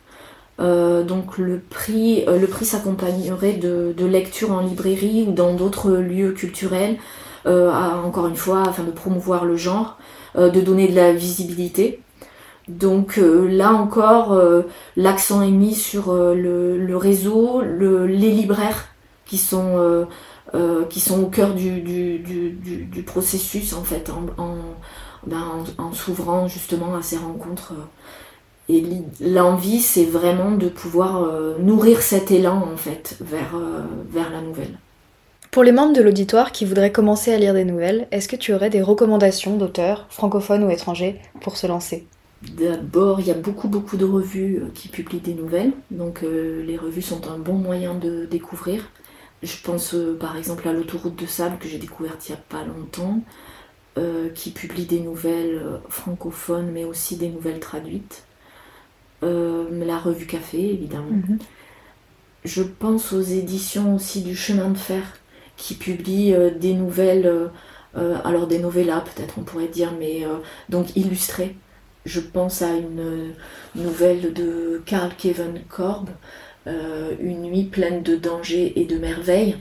Euh, 0.60 1.02
donc 1.02 1.38
le 1.38 1.60
prix, 1.60 2.24
euh, 2.28 2.38
le 2.38 2.46
prix 2.46 2.64
s'accompagnerait 2.64 3.54
de, 3.54 3.94
de, 3.96 4.06
lectures 4.06 4.52
en 4.52 4.60
librairie 4.60 5.26
ou 5.28 5.32
dans 5.32 5.54
d'autres 5.54 5.90
lieux 5.92 6.32
culturels, 6.32 6.96
encore 7.44 8.28
une 8.28 8.36
fois 8.36 8.62
afin 8.68 8.84
de 8.84 8.92
promouvoir 8.92 9.44
le 9.44 9.56
genre, 9.56 9.98
de 10.36 10.60
donner 10.60 10.86
de 10.86 10.94
la 10.94 11.12
visibilité. 11.12 12.00
Donc 12.78 13.18
là 13.18 13.72
encore, 13.72 14.40
l'accent 14.96 15.42
est 15.42 15.50
mis 15.50 15.74
sur 15.74 16.12
le, 16.12 16.94
réseau, 16.96 17.60
les 17.62 18.30
libraires 18.30 18.88
qui 19.26 19.38
sont 19.38 20.06
euh, 20.54 20.84
qui 20.84 21.00
sont 21.00 21.22
au 21.22 21.28
cœur 21.28 21.54
du, 21.54 22.22
processus 23.06 23.72
en 23.72 23.82
fait, 23.82 24.10
en, 24.10 24.42
en, 24.42 24.56
ben, 25.26 25.64
en, 25.78 25.94
s'ouvrant 25.94 26.46
justement 26.46 26.94
à 26.94 27.00
ces 27.00 27.16
rencontres. 27.16 27.72
Et 28.68 28.84
l'envie, 29.18 29.80
c'est 29.80 30.04
vraiment 30.04 30.50
de 30.50 30.68
pouvoir 30.68 31.22
euh, 31.22 31.56
nourrir 31.58 32.02
cet 32.02 32.30
élan 32.30 32.68
en 32.70 32.76
fait 32.76 33.16
vers, 33.22 33.56
euh, 33.56 33.80
vers 34.10 34.30
la 34.30 34.42
nouvelle. 34.42 34.78
Pour 35.50 35.62
les 35.62 35.72
membres 35.72 35.94
de 35.94 36.02
l'auditoire 36.02 36.52
qui 36.52 36.66
voudraient 36.66 36.92
commencer 36.92 37.32
à 37.32 37.38
lire 37.38 37.54
des 37.54 37.64
nouvelles, 37.64 38.06
est-ce 38.10 38.28
que 38.28 38.36
tu 38.36 38.52
aurais 38.52 38.70
des 38.70 38.82
recommandations 38.82 39.56
d'auteurs, 39.56 40.04
francophones 40.10 40.64
ou 40.64 40.70
étrangers, 40.70 41.18
pour 41.40 41.56
se 41.56 41.66
lancer? 41.66 42.06
D'abord, 42.56 43.20
il 43.20 43.26
y 43.26 43.30
a 43.30 43.34
beaucoup 43.34 43.68
beaucoup 43.68 43.96
de 43.96 44.04
revues 44.04 44.62
qui 44.74 44.88
publient 44.88 45.20
des 45.20 45.34
nouvelles, 45.34 45.72
donc 45.90 46.22
les 46.22 46.76
revues 46.76 47.02
sont 47.02 47.28
un 47.28 47.38
bon 47.38 47.54
moyen 47.54 47.94
de 47.94 48.26
découvrir. 48.26 48.90
Je 49.42 49.56
pense 49.62 49.94
euh, 49.94 50.16
par 50.18 50.36
exemple 50.36 50.68
à 50.68 50.72
l'autoroute 50.72 51.16
de 51.16 51.26
sable 51.26 51.58
que 51.58 51.68
j'ai 51.68 51.78
découverte 51.78 52.28
il 52.28 52.32
n'y 52.32 52.38
a 52.38 52.42
pas 52.48 52.64
longtemps, 52.64 53.20
euh, 53.98 54.28
qui 54.30 54.50
publie 54.50 54.86
des 54.86 55.00
nouvelles 55.00 55.56
euh, 55.56 55.78
francophones 55.88 56.70
mais 56.72 56.84
aussi 56.84 57.16
des 57.16 57.28
nouvelles 57.28 57.60
traduites. 57.60 58.24
la 59.22 59.98
revue 59.98 60.26
Café 60.26 60.72
évidemment. 60.72 61.10
Mhm. 61.10 61.38
Je 62.44 62.62
pense 62.62 63.12
aux 63.12 63.20
éditions 63.20 63.96
aussi 63.96 64.22
du 64.22 64.34
chemin 64.34 64.68
de 64.70 64.78
fer 64.78 65.02
qui 65.56 65.74
publient 65.74 66.34
des 66.58 66.74
nouvelles, 66.74 67.50
alors 67.94 68.48
des 68.48 68.58
novellas 68.58 69.00
peut-être 69.00 69.34
on 69.38 69.42
pourrait 69.42 69.68
dire, 69.68 69.92
mais 69.96 70.26
donc 70.68 70.96
illustrées. 70.96 71.54
Je 72.04 72.20
pense 72.20 72.62
à 72.62 72.72
une 72.72 73.32
nouvelle 73.74 74.32
de 74.32 74.82
Carl 74.84 75.10
Kevin 75.16 75.60
Korb 75.68 76.08
euh, 76.68 77.16
une 77.18 77.42
nuit 77.42 77.64
pleine 77.64 78.04
de 78.04 78.14
dangers 78.14 78.72
et 78.76 78.84
de 78.84 78.96
merveilles. 78.96 79.56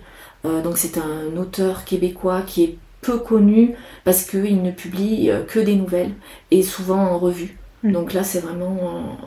Euh, 0.46 0.62
donc 0.62 0.78
c'est 0.78 1.00
un 1.00 1.36
auteur 1.36 1.84
québécois 1.84 2.44
qui 2.46 2.64
est 2.64 2.78
peu 3.02 3.18
connu 3.18 3.76
parce 4.04 4.24
qu'il 4.24 4.62
ne 4.62 4.70
publie 4.70 5.32
euh, 5.32 5.42
que 5.44 5.60
des 5.60 5.76
nouvelles 5.76 6.12
et 6.52 6.62
souvent 6.62 7.00
en 7.00 7.18
revue. 7.18 7.58
Mm. 7.82 7.92
Donc 7.92 8.14
là 8.14 8.24
c'est 8.24 8.40
vraiment 8.40 9.18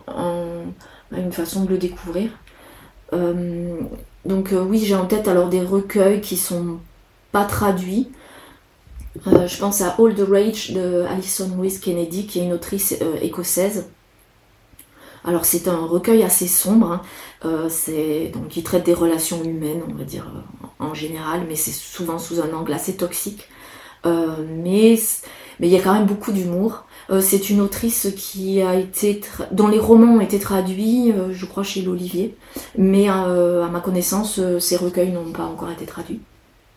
une 1.10 1.32
façon 1.32 1.64
de 1.64 1.70
le 1.70 1.78
découvrir. 1.78 2.30
donc 3.12 4.52
oui 4.52 4.78
j'ai 4.78 4.94
en 4.94 5.06
tête 5.06 5.26
alors 5.28 5.48
des 5.48 5.60
recueils 5.60 6.20
qui 6.20 6.36
sont 6.36 6.78
pas 7.32 7.44
traduits. 7.44 8.08
Je 9.26 9.58
pense 9.58 9.80
à 9.80 9.94
All 9.98 10.14
the 10.14 10.28
Rage 10.28 10.72
de 10.72 11.04
Alison 11.08 11.50
Louise 11.56 11.78
Kennedy 11.78 12.26
qui 12.26 12.40
est 12.40 12.44
une 12.44 12.52
autrice 12.52 12.96
écossaise 13.22 13.86
alors 15.24 15.46
c'est 15.46 15.68
un 15.68 15.86
recueil 15.86 16.22
assez 16.22 16.46
sombre, 16.46 16.92
hein. 16.92 17.02
euh, 17.46 18.30
donc 18.32 18.48
qui 18.48 18.62
traite 18.62 18.84
des 18.84 18.92
relations 18.92 19.42
humaines, 19.42 19.80
on 19.88 19.94
va 19.94 20.04
dire 20.04 20.30
euh, 20.34 20.66
en 20.78 20.92
général, 20.92 21.44
mais 21.48 21.56
c'est 21.56 21.72
souvent 21.72 22.18
sous 22.18 22.40
un 22.40 22.52
angle 22.52 22.72
assez 22.74 22.96
toxique. 22.96 23.48
Euh, 24.04 24.36
mais 24.62 24.98
mais 25.60 25.68
il 25.68 25.72
y 25.72 25.76
a 25.76 25.80
quand 25.80 25.94
même 25.94 26.04
beaucoup 26.04 26.32
d'humour. 26.32 26.84
c'est 27.20 27.48
une 27.48 27.60
autrice 27.60 28.08
qui 28.16 28.60
a 28.60 28.74
été 28.74 29.20
dont 29.52 29.68
les 29.68 29.78
romans 29.78 30.16
ont 30.16 30.20
été 30.20 30.38
traduits, 30.40 31.14
je 31.30 31.46
crois 31.46 31.62
chez 31.62 31.80
l'Olivier, 31.80 32.36
mais 32.76 33.08
à 33.08 33.68
ma 33.70 33.80
connaissance, 33.80 34.40
ces 34.58 34.76
recueils 34.76 35.12
n'ont 35.12 35.30
pas 35.32 35.44
encore 35.44 35.70
été 35.70 35.86
traduits. 35.86 36.20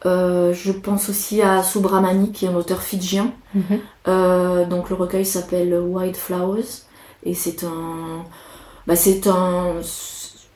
Je 0.05 0.71
pense 0.71 1.09
aussi 1.09 1.41
à 1.41 1.63
Subramani, 1.63 2.31
qui 2.31 2.45
est 2.45 2.49
un 2.49 2.55
auteur 2.55 2.81
fidjien. 2.81 3.31
Mhm. 3.53 4.69
donc 4.69 4.89
le 4.89 4.95
recueil 4.95 5.25
s'appelle 5.25 5.73
White 5.73 6.17
Flowers. 6.17 6.87
Et 7.23 7.33
c'est 7.33 7.63
un. 7.63 8.23
Bah, 8.85 8.95
c'est 8.95 9.27
un. 9.27 9.75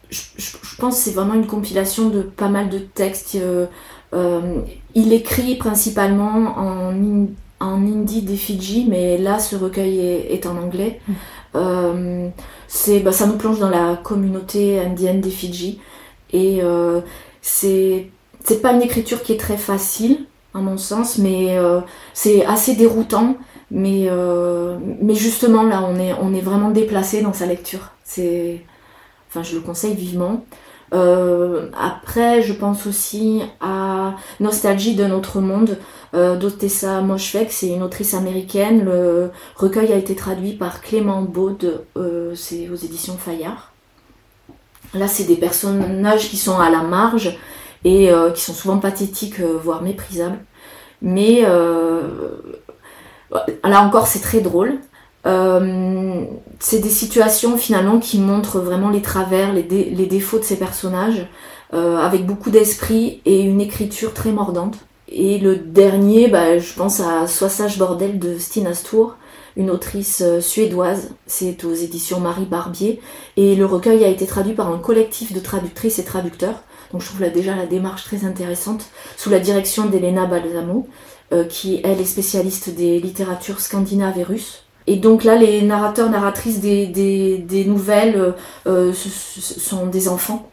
Je, 0.09 0.75
pense 0.77 0.97
que 0.97 1.01
c'est 1.03 1.11
vraiment 1.11 1.33
une 1.33 1.47
compilation 1.47 2.09
de 2.09 2.21
pas 2.21 2.49
mal 2.49 2.69
de 2.69 2.79
textes. 2.79 3.35
Euh, 3.35 3.65
euh, 4.13 4.61
il 4.93 5.13
écrit 5.13 5.55
principalement 5.55 6.57
en, 6.57 6.93
en 7.59 7.73
hindi 7.73 8.21
des 8.21 8.35
Fidji, 8.35 8.87
mais 8.89 9.17
là, 9.17 9.39
ce 9.39 9.55
recueil 9.55 9.99
est, 9.99 10.45
en 10.45 10.57
anglais. 10.57 10.99
Mm. 11.07 11.13
Euh, 11.55 12.29
c'est, 12.67 12.99
bah, 13.01 13.11
ça 13.11 13.25
nous 13.25 13.37
plonge 13.37 13.59
dans 13.59 13.69
la 13.69 13.97
communauté 14.01 14.79
indienne 14.79 15.21
des 15.21 15.29
Fidji. 15.29 15.79
Et 16.33 16.61
c'est, 17.41 18.09
c'est 18.43 18.61
pas 18.61 18.73
une 18.73 18.81
écriture 18.81 19.21
qui 19.23 19.33
est 19.33 19.39
très 19.39 19.57
facile, 19.57 20.25
à 20.53 20.59
mon 20.59 20.77
sens, 20.77 21.17
mais 21.17 21.57
c'est 22.13 22.45
assez 22.45 22.75
déroutant. 22.75 23.37
Mais, 23.71 24.07
euh, 24.09 24.77
mais 25.01 25.15
justement, 25.15 25.63
là, 25.63 25.81
on 25.81 25.97
est, 25.97 26.13
on 26.21 26.33
est 26.33 26.41
vraiment 26.41 26.71
déplacé 26.71 27.21
dans 27.21 27.33
sa 27.33 27.45
lecture. 27.45 27.91
Enfin, 29.29 29.43
je 29.43 29.55
le 29.55 29.61
conseille 29.61 29.95
vivement. 29.95 30.45
Euh, 30.93 31.69
après, 31.79 32.41
je 32.41 32.51
pense 32.51 32.85
aussi 32.85 33.41
à 33.61 34.15
Nostalgie 34.41 34.93
d'un 34.93 35.11
autre 35.11 35.39
monde 35.39 35.77
euh, 36.13 36.35
d'Otessa 36.35 37.01
c'est 37.47 37.69
une 37.69 37.81
autrice 37.81 38.13
américaine. 38.13 38.83
Le 38.83 39.31
recueil 39.55 39.93
a 39.93 39.95
été 39.95 40.15
traduit 40.15 40.51
par 40.51 40.81
Clément 40.81 41.21
Baud, 41.21 41.85
euh, 41.95 42.35
c'est 42.35 42.67
aux 42.69 42.75
éditions 42.75 43.17
Fayard. 43.17 43.71
Là, 44.93 45.07
c'est 45.07 45.23
des 45.23 45.37
personnages 45.37 46.29
qui 46.29 46.35
sont 46.35 46.59
à 46.59 46.69
la 46.69 46.81
marge 46.81 47.37
et 47.83 48.11
qui 48.35 48.41
sont 48.41 48.53
souvent 48.53 48.77
pathétiques, 48.77 49.39
voire 49.39 49.81
méprisables. 49.81 50.39
Mais 51.01 51.43
Là 53.63 53.81
encore, 53.83 54.07
c'est 54.07 54.19
très 54.19 54.41
drôle. 54.41 54.79
Euh, 55.25 56.25
c'est 56.59 56.79
des 56.79 56.89
situations 56.89 57.57
finalement 57.57 57.99
qui 57.99 58.19
montrent 58.19 58.59
vraiment 58.59 58.89
les 58.89 59.01
travers, 59.01 59.53
les, 59.53 59.63
défauts 59.63 60.39
de 60.39 60.43
ces 60.43 60.57
personnages, 60.57 61.27
euh, 61.73 61.97
avec 61.97 62.25
beaucoup 62.25 62.49
d'esprit 62.49 63.21
et 63.25 63.41
une 63.41 63.61
écriture 63.61 64.13
très 64.13 64.31
mordante. 64.31 64.77
Et 65.09 65.37
le 65.39 65.57
dernier, 65.57 66.27
bah, 66.27 66.57
je 66.57 66.73
pense 66.73 66.99
à 67.01 67.27
Sois 67.27 67.49
sage 67.49 67.77
bordel 67.77 68.17
de 68.17 68.37
Stina 68.37 68.73
Stour, 68.73 69.15
une 69.57 69.69
autrice 69.69 70.21
euh, 70.25 70.39
suédoise. 70.39 71.11
C'est 71.27 71.63
aux 71.65 71.73
éditions 71.73 72.19
Marie 72.19 72.45
Barbier. 72.45 72.99
Et 73.37 73.55
le 73.55 73.65
recueil 73.65 74.03
a 74.03 74.07
été 74.07 74.25
traduit 74.25 74.53
par 74.53 74.71
un 74.71 74.77
collectif 74.77 75.33
de 75.33 75.39
traductrices 75.39 75.99
et 75.99 76.05
traducteurs. 76.05 76.63
Donc 76.91 77.01
je 77.01 77.07
trouve 77.07 77.21
là 77.21 77.29
déjà 77.29 77.55
la 77.55 77.65
démarche 77.65 78.03
très 78.03 78.25
intéressante, 78.25 78.85
sous 79.17 79.29
la 79.29 79.39
direction 79.39 79.85
d'Elena 79.85 80.25
Balsamo. 80.25 80.87
Euh, 81.33 81.45
qui 81.45 81.79
elle 81.85 82.01
est 82.01 82.05
spécialiste 82.05 82.75
des 82.75 82.99
littératures 82.99 83.61
scandinaves 83.61 84.17
et 84.19 84.23
russes. 84.23 84.65
Et 84.85 84.97
donc 84.97 85.23
là, 85.23 85.37
les 85.37 85.61
narrateurs, 85.61 86.09
narratrices 86.09 86.59
des, 86.59 87.65
nouvelles 87.67 88.17
euh, 88.17 88.31
euh, 88.67 88.93
sont 88.93 89.85
des 89.85 90.09
enfants. 90.09 90.51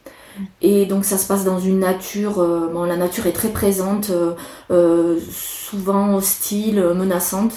Et 0.62 0.86
donc 0.86 1.05
ça 1.05 1.18
se 1.18 1.26
passe 1.26 1.45
dans 1.45 1.59
une 1.59 1.80
nature, 1.80 2.34
bon, 2.72 2.84
la 2.84 2.97
nature 2.97 3.26
est 3.26 3.32
très 3.32 3.49
présente, 3.49 4.12
souvent 5.32 6.14
hostile, 6.14 6.80
menaçante. 6.95 7.55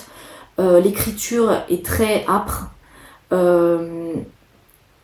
L'écriture 0.58 1.62
est 1.70 1.86
très 1.86 2.26
âpre. 2.28 2.72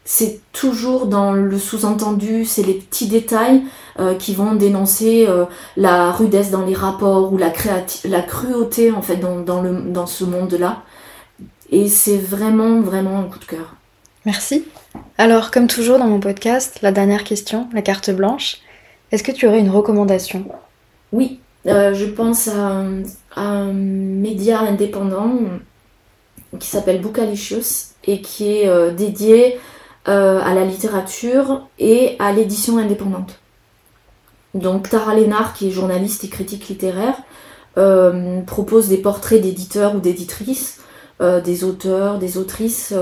C'est 0.09 0.39
toujours 0.53 1.07
dans 1.07 1.33
le 1.33 1.59
sous-entendu, 1.59 2.45
c'est 2.45 2.63
les 2.63 2.75
petits 2.75 3.09
détails 3.09 3.63
euh, 3.99 4.15
qui 4.15 4.33
vont 4.33 4.55
dénoncer 4.55 5.25
euh, 5.27 5.43
la 5.75 6.13
rudesse 6.13 6.49
dans 6.49 6.65
les 6.65 6.73
rapports 6.73 7.33
ou 7.33 7.37
la, 7.37 7.51
la 8.05 8.21
cruauté 8.21 8.89
en 8.91 9.01
fait 9.01 9.17
dans, 9.17 9.41
dans, 9.41 9.61
le, 9.61 9.81
dans 9.81 10.07
ce 10.07 10.23
monde-là. 10.23 10.83
Et 11.71 11.89
c'est 11.89 12.15
vraiment, 12.15 12.79
vraiment 12.79 13.19
un 13.19 13.23
coup 13.23 13.37
de 13.37 13.43
cœur. 13.43 13.75
Merci. 14.25 14.63
Alors, 15.17 15.51
comme 15.51 15.67
toujours 15.67 15.99
dans 15.99 16.07
mon 16.07 16.21
podcast, 16.21 16.79
la 16.81 16.93
dernière 16.93 17.25
question, 17.25 17.67
la 17.73 17.81
carte 17.81 18.09
blanche. 18.09 18.59
Est-ce 19.11 19.23
que 19.23 19.33
tu 19.33 19.45
aurais 19.45 19.59
une 19.59 19.69
recommandation? 19.69 20.45
Oui, 21.11 21.41
euh, 21.65 21.93
je 21.93 22.05
pense 22.05 22.47
à, 22.47 22.85
un 23.35 23.73
média 23.73 24.61
indépendant 24.61 25.33
qui 26.57 26.67
s'appelle 26.69 27.01
Bookalicious 27.01 27.91
et 28.05 28.21
qui 28.21 28.53
est 28.53 28.91
dédié 28.93 29.59
euh, 30.09 30.39
à 30.41 30.53
la 30.53 30.63
littérature 30.63 31.67
et 31.79 32.15
à 32.19 32.31
l'édition 32.31 32.77
indépendante. 32.77 33.39
Donc 34.53 34.87
Tara 34.87 35.13
Lénard, 35.13 35.53
qui 35.53 35.67
est 35.67 35.71
journaliste 35.71 36.23
et 36.23 36.29
critique 36.29 36.69
littéraire, 36.69 37.17
euh, 37.77 38.39
propose 38.43 38.87
des 38.87 38.99
portraits 38.99 39.41
d'éditeurs 39.41 39.95
ou 39.95 39.99
d'éditrices, 39.99 40.79
euh, 41.19 41.41
des 41.41 41.65
auteurs, 41.65 42.19
des 42.19 42.37
autrices 42.37 42.93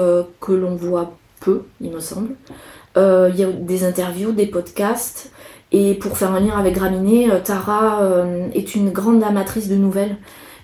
que 0.42 0.52
l'on 0.52 0.74
voit 0.74 1.14
peu, 1.42 1.66
il 1.80 1.92
me 1.92 2.00
semble. 2.00 2.32
Il 2.96 3.36
y 3.36 3.44
a 3.44 3.52
des 3.52 3.84
interviews, 3.84 4.32
des 4.32 4.48
podcasts. 4.48 5.30
Et 5.72 5.94
pour 5.94 6.18
faire 6.18 6.32
un 6.32 6.40
lien 6.40 6.58
avec 6.58 6.74
Graminé, 6.74 7.30
Tara 7.44 8.02
est 8.56 8.74
une 8.74 8.90
grande 8.90 9.24
amatrice 9.24 9.68
de 9.68 9.76
nouvelles. 9.76 10.18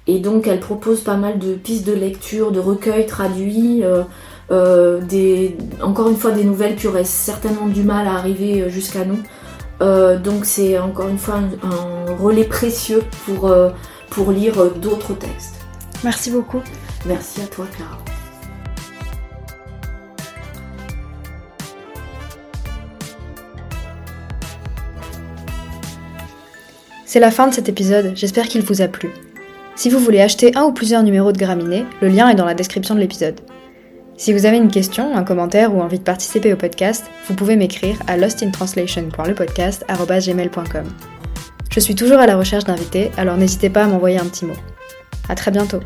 Et 0.08 0.18
donc 0.18 0.48
elle 0.48 0.60
propose 0.60 1.02
pas 1.02 1.18
mal 1.18 1.38
de 1.38 1.54
pistes 1.54 1.86
de 1.86 1.94
lecture, 1.94 2.52
de 2.52 2.60
recueils 2.60 3.06
traduits, 3.06 3.84
euh, 4.52 5.00
des, 5.00 5.56
encore 5.82 6.10
une 6.10 6.18
fois 6.18 6.32
des 6.32 6.44
nouvelles 6.44 6.76
qui 6.76 6.88
auraient 6.88 7.06
certainement 7.06 7.68
du 7.68 7.84
mal 7.84 8.06
à 8.06 8.16
arriver 8.16 8.62
euh, 8.62 8.70
jusqu'à 8.70 9.06
nous. 9.06 9.20
Euh, 9.82 10.20
donc 10.20 10.46
c'est 10.46 10.78
encore 10.78 11.08
une 11.08 11.18
fois 11.18 11.36
un, 11.64 12.14
relais 12.16 12.44
précieux 12.44 13.02
pour, 13.26 13.54
pour 14.10 14.32
lire 14.32 14.72
d'autres 14.76 15.14
textes. 15.14 15.56
Merci 16.04 16.32
beaucoup. 16.32 16.60
Merci 17.06 17.42
à 17.42 17.46
toi 17.46 17.66
Clara. 17.76 17.98
C'est 27.06 27.20
la 27.20 27.32
fin 27.32 27.48
de 27.48 27.54
cet 27.54 27.68
épisode, 27.68 28.14
j'espère 28.16 28.48
qu'il 28.48 28.62
vous 28.64 28.82
a 28.82 28.88
plu. 28.88 29.10
Si 29.76 29.90
vous 29.90 30.00
voulez 30.00 30.22
acheter 30.22 30.56
un 30.56 30.64
ou 30.64 30.72
plusieurs 30.72 31.04
numéros 31.04 31.32
de 31.32 31.38
Graminé, 31.38 31.86
le 32.02 32.08
lien 32.08 32.30
est 32.30 32.36
dans 32.36 32.46
la 32.46 32.54
description 32.54 32.96
de 32.96 33.00
l'épisode. 33.00 33.42
Si 34.22 34.32
vous 34.34 34.46
avez 34.46 34.58
une 34.58 34.70
question, 34.70 35.18
un 35.18 35.24
commentaire 35.24 35.74
ou 35.74 35.82
envie 35.82 35.98
de 35.98 36.04
participer 36.04 36.54
au 36.54 36.56
podcast, 36.56 37.10
vous 37.28 37.34
pouvez 37.34 37.56
m'écrire 37.56 37.98
à 38.06 38.18
lostintranslation.lepodcast.gmail.com. 38.18 40.86
Je 41.72 41.80
suis 41.80 41.96
toujours 41.96 42.20
à 42.20 42.28
la 42.28 42.38
recherche 42.38 42.66
d'invités, 42.66 43.10
alors 43.18 43.36
n'hésitez 43.36 43.72
pas 43.72 43.86
à 43.86 43.88
m'envoyer 43.88 44.20
un 44.20 44.26
petit 44.26 44.46
mot. 44.46 44.54
À 45.28 45.34
très 45.34 45.50
bientôt 45.50 45.80